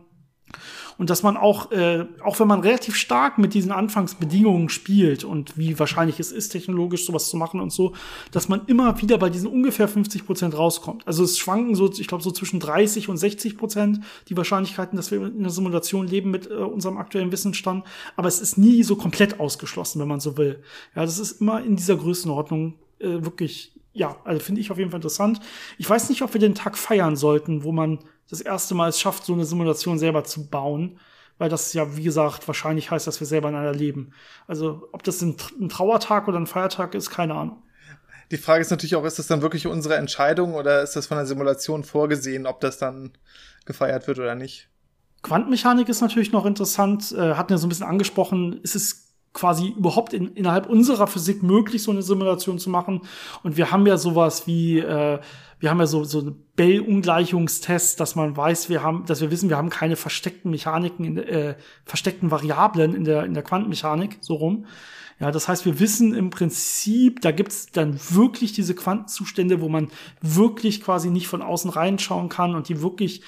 Und 1.00 1.10
dass 1.10 1.24
man 1.24 1.38
auch, 1.38 1.72
äh, 1.72 2.06
auch 2.24 2.40
wenn 2.42 2.48
man 2.48 2.60
relativ 2.60 2.96
stark 2.96 3.38
mit 3.38 3.54
diesen 3.54 3.72
Anfangsbedingungen 3.72 4.68
spielt 4.68 5.24
und 5.24 5.58
wie 5.58 5.80
wahrscheinlich 5.80 6.20
es 6.20 6.34
ist, 6.34 6.50
technologisch 6.50 7.06
sowas 7.06 7.30
zu 7.30 7.38
machen 7.38 7.62
und 7.62 7.72
so, 7.72 7.94
dass 8.32 8.50
man 8.50 8.66
immer 8.68 9.02
wieder 9.02 9.18
bei 9.18 9.30
diesen 9.30 9.48
ungefähr 9.48 9.88
50 9.88 10.26
Prozent 10.26 10.58
rauskommt. 10.58 11.08
Also 11.08 11.24
es 11.24 11.40
schwanken 11.40 11.74
so, 11.74 11.90
ich 11.90 12.08
glaube, 12.08 12.22
so 12.22 12.32
zwischen 12.32 12.60
30 12.60 13.08
und 13.08 13.16
60 13.16 13.58
Prozent 13.58 14.02
die 14.28 14.36
Wahrscheinlichkeiten, 14.36 14.98
dass 14.98 15.10
wir 15.10 15.26
in 15.26 15.40
einer 15.40 15.50
Simulation 15.50 16.06
leben 16.06 16.32
mit 16.32 16.52
äh, 16.52 16.56
unserem 16.56 16.98
aktuellen 16.98 17.32
Wissensstand. 17.32 17.86
Aber 18.18 18.28
es 18.28 18.42
ist 18.42 18.58
nie 18.58 18.84
so 18.84 18.98
komplett 18.98 19.40
ausgeschlossen, 19.40 20.02
wenn 20.02 20.10
man 20.10 20.20
so 20.20 20.38
will. 20.38 20.62
Ja, 20.96 21.04
das 21.04 21.18
ist 21.18 21.40
immer 21.40 21.64
in 21.64 21.78
dieser 21.78 21.96
Größenordnung 21.96 22.76
äh, 23.00 23.24
wirklich 23.24 23.74
ja, 23.92 24.16
also 24.24 24.40
finde 24.40 24.62
ich 24.62 24.72
auf 24.72 24.78
jeden 24.78 24.92
Fall 24.92 25.00
interessant. 25.00 25.40
Ich 25.78 25.90
weiß 25.90 26.10
nicht, 26.10 26.22
ob 26.22 26.34
wir 26.34 26.40
den 26.40 26.56
Tag 26.56 26.78
feiern 26.78 27.16
sollten, 27.16 27.64
wo 27.64 27.72
man 27.72 28.00
das 28.30 28.42
erste 28.42 28.76
Mal 28.76 28.90
es 28.90 29.00
schafft, 29.00 29.26
so 29.26 29.34
eine 29.34 29.46
Simulation 29.46 30.00
selber 30.00 30.24
zu 30.24 30.50
bauen, 30.50 31.00
weil 31.38 31.50
das 31.50 31.74
ja, 31.74 31.96
wie 31.96 32.04
gesagt, 32.04 32.48
wahrscheinlich 32.48 32.92
heißt, 32.92 33.08
dass 33.08 33.20
wir 33.20 33.28
selber 33.28 33.50
in 33.50 33.56
einer 33.56 33.74
leben. 33.74 34.12
Also, 34.48 34.88
ob 34.92 35.04
das 35.04 35.22
ein, 35.22 35.36
ein 35.60 35.70
Trauertag 35.70 36.28
oder 36.28 36.38
ein 36.38 36.48
Feiertag 36.48 36.96
ist, 36.96 37.10
keine 37.10 37.36
Ahnung. 37.36 37.64
Die 38.32 38.38
Frage 38.38 38.62
ist 38.62 38.70
natürlich 38.70 38.96
auch, 38.96 39.06
ist 39.06 39.18
das 39.18 39.28
dann 39.28 39.42
wirklich 39.42 39.66
unsere 39.66 39.96
Entscheidung 39.96 40.54
oder 40.54 40.84
ist 40.84 40.96
das 40.96 41.08
von 41.08 41.18
der 41.18 41.26
Simulation 41.26 41.84
vorgesehen, 41.84 42.46
ob 42.46 42.60
das 42.60 42.78
dann 42.78 43.12
gefeiert 43.66 44.08
wird 44.08 44.20
oder 44.20 44.36
nicht? 44.36 44.70
Quantenmechanik 45.24 45.90
ist 45.90 46.02
natürlich 46.02 46.32
noch 46.32 46.46
interessant, 46.46 47.12
äh, 47.12 47.34
hatten 47.34 47.52
ja 47.52 47.58
so 47.58 47.66
ein 47.66 47.70
bisschen 47.70 47.88
angesprochen, 47.88 48.60
ist 48.62 48.76
es 48.76 49.16
quasi 49.34 49.70
überhaupt 49.70 50.14
in, 50.14 50.34
innerhalb 50.34 50.68
unserer 50.68 51.08
Physik 51.08 51.44
möglich, 51.44 51.84
so 51.84 51.92
eine 51.92 52.02
Simulation 52.02 52.60
zu 52.60 52.70
machen. 52.70 53.02
Und 53.44 53.58
wir 53.58 53.72
haben 53.72 53.86
ja 53.86 53.98
sowas 53.98 54.48
wie, 54.48 54.80
äh, 54.80 55.20
wir 55.60 55.70
haben 55.70 55.80
ja 55.80 55.88
so, 55.88 56.04
so 56.04 56.36
Bell-Ungleichungstests, 56.56 57.96
dass 57.98 58.16
man 58.16 58.36
weiß, 58.36 58.70
wir 58.70 58.82
haben, 58.82 59.06
dass 59.06 59.22
wir 59.22 59.30
wissen, 59.30 59.50
wir 59.50 59.58
haben 59.58 59.70
keine 59.70 59.96
versteckten 59.96 60.52
Mechaniken, 60.52 61.06
in, 61.06 61.18
äh, 61.18 61.56
versteckten 61.86 62.32
Variablen 62.32 62.94
in 62.94 63.04
der, 63.04 63.26
in 63.26 63.34
der 63.34 63.44
Quantenmechanik, 63.44 64.18
so 64.22 64.36
rum. 64.36 64.66
Ja, 65.20 65.32
das 65.32 65.50
heißt, 65.50 65.66
wir 65.66 65.80
wissen 65.82 66.14
im 66.14 66.30
Prinzip, 66.30 67.22
da 67.22 67.32
gibt's 67.32 67.68
dann 67.68 68.00
wirklich 68.10 68.54
diese 68.54 68.74
Quantenzustände, 68.74 69.60
wo 69.60 69.68
man 69.68 69.90
wirklich 70.22 70.82
quasi 70.82 71.10
nicht 71.10 71.28
von 71.28 71.42
außen 71.42 71.70
reinschauen 71.70 72.30
kann 72.30 72.56
und 72.56 72.70
die 72.70 72.82
wirklich 72.82 73.22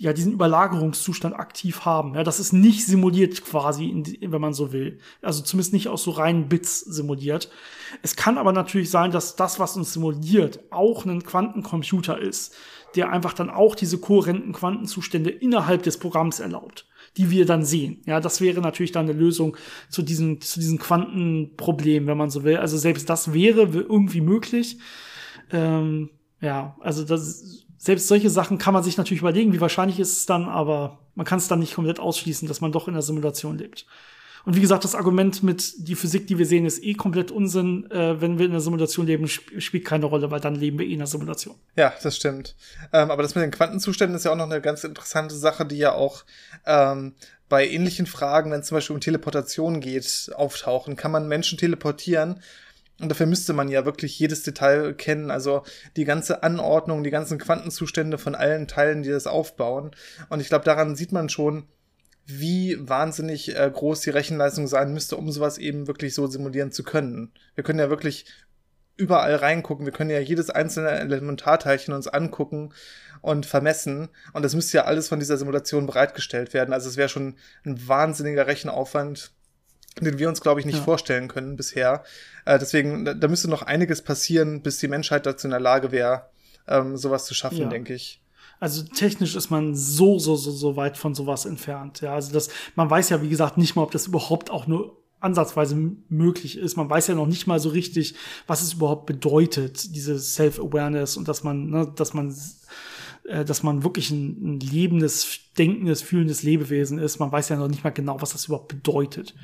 ja 0.00 0.12
diesen 0.12 0.32
Überlagerungszustand 0.32 1.34
aktiv 1.36 1.84
haben. 1.84 2.14
Ja, 2.14 2.24
das 2.24 2.40
ist 2.40 2.52
nicht 2.52 2.84
simuliert 2.84 3.44
quasi, 3.44 4.18
wenn 4.20 4.40
man 4.40 4.52
so 4.52 4.72
will. 4.72 4.98
Also 5.22 5.42
zumindest 5.42 5.72
nicht 5.72 5.88
aus 5.88 6.02
so 6.02 6.10
reinen 6.10 6.48
Bits 6.48 6.80
simuliert. 6.80 7.48
Es 8.02 8.16
kann 8.16 8.36
aber 8.36 8.52
natürlich 8.52 8.90
sein, 8.90 9.12
dass 9.12 9.36
das, 9.36 9.60
was 9.60 9.76
uns 9.76 9.92
simuliert, 9.92 10.60
auch 10.70 11.04
ein 11.04 11.22
Quantencomputer 11.22 12.18
ist, 12.18 12.54
der 12.96 13.10
einfach 13.10 13.34
dann 13.34 13.50
auch 13.50 13.76
diese 13.76 13.98
kohärenten 13.98 14.52
Quantenzustände 14.52 15.30
innerhalb 15.30 15.84
des 15.84 15.98
Programms 15.98 16.40
erlaubt, 16.40 16.86
die 17.16 17.30
wir 17.30 17.46
dann 17.46 17.64
sehen. 17.64 18.02
Ja, 18.04 18.20
das 18.20 18.40
wäre 18.40 18.60
natürlich 18.60 18.92
dann 18.92 19.08
eine 19.08 19.18
Lösung 19.18 19.56
zu 19.90 20.02
diesen, 20.02 20.40
zu 20.40 20.58
diesen 20.58 20.78
Quantenproblemen, 20.78 22.08
wenn 22.08 22.18
man 22.18 22.30
so 22.30 22.42
will. 22.42 22.56
Also 22.56 22.76
selbst 22.78 23.08
das 23.08 23.32
wäre 23.32 23.62
irgendwie 23.62 24.20
möglich. 24.20 24.78
Ähm, 25.52 26.10
ja, 26.40 26.76
also 26.80 27.04
das 27.04 27.63
selbst 27.84 28.08
solche 28.08 28.30
Sachen 28.30 28.56
kann 28.56 28.72
man 28.72 28.82
sich 28.82 28.96
natürlich 28.96 29.20
überlegen, 29.20 29.52
wie 29.52 29.60
wahrscheinlich 29.60 30.00
ist 30.00 30.16
es 30.16 30.26
dann, 30.26 30.48
aber 30.48 31.00
man 31.14 31.26
kann 31.26 31.38
es 31.38 31.48
dann 31.48 31.58
nicht 31.58 31.74
komplett 31.74 32.00
ausschließen, 32.00 32.48
dass 32.48 32.62
man 32.62 32.72
doch 32.72 32.88
in 32.88 32.94
der 32.94 33.02
Simulation 33.02 33.58
lebt. 33.58 33.84
Und 34.46 34.56
wie 34.56 34.62
gesagt, 34.62 34.84
das 34.84 34.94
Argument 34.94 35.42
mit 35.42 35.74
die 35.86 35.94
Physik, 35.94 36.26
die 36.26 36.38
wir 36.38 36.46
sehen, 36.46 36.64
ist 36.64 36.82
eh 36.82 36.94
komplett 36.94 37.30
Unsinn. 37.30 37.90
Äh, 37.90 38.20
wenn 38.22 38.38
wir 38.38 38.46
in 38.46 38.52
der 38.52 38.60
Simulation 38.60 39.06
leben, 39.06 39.24
sp 39.28 39.60
spielt 39.60 39.84
keine 39.84 40.06
Rolle, 40.06 40.30
weil 40.30 40.40
dann 40.40 40.54
leben 40.54 40.78
wir 40.78 40.86
eh 40.86 40.92
in 40.92 40.98
der 40.98 41.06
Simulation. 41.06 41.56
Ja, 41.76 41.92
das 42.02 42.16
stimmt. 42.16 42.56
Ähm, 42.92 43.10
aber 43.10 43.22
das 43.22 43.34
mit 43.34 43.44
den 43.44 43.50
Quantenzuständen 43.50 44.16
ist 44.16 44.24
ja 44.24 44.32
auch 44.32 44.36
noch 44.36 44.50
eine 44.50 44.62
ganz 44.62 44.84
interessante 44.84 45.34
Sache, 45.34 45.66
die 45.66 45.78
ja 45.78 45.92
auch 45.92 46.24
ähm, 46.64 47.14
bei 47.50 47.68
ähnlichen 47.68 48.06
Fragen, 48.06 48.50
wenn 48.50 48.60
es 48.60 48.66
zum 48.66 48.76
Beispiel 48.76 48.94
um 48.94 49.00
Teleportation 49.00 49.80
geht, 49.80 50.30
auftauchen. 50.34 50.96
Kann 50.96 51.10
man 51.10 51.28
Menschen 51.28 51.58
teleportieren? 51.58 52.40
Und 53.00 53.08
dafür 53.08 53.26
müsste 53.26 53.52
man 53.52 53.68
ja 53.68 53.84
wirklich 53.84 54.18
jedes 54.18 54.44
Detail 54.44 54.94
kennen, 54.94 55.30
also 55.30 55.64
die 55.96 56.04
ganze 56.04 56.42
Anordnung, 56.44 57.02
die 57.02 57.10
ganzen 57.10 57.38
Quantenzustände 57.38 58.18
von 58.18 58.34
allen 58.34 58.68
Teilen, 58.68 59.02
die 59.02 59.10
das 59.10 59.26
aufbauen. 59.26 59.90
Und 60.28 60.40
ich 60.40 60.48
glaube, 60.48 60.64
daran 60.64 60.94
sieht 60.94 61.10
man 61.10 61.28
schon, 61.28 61.66
wie 62.26 62.76
wahnsinnig 62.80 63.56
äh, 63.56 63.70
groß 63.70 64.00
die 64.02 64.10
Rechenleistung 64.10 64.66
sein 64.66 64.94
müsste, 64.94 65.16
um 65.16 65.30
sowas 65.30 65.58
eben 65.58 65.86
wirklich 65.88 66.14
so 66.14 66.26
simulieren 66.26 66.72
zu 66.72 66.84
können. 66.84 67.32
Wir 67.54 67.64
können 67.64 67.80
ja 67.80 67.90
wirklich 67.90 68.26
überall 68.96 69.34
reingucken. 69.34 69.84
Wir 69.84 69.92
können 69.92 70.10
ja 70.10 70.20
jedes 70.20 70.50
einzelne 70.50 70.90
Elementarteilchen 70.90 71.92
uns 71.92 72.06
angucken 72.06 72.72
und 73.20 73.44
vermessen. 73.46 74.08
Und 74.32 74.44
das 74.44 74.54
müsste 74.54 74.78
ja 74.78 74.84
alles 74.84 75.08
von 75.08 75.18
dieser 75.18 75.36
Simulation 75.36 75.86
bereitgestellt 75.86 76.54
werden. 76.54 76.72
Also 76.72 76.88
es 76.88 76.96
wäre 76.96 77.08
schon 77.08 77.36
ein 77.64 77.88
wahnsinniger 77.88 78.46
Rechenaufwand, 78.46 79.32
den 80.00 80.18
wir 80.18 80.28
uns, 80.28 80.40
glaube 80.40 80.60
ich, 80.60 80.66
nicht 80.66 80.78
ja. 80.78 80.84
vorstellen 80.84 81.28
können 81.28 81.56
bisher. 81.56 82.04
Äh, 82.44 82.58
deswegen, 82.58 83.04
da, 83.04 83.14
da, 83.14 83.28
müsste 83.28 83.48
noch 83.48 83.62
einiges 83.62 84.02
passieren, 84.02 84.62
bis 84.62 84.78
die 84.78 84.88
Menschheit 84.88 85.26
dazu 85.26 85.46
in 85.46 85.52
der 85.52 85.60
Lage 85.60 85.92
wäre, 85.92 86.26
ähm, 86.66 86.96
sowas 86.96 87.26
zu 87.26 87.34
schaffen, 87.34 87.58
ja. 87.58 87.68
denke 87.68 87.94
ich. 87.94 88.20
Also 88.60 88.82
technisch 88.82 89.34
ist 89.34 89.50
man 89.50 89.74
so, 89.74 90.18
so, 90.18 90.36
so, 90.36 90.50
so 90.50 90.76
weit 90.76 90.96
von 90.96 91.14
sowas 91.14 91.44
entfernt. 91.44 92.00
Ja, 92.00 92.14
also 92.14 92.32
das, 92.32 92.48
man 92.76 92.88
weiß 92.88 93.10
ja, 93.10 93.22
wie 93.22 93.28
gesagt, 93.28 93.58
nicht 93.58 93.76
mal, 93.76 93.82
ob 93.82 93.90
das 93.90 94.06
überhaupt 94.06 94.50
auch 94.50 94.66
nur 94.66 94.96
ansatzweise 95.20 95.76
möglich 96.08 96.58
ist. 96.58 96.76
Man 96.76 96.88
weiß 96.88 97.08
ja 97.08 97.14
noch 97.14 97.26
nicht 97.26 97.46
mal 97.46 97.58
so 97.58 97.70
richtig, 97.70 98.14
was 98.46 98.62
es 98.62 98.74
überhaupt 98.74 99.06
bedeutet, 99.06 99.94
diese 99.94 100.18
Self-Awareness 100.18 101.16
und 101.16 101.28
dass 101.28 101.42
man, 101.42 101.70
ne, 101.70 101.92
dass 101.96 102.14
man 102.14 102.34
äh, 103.24 103.44
dass 103.44 103.62
man 103.62 103.82
wirklich 103.82 104.10
ein, 104.10 104.56
ein 104.56 104.60
lebendes, 104.60 105.40
denkendes, 105.56 106.02
fühlendes 106.02 106.42
Lebewesen 106.42 106.98
ist. 106.98 107.18
Man 107.18 107.32
weiß 107.32 107.48
ja 107.48 107.56
noch 107.56 107.68
nicht 107.68 107.84
mal 107.84 107.90
genau, 107.90 108.20
was 108.20 108.32
das 108.32 108.46
überhaupt 108.46 108.68
bedeutet. 108.68 109.34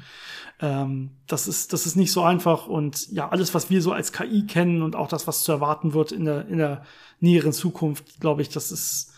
Ähm, 0.60 1.10
das 1.26 1.48
ist, 1.48 1.72
das 1.72 1.86
ist 1.86 1.96
nicht 1.96 2.12
so 2.12 2.22
einfach 2.22 2.66
und 2.66 3.10
ja, 3.10 3.30
alles, 3.30 3.54
was 3.54 3.70
wir 3.70 3.80
so 3.80 3.92
als 3.92 4.12
KI 4.12 4.46
kennen 4.46 4.82
und 4.82 4.94
auch 4.94 5.08
das, 5.08 5.26
was 5.26 5.42
zu 5.42 5.52
erwarten 5.52 5.94
wird 5.94 6.12
in 6.12 6.26
der, 6.26 6.46
in 6.48 6.58
der 6.58 6.84
näheren 7.20 7.52
Zukunft, 7.52 8.20
glaube 8.20 8.42
ich, 8.42 8.50
das 8.50 8.70
ist, 8.70 9.12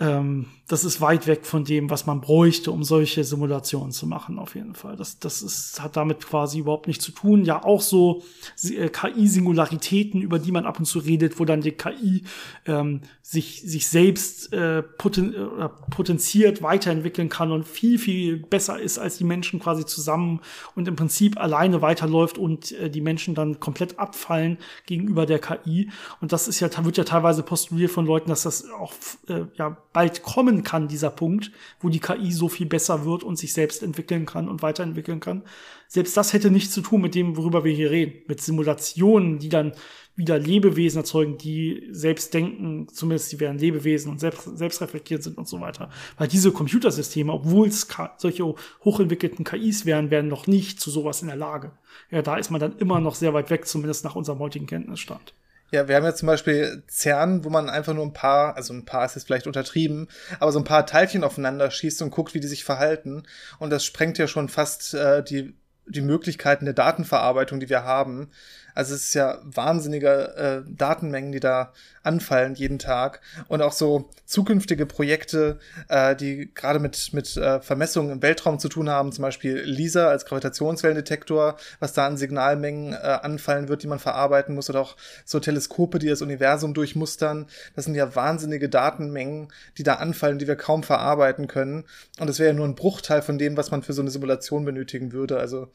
ähm, 0.00 0.46
das 0.66 0.82
ist 0.84 1.02
weit 1.02 1.26
weg 1.26 1.44
von 1.44 1.64
dem, 1.64 1.90
was 1.90 2.06
man 2.06 2.22
bräuchte, 2.22 2.70
um 2.70 2.84
solche 2.84 3.22
Simulationen 3.22 3.92
zu 3.92 4.06
machen, 4.06 4.38
auf 4.38 4.54
jeden 4.54 4.74
Fall. 4.74 4.96
Das, 4.96 5.18
das 5.18 5.42
ist, 5.42 5.82
hat 5.82 5.96
damit 5.96 6.26
quasi 6.26 6.60
überhaupt 6.60 6.86
nichts 6.86 7.04
zu 7.04 7.12
tun. 7.12 7.44
Ja, 7.44 7.62
auch 7.62 7.82
so 7.82 8.22
äh, 8.62 8.88
KI-Singularitäten, 8.88 10.22
über 10.22 10.38
die 10.38 10.52
man 10.52 10.64
ab 10.64 10.78
und 10.78 10.86
zu 10.86 11.00
redet, 11.00 11.38
wo 11.38 11.44
dann 11.44 11.60
die 11.60 11.72
KI 11.72 12.24
ähm, 12.64 13.02
sich, 13.20 13.62
sich 13.62 13.88
selbst 13.88 14.54
äh, 14.54 14.82
poten 14.82 15.34
äh, 15.34 15.68
potenziert, 15.90 16.62
weiterentwickeln 16.62 17.28
kann 17.28 17.52
und 17.52 17.68
viel, 17.68 17.98
viel 17.98 18.38
besser 18.38 18.80
ist 18.80 18.98
als 18.98 19.18
die 19.18 19.24
Menschen 19.24 19.60
quasi 19.60 19.84
zusammen 19.84 20.40
und 20.74 20.88
im 20.88 20.96
Prinzip 20.96 21.38
alleine 21.38 21.82
weiterläuft 21.82 22.38
und 22.38 22.72
äh, 22.72 22.88
die 22.88 23.02
Menschen 23.02 23.34
dann 23.34 23.60
komplett 23.60 23.98
abfallen 23.98 24.56
gegenüber 24.86 25.26
der 25.26 25.40
KI. 25.40 25.90
Und 26.22 26.32
das 26.32 26.48
ist 26.48 26.60
ja, 26.60 26.70
wird 26.84 26.96
ja 26.96 27.04
teilweise 27.04 27.42
postuliert 27.42 27.90
von 27.90 28.06
Leuten, 28.06 28.30
dass 28.30 28.44
das 28.44 28.70
auch 28.70 28.94
äh, 29.28 29.44
ja 29.56 29.76
bald 29.92 30.22
kommen 30.22 30.53
kann, 30.62 30.88
dieser 30.88 31.10
Punkt, 31.10 31.50
wo 31.80 31.88
die 31.88 32.00
KI 32.00 32.32
so 32.32 32.48
viel 32.48 32.66
besser 32.66 33.04
wird 33.04 33.24
und 33.24 33.36
sich 33.36 33.52
selbst 33.52 33.82
entwickeln 33.82 34.26
kann 34.26 34.48
und 34.48 34.62
weiterentwickeln 34.62 35.20
kann. 35.20 35.42
Selbst 35.88 36.16
das 36.16 36.32
hätte 36.32 36.50
nichts 36.50 36.72
zu 36.72 36.80
tun 36.80 37.00
mit 37.00 37.14
dem, 37.14 37.36
worüber 37.36 37.64
wir 37.64 37.72
hier 37.72 37.90
reden. 37.90 38.22
Mit 38.28 38.40
Simulationen, 38.40 39.38
die 39.38 39.48
dann 39.48 39.72
wieder 40.16 40.38
Lebewesen 40.38 40.98
erzeugen, 40.98 41.38
die 41.38 41.88
selbst 41.90 42.32
denken, 42.34 42.88
zumindest 42.88 43.30
sie 43.30 43.40
wären 43.40 43.58
Lebewesen 43.58 44.12
und 44.12 44.20
selbst, 44.20 44.56
selbst 44.56 44.80
reflektiert 44.80 45.22
sind 45.22 45.38
und 45.38 45.48
so 45.48 45.60
weiter. 45.60 45.90
Weil 46.18 46.28
diese 46.28 46.52
Computersysteme, 46.52 47.32
obwohl 47.32 47.68
es 47.68 47.88
solche 48.18 48.54
hochentwickelten 48.84 49.44
KIs 49.44 49.86
wären, 49.86 50.10
wären 50.10 50.28
noch 50.28 50.46
nicht 50.46 50.80
zu 50.80 50.90
sowas 50.90 51.22
in 51.22 51.28
der 51.28 51.36
Lage. 51.36 51.72
Ja, 52.10 52.22
da 52.22 52.36
ist 52.36 52.50
man 52.50 52.60
dann 52.60 52.78
immer 52.78 53.00
noch 53.00 53.16
sehr 53.16 53.34
weit 53.34 53.50
weg, 53.50 53.66
zumindest 53.66 54.04
nach 54.04 54.14
unserem 54.14 54.38
heutigen 54.38 54.66
Kenntnisstand. 54.66 55.34
Ja, 55.70 55.88
wir 55.88 55.96
haben 55.96 56.04
ja 56.04 56.14
zum 56.14 56.26
Beispiel 56.26 56.84
CERN, 56.88 57.44
wo 57.44 57.50
man 57.50 57.68
einfach 57.68 57.94
nur 57.94 58.04
ein 58.04 58.12
paar, 58.12 58.56
also 58.56 58.72
ein 58.72 58.84
paar 58.84 59.06
ist 59.06 59.16
jetzt 59.16 59.24
vielleicht 59.24 59.46
untertrieben, 59.46 60.08
aber 60.38 60.52
so 60.52 60.58
ein 60.58 60.64
paar 60.64 60.86
Teilchen 60.86 61.24
aufeinander 61.24 61.70
schießt 61.70 62.02
und 62.02 62.10
guckt, 62.10 62.34
wie 62.34 62.40
die 62.40 62.46
sich 62.46 62.64
verhalten. 62.64 63.24
Und 63.58 63.70
das 63.70 63.84
sprengt 63.84 64.18
ja 64.18 64.28
schon 64.28 64.48
fast 64.48 64.94
äh, 64.94 65.24
die, 65.24 65.54
die 65.86 66.00
Möglichkeiten 66.00 66.64
der 66.64 66.74
Datenverarbeitung, 66.74 67.60
die 67.60 67.68
wir 67.68 67.84
haben. 67.84 68.30
Also 68.74 68.94
es 68.94 69.04
ist 69.04 69.14
ja 69.14 69.38
wahnsinnige 69.44 70.64
äh, 70.66 70.70
Datenmengen, 70.70 71.32
die 71.32 71.40
da 71.40 71.72
anfallen 72.02 72.54
jeden 72.54 72.78
Tag. 72.78 73.20
Und 73.48 73.62
auch 73.62 73.72
so 73.72 74.10
zukünftige 74.26 74.86
Projekte, 74.86 75.58
äh, 75.88 76.14
die 76.14 76.50
gerade 76.54 76.78
mit, 76.78 77.12
mit 77.12 77.36
äh, 77.36 77.60
Vermessungen 77.60 78.10
im 78.10 78.22
Weltraum 78.22 78.58
zu 78.58 78.68
tun 78.68 78.90
haben, 78.90 79.12
zum 79.12 79.22
Beispiel 79.22 79.60
LISA 79.60 80.08
als 80.08 80.26
Gravitationswellendetektor, 80.26 81.56
was 81.80 81.92
da 81.92 82.06
an 82.06 82.16
Signalmengen 82.16 82.92
äh, 82.92 82.96
anfallen 82.96 83.68
wird, 83.68 83.82
die 83.82 83.86
man 83.86 83.98
verarbeiten 83.98 84.54
muss, 84.54 84.68
oder 84.68 84.80
auch 84.80 84.96
so 85.24 85.40
Teleskope, 85.40 85.98
die 85.98 86.08
das 86.08 86.22
Universum 86.22 86.74
durchmustern. 86.74 87.46
Das 87.74 87.86
sind 87.86 87.94
ja 87.94 88.14
wahnsinnige 88.14 88.68
Datenmengen, 88.68 89.48
die 89.78 89.82
da 89.82 89.94
anfallen, 89.94 90.38
die 90.38 90.46
wir 90.46 90.56
kaum 90.56 90.82
verarbeiten 90.82 91.48
können. 91.48 91.84
Und 92.18 92.28
das 92.28 92.38
wäre 92.38 92.50
ja 92.50 92.54
nur 92.54 92.66
ein 92.66 92.74
Bruchteil 92.74 93.22
von 93.22 93.38
dem, 93.38 93.56
was 93.56 93.70
man 93.70 93.82
für 93.82 93.92
so 93.92 94.02
eine 94.02 94.10
Simulation 94.10 94.64
benötigen 94.64 95.12
würde. 95.12 95.38
Also 95.38 95.68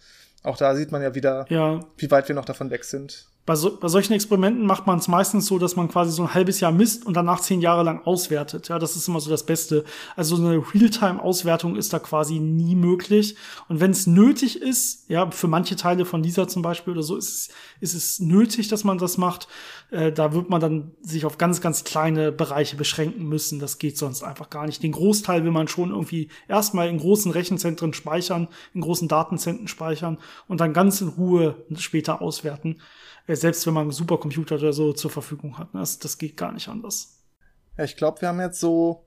auch 0.43 0.57
da 0.57 0.75
sieht 0.75 0.91
man 0.91 1.01
ja 1.01 1.15
wieder, 1.15 1.45
ja. 1.49 1.79
wie 1.97 2.11
weit 2.11 2.27
wir 2.27 2.35
noch 2.35 2.45
davon 2.45 2.69
weg 2.69 2.83
sind 2.83 3.27
bei, 3.49 3.55
so, 3.55 3.75
bei 3.75 3.87
solchen 3.87 4.13
Experimenten 4.13 4.63
macht 4.63 4.85
man 4.85 4.99
es 4.99 5.07
meistens 5.07 5.47
so, 5.47 5.57
dass 5.57 5.75
man 5.75 5.87
quasi 5.87 6.11
so 6.11 6.21
ein 6.21 6.35
halbes 6.35 6.59
Jahr 6.59 6.71
misst 6.71 7.07
und 7.07 7.17
danach 7.17 7.39
zehn 7.39 7.61
Jahre 7.61 7.81
lang 7.81 8.05
auswertet. 8.05 8.67
Ja, 8.67 8.77
das 8.77 8.95
ist 8.95 9.07
immer 9.07 9.19
so 9.19 9.31
das 9.31 9.43
Beste. 9.43 9.85
Also 10.15 10.35
so 10.35 10.45
eine 10.45 10.61
Realtime-Auswertung 10.71 11.75
ist 11.75 11.91
da 11.91 11.97
quasi 11.97 12.37
nie 12.37 12.75
möglich. 12.75 13.35
Und 13.67 13.79
wenn 13.79 13.89
es 13.89 14.05
nötig 14.05 14.61
ist, 14.61 15.09
ja, 15.09 15.31
für 15.31 15.47
manche 15.47 15.75
Teile 15.75 16.05
von 16.05 16.21
dieser 16.21 16.47
zum 16.47 16.61
Beispiel 16.61 16.93
oder 16.93 17.01
so, 17.01 17.17
ist 17.17 17.27
es, 17.27 17.49
ist 17.79 17.95
es 17.95 18.19
nötig, 18.19 18.67
dass 18.67 18.83
man 18.83 18.99
das 18.99 19.17
macht. 19.17 19.47
Äh, 19.89 20.11
da 20.11 20.31
wird 20.33 20.51
man 20.51 20.61
dann 20.61 20.91
sich 21.01 21.25
auf 21.25 21.39
ganz, 21.39 21.59
ganz 21.59 21.83
kleine 21.83 22.31
Bereiche 22.31 22.75
beschränken 22.75 23.27
müssen. 23.27 23.57
Das 23.57 23.79
geht 23.79 23.97
sonst 23.97 24.21
einfach 24.21 24.51
gar 24.51 24.67
nicht. 24.67 24.83
Den 24.83 24.91
Großteil 24.91 25.43
will 25.43 25.49
man 25.49 25.67
schon 25.67 25.89
irgendwie 25.89 26.29
erstmal 26.47 26.87
in 26.87 26.99
großen 26.99 27.31
Rechenzentren 27.31 27.93
speichern, 27.93 28.47
in 28.75 28.81
großen 28.81 29.07
Datenzentren 29.07 29.67
speichern 29.67 30.19
und 30.47 30.61
dann 30.61 30.71
ganz 30.71 31.01
in 31.01 31.07
Ruhe 31.07 31.55
später 31.77 32.21
auswerten 32.21 32.77
selbst 33.35 33.65
wenn 33.67 33.73
man 33.73 33.83
einen 33.83 33.91
Supercomputer 33.91 34.55
oder 34.55 34.73
so 34.73 34.93
zur 34.93 35.11
Verfügung 35.11 35.57
hat. 35.57 35.73
Ne? 35.73 35.79
Das, 35.79 35.99
das 35.99 36.17
geht 36.17 36.37
gar 36.37 36.51
nicht 36.51 36.67
anders. 36.67 37.23
Ja, 37.77 37.83
ich 37.83 37.95
glaube, 37.95 38.21
wir 38.21 38.27
haben 38.27 38.39
jetzt 38.39 38.59
so 38.59 39.05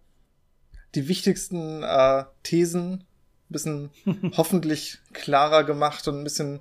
die 0.95 1.09
wichtigsten 1.09 1.83
äh, 1.83 2.25
Thesen 2.43 2.93
ein 2.93 3.07
bisschen 3.49 3.91
hoffentlich 4.37 4.99
klarer 5.13 5.65
gemacht 5.65 6.07
und 6.09 6.19
ein 6.19 6.25
bisschen 6.25 6.61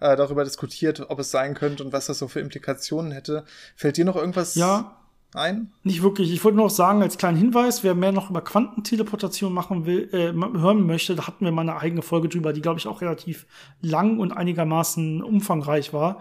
äh, 0.00 0.16
darüber 0.16 0.44
diskutiert, 0.44 1.00
ob 1.10 1.18
es 1.18 1.30
sein 1.30 1.54
könnte 1.54 1.84
und 1.84 1.92
was 1.92 2.06
das 2.06 2.18
so 2.18 2.28
für 2.28 2.40
Implikationen 2.40 3.12
hätte. 3.12 3.44
Fällt 3.76 3.96
dir 3.96 4.04
noch 4.04 4.16
irgendwas 4.16 4.54
ja, 4.54 5.01
ein? 5.34 5.72
Nicht 5.82 6.02
wirklich. 6.02 6.32
Ich 6.32 6.44
wollte 6.44 6.56
nur 6.56 6.66
noch 6.66 6.74
sagen, 6.74 7.02
als 7.02 7.18
kleinen 7.18 7.38
Hinweis, 7.38 7.82
wer 7.84 7.94
mehr 7.94 8.12
noch 8.12 8.30
über 8.30 8.42
Quantenteleportation 8.42 9.52
machen 9.52 9.86
will, 9.86 10.08
äh, 10.12 10.32
hören 10.32 10.86
möchte, 10.86 11.14
da 11.14 11.26
hatten 11.26 11.44
wir 11.44 11.52
mal 11.52 11.62
eine 11.62 11.76
eigene 11.76 12.02
Folge 12.02 12.28
drüber, 12.28 12.52
die, 12.52 12.60
glaube 12.60 12.78
ich, 12.78 12.86
auch 12.86 13.00
relativ 13.00 13.46
lang 13.80 14.18
und 14.18 14.32
einigermaßen 14.32 15.22
umfangreich 15.22 15.92
war. 15.92 16.20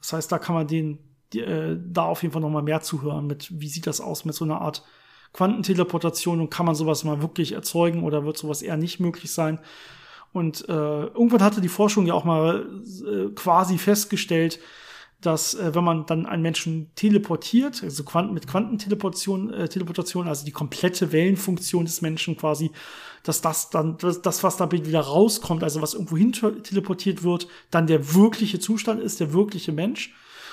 Das 0.00 0.12
heißt, 0.12 0.32
da 0.32 0.38
kann 0.38 0.54
man 0.54 0.66
den 0.66 0.98
äh, 1.34 1.76
da 1.78 2.02
auf 2.02 2.22
jeden 2.22 2.32
Fall 2.32 2.42
noch 2.42 2.50
mal 2.50 2.62
mehr 2.62 2.82
zuhören 2.82 3.26
mit, 3.26 3.48
wie 3.60 3.68
sieht 3.68 3.86
das 3.86 4.00
aus 4.00 4.24
mit 4.24 4.34
so 4.34 4.44
einer 4.44 4.60
Art 4.60 4.82
Quantenteleportation 5.32 6.40
und 6.40 6.50
kann 6.50 6.66
man 6.66 6.74
sowas 6.74 7.04
mal 7.04 7.22
wirklich 7.22 7.52
erzeugen 7.52 8.04
oder 8.04 8.24
wird 8.24 8.36
sowas 8.36 8.62
eher 8.62 8.76
nicht 8.76 9.00
möglich 9.00 9.32
sein? 9.32 9.58
Und 10.32 10.68
äh, 10.68 10.72
irgendwann 10.72 11.42
hatte 11.42 11.60
die 11.60 11.68
Forschung 11.68 12.06
ja 12.06 12.14
auch 12.14 12.24
mal 12.24 12.66
äh, 13.06 13.30
quasi 13.34 13.78
festgestellt, 13.78 14.58
dass 15.22 15.54
äh, 15.54 15.74
wenn 15.74 15.84
man 15.84 16.06
dann 16.06 16.26
einen 16.26 16.42
Menschen 16.42 16.90
teleportiert, 16.94 17.82
also 17.82 18.04
Quanten, 18.04 18.34
mit 18.34 18.46
Quantenteleportation, 18.46 19.52
äh, 19.52 19.68
Teleportation, 19.68 20.28
also 20.28 20.44
die 20.44 20.52
komplette 20.52 21.12
Wellenfunktion 21.12 21.84
des 21.84 22.02
Menschen 22.02 22.36
quasi, 22.36 22.70
dass 23.22 23.40
das 23.40 23.70
dann, 23.70 23.96
das, 23.98 24.20
das 24.20 24.42
was 24.42 24.56
da 24.56 24.70
wieder 24.70 25.00
rauskommt, 25.00 25.62
also 25.62 25.80
was 25.80 25.94
irgendwo 25.94 26.16
hin 26.16 26.32
teleportiert 26.32 27.22
wird, 27.22 27.46
dann 27.70 27.86
der 27.86 28.14
wirkliche 28.14 28.58
Zustand 28.58 29.00
ist, 29.00 29.20
der 29.20 29.32
wirkliche 29.32 29.72
Mensch. 29.72 30.12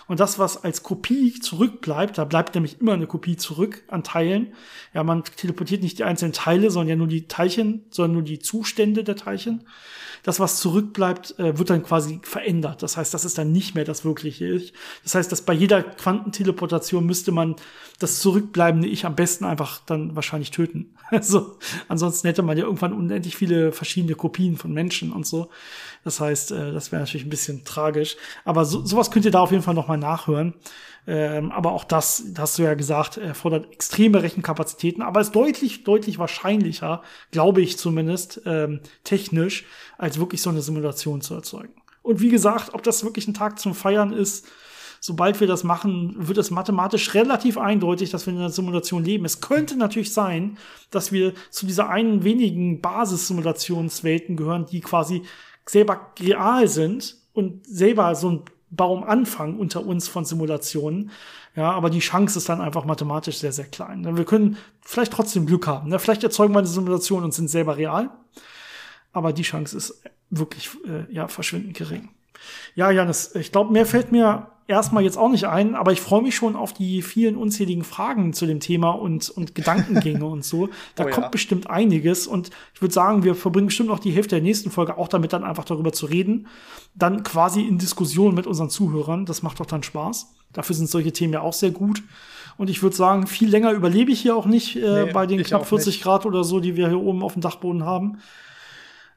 Und 0.10 0.20
das, 0.20 0.40
was 0.40 0.64
als 0.64 0.82
Kopie 0.82 1.40
zurückbleibt, 1.40 2.18
da 2.18 2.26
bleibt 2.26 2.56
nämlich 2.56 2.82
immer 2.82 2.94
eine 2.94 3.06
Kopie 3.06 3.38
zurück 3.38 3.84
an 3.90 4.04
Teilen. 4.04 4.54
Ja, 4.92 5.04
man 5.04 5.24
teleportiert 5.24 5.84
nicht 5.84 6.00
die 6.00 6.04
einzelnen 6.04 6.34
Teile, 6.34 6.72
sondern 6.72 6.90
ja 6.90 6.96
nur 6.96 7.06
die 7.06 7.28
Teilchen, 7.28 7.86
sondern 7.92 8.14
nur 8.14 8.24
die 8.24 8.40
Zustände 8.40 9.04
der 9.04 9.16
Teilchen. 9.16 9.66
Das, 10.24 10.40
was 10.40 10.60
zurückbleibt, 10.60 11.38
äh, 11.38 11.60
wird 11.60 11.70
dann 11.70 11.84
quasi 11.84 12.22
verändert. 12.24 12.82
Das 12.82 12.98
heißt, 12.98 13.14
das 13.14 13.24
ist 13.24 13.38
dann 13.38 13.52
nicht 13.52 13.76
mehr 13.76 13.86
das 13.86 14.04
wirkliche 14.04 14.48
Ich. 14.48 14.74
Das 15.04 15.14
heißt, 15.14 15.32
dass 15.32 15.44
bei 15.44 15.54
jeder 15.54 15.84
Quantenteleportation 15.84 17.06
müsste 17.06 17.32
man 17.32 17.56
das 18.00 18.20
zurückbleibende 18.20 18.88
Ich 18.88 19.06
am 19.06 19.16
besten 19.16 19.46
einfach 19.46 19.80
dann 19.86 20.16
wahrscheinlich 20.16 20.50
töten. 20.52 20.96
Also, 21.12 21.58
ansonsten 21.88 22.28
hätte 22.28 22.44
man 22.44 22.56
ja 22.56 22.66
irgendwann 22.66 22.94
unendlich 22.94 23.36
viele 23.36 23.72
verschiedene 23.72 24.14
Kopien 24.14 24.58
von 24.58 24.72
Menschen 24.72 25.12
und 25.12 25.26
so. 25.26 25.50
Das 26.04 26.20
heißt, 26.20 26.52
äh, 26.52 26.72
das 26.72 26.92
wäre 26.92 27.02
natürlich 27.02 27.26
ein 27.26 27.30
bisschen 27.30 27.66
tragisch. 27.66 28.18
Aber 28.46 28.66
so, 28.66 28.86
sowas 28.86 29.12
könnt 29.12 29.26
ihr 29.26 29.32
da 29.32 29.42
auf 29.42 29.52
jeden 29.52 29.64
Fall 29.64 29.74
nochmal 29.74 29.98
nachhören. 29.98 30.54
Ähm, 31.08 31.52
aber 31.52 31.72
auch 31.72 31.86
das, 31.86 32.24
hast 32.38 32.60
du 32.60 32.64
ja 32.64 32.74
gesagt, 32.76 33.18
erfordert 33.18 33.72
extreme 33.72 34.22
Rechenkapazitäten, 34.22 35.02
aber 35.02 35.22
ist 35.22 35.32
deutlich, 35.32 35.84
deutlich 35.84 36.20
wahrscheinlicher, 36.20 37.02
glaube 37.32 37.62
ich 37.62 37.78
zumindest, 37.78 38.42
ähm, 38.46 38.82
technisch, 39.04 39.66
als 39.98 40.20
wirklich 40.20 40.42
so 40.42 40.50
eine 40.50 40.62
Simulation 40.62 41.22
zu 41.22 41.34
erzeugen. 41.34 41.74
Und 42.04 42.22
wie 42.22 42.30
gesagt, 42.30 42.74
ob 42.74 42.84
das 42.84 43.04
wirklich 43.04 43.28
ein 43.28 43.34
Tag 43.34 43.60
zum 43.60 43.74
Feiern 43.74 44.14
ist, 44.14 44.46
sobald 45.00 45.40
wir 45.40 45.48
das 45.48 45.64
machen, 45.64 46.16
wird 46.18 46.38
es 46.38 46.52
mathematisch 46.52 47.14
relativ 47.14 47.58
eindeutig, 47.58 48.10
dass 48.10 48.26
wir 48.26 48.34
in 48.34 48.40
einer 48.40 48.50
Simulation 48.50 49.04
leben. 49.04 49.26
Es 49.26 49.42
könnte 49.42 49.78
natürlich 49.78 50.14
sein, 50.14 50.58
dass 50.92 51.12
wir 51.12 51.34
zu 51.50 51.66
dieser 51.66 51.90
einen 51.90 52.24
wenigen 52.24 52.82
Basissimulationswelten 52.82 54.36
gehören, 54.36 54.66
die 54.66 54.82
quasi 54.82 55.24
selber 55.70 56.14
real 56.20 56.68
sind 56.68 57.16
und 57.34 57.66
selber 57.66 58.16
so 58.16 58.32
ein 58.32 58.42
Baumanfang 58.72 59.58
unter 59.58 59.86
uns 59.86 60.08
von 60.08 60.26
Simulationen. 60.26 61.12
Ja, 61.56 61.72
aber 61.72 61.90
die 61.90 62.00
Chance 62.00 62.38
ist 62.38 62.50
dann 62.50 62.62
einfach 62.62 62.86
mathematisch 62.86 63.38
sehr, 63.38 63.52
sehr 63.52 63.66
klein. 63.66 64.16
Wir 64.18 64.26
können 64.26 64.58
vielleicht 64.82 65.14
trotzdem 65.14 65.46
Glück 65.46 65.68
haben. 65.68 65.90
Ne? 65.90 66.00
Vielleicht 66.00 66.24
erzeugen 66.24 66.54
wir 66.54 66.60
eine 66.60 66.68
Simulation 66.68 67.24
und 67.24 67.34
sind 67.34 67.50
selber 67.50 67.78
real. 67.78 68.10
Aber 69.12 69.34
die 69.34 69.42
Chance 69.42 69.76
ist 69.76 70.02
wirklich, 70.30 70.70
äh, 70.88 71.12
ja, 71.12 71.28
verschwindend 71.28 71.76
gering. 71.76 72.10
Ja, 72.76 72.92
Janis, 72.92 73.36
ich 73.36 73.52
glaube, 73.52 73.74
mehr 73.74 73.86
fällt 73.86 74.12
mir 74.12 74.48
erstmal 74.70 75.04
jetzt 75.04 75.18
auch 75.18 75.30
nicht 75.30 75.46
ein, 75.46 75.74
aber 75.74 75.92
ich 75.92 76.00
freue 76.00 76.22
mich 76.22 76.36
schon 76.36 76.56
auf 76.56 76.74
die 76.74 77.02
vielen 77.02 77.36
unzähligen 77.36 77.84
Fragen 77.84 78.34
zu 78.34 78.46
dem 78.46 78.60
Thema 78.60 78.92
und, 78.92 79.30
und 79.30 79.56
Gedankengänge 79.56 80.26
und 80.26 80.46
so. 80.46 80.70
Da 80.96 81.04
oh, 81.08 81.10
kommt 81.10 81.26
ja. 81.26 81.30
bestimmt 81.30 81.70
einiges 81.70 82.28
und 82.28 82.52
ich 82.76 82.82
würde 82.82 82.94
sagen, 82.94 83.24
wir 83.24 83.34
verbringen 83.34 83.68
bestimmt 83.68 83.90
noch 83.90 84.00
die 84.00 84.12
Hälfte 84.12 84.36
der 84.36 84.44
nächsten 84.44 84.70
Folge 84.70 84.98
auch 84.98 85.08
damit, 85.08 85.34
dann 85.34 85.44
einfach 85.44 85.66
darüber 85.66 85.92
zu 85.92 86.06
reden. 86.06 86.48
Dann 86.94 87.24
quasi 87.24 87.64
in 87.64 87.80
Diskussion 87.80 88.36
mit 88.36 88.46
unseren 88.46 88.70
Zuhörern. 88.70 89.26
Das 89.26 89.42
macht 89.42 89.60
doch 89.60 89.66
dann 89.66 89.84
Spaß. 89.84 90.34
Dafür 90.54 90.76
sind 90.76 90.90
solche 90.90 91.12
Themen 91.12 91.34
ja 91.34 91.42
auch 91.42 91.54
sehr 91.54 91.72
gut. 91.72 92.04
Und 92.58 92.70
ich 92.70 92.84
würde 92.84 92.96
sagen, 92.96 93.26
viel 93.26 93.50
länger 93.50 93.72
überlebe 93.72 94.12
ich 94.12 94.22
hier 94.22 94.36
auch 94.36 94.46
nicht 94.46 94.76
äh, 94.76 95.06
nee, 95.06 95.12
bei 95.12 95.26
den 95.26 95.42
knapp 95.44 95.66
40 95.66 95.88
nicht. 95.88 96.04
Grad 96.04 96.26
oder 96.26 96.44
so, 96.44 96.60
die 96.60 96.76
wir 96.76 96.90
hier 96.90 97.00
oben 97.00 97.24
auf 97.24 97.34
dem 97.34 97.42
Dachboden 97.42 97.86
haben. 97.86 98.20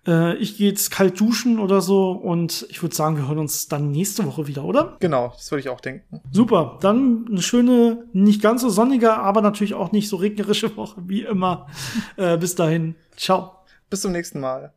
Äh, 0.07 0.37
ich 0.37 0.57
gehe 0.57 0.69
jetzt 0.69 0.91
kalt 0.91 1.19
duschen 1.21 1.59
oder 1.59 1.81
so 1.81 2.13
und 2.13 2.67
ich 2.71 2.83
würde 2.83 2.95
sagen, 2.95 3.17
wir 3.17 3.29
hören 3.29 3.39
uns 3.39 3.69
dann 3.69 3.91
nächste 3.91 4.27
Woche 4.27 4.47
wieder, 4.47 4.65
oder? 4.65 4.97
Genau, 5.01 5.33
das 5.37 5.51
würde 5.51 5.61
ich 5.61 5.69
auch 5.69 5.81
denken. 5.81 6.21
Super, 6.31 6.79
dann 6.81 7.27
eine 7.31 7.43
schöne, 7.43 8.05
nicht 8.13 8.43
ganz 8.43 8.63
so 8.63 8.69
sonnige, 8.69 9.15
aber 9.15 9.43
natürlich 9.43 9.75
auch 9.75 9.93
nicht 9.93 10.09
so 10.09 10.17
regnerische 10.17 10.77
Woche 10.77 11.03
wie 11.07 11.23
immer. 11.23 11.67
äh, 12.17 12.37
bis 12.37 12.55
dahin, 12.55 12.95
ciao. 13.17 13.53
Bis 13.91 14.01
zum 14.01 14.13
nächsten 14.13 14.41
Mal. 14.41 14.73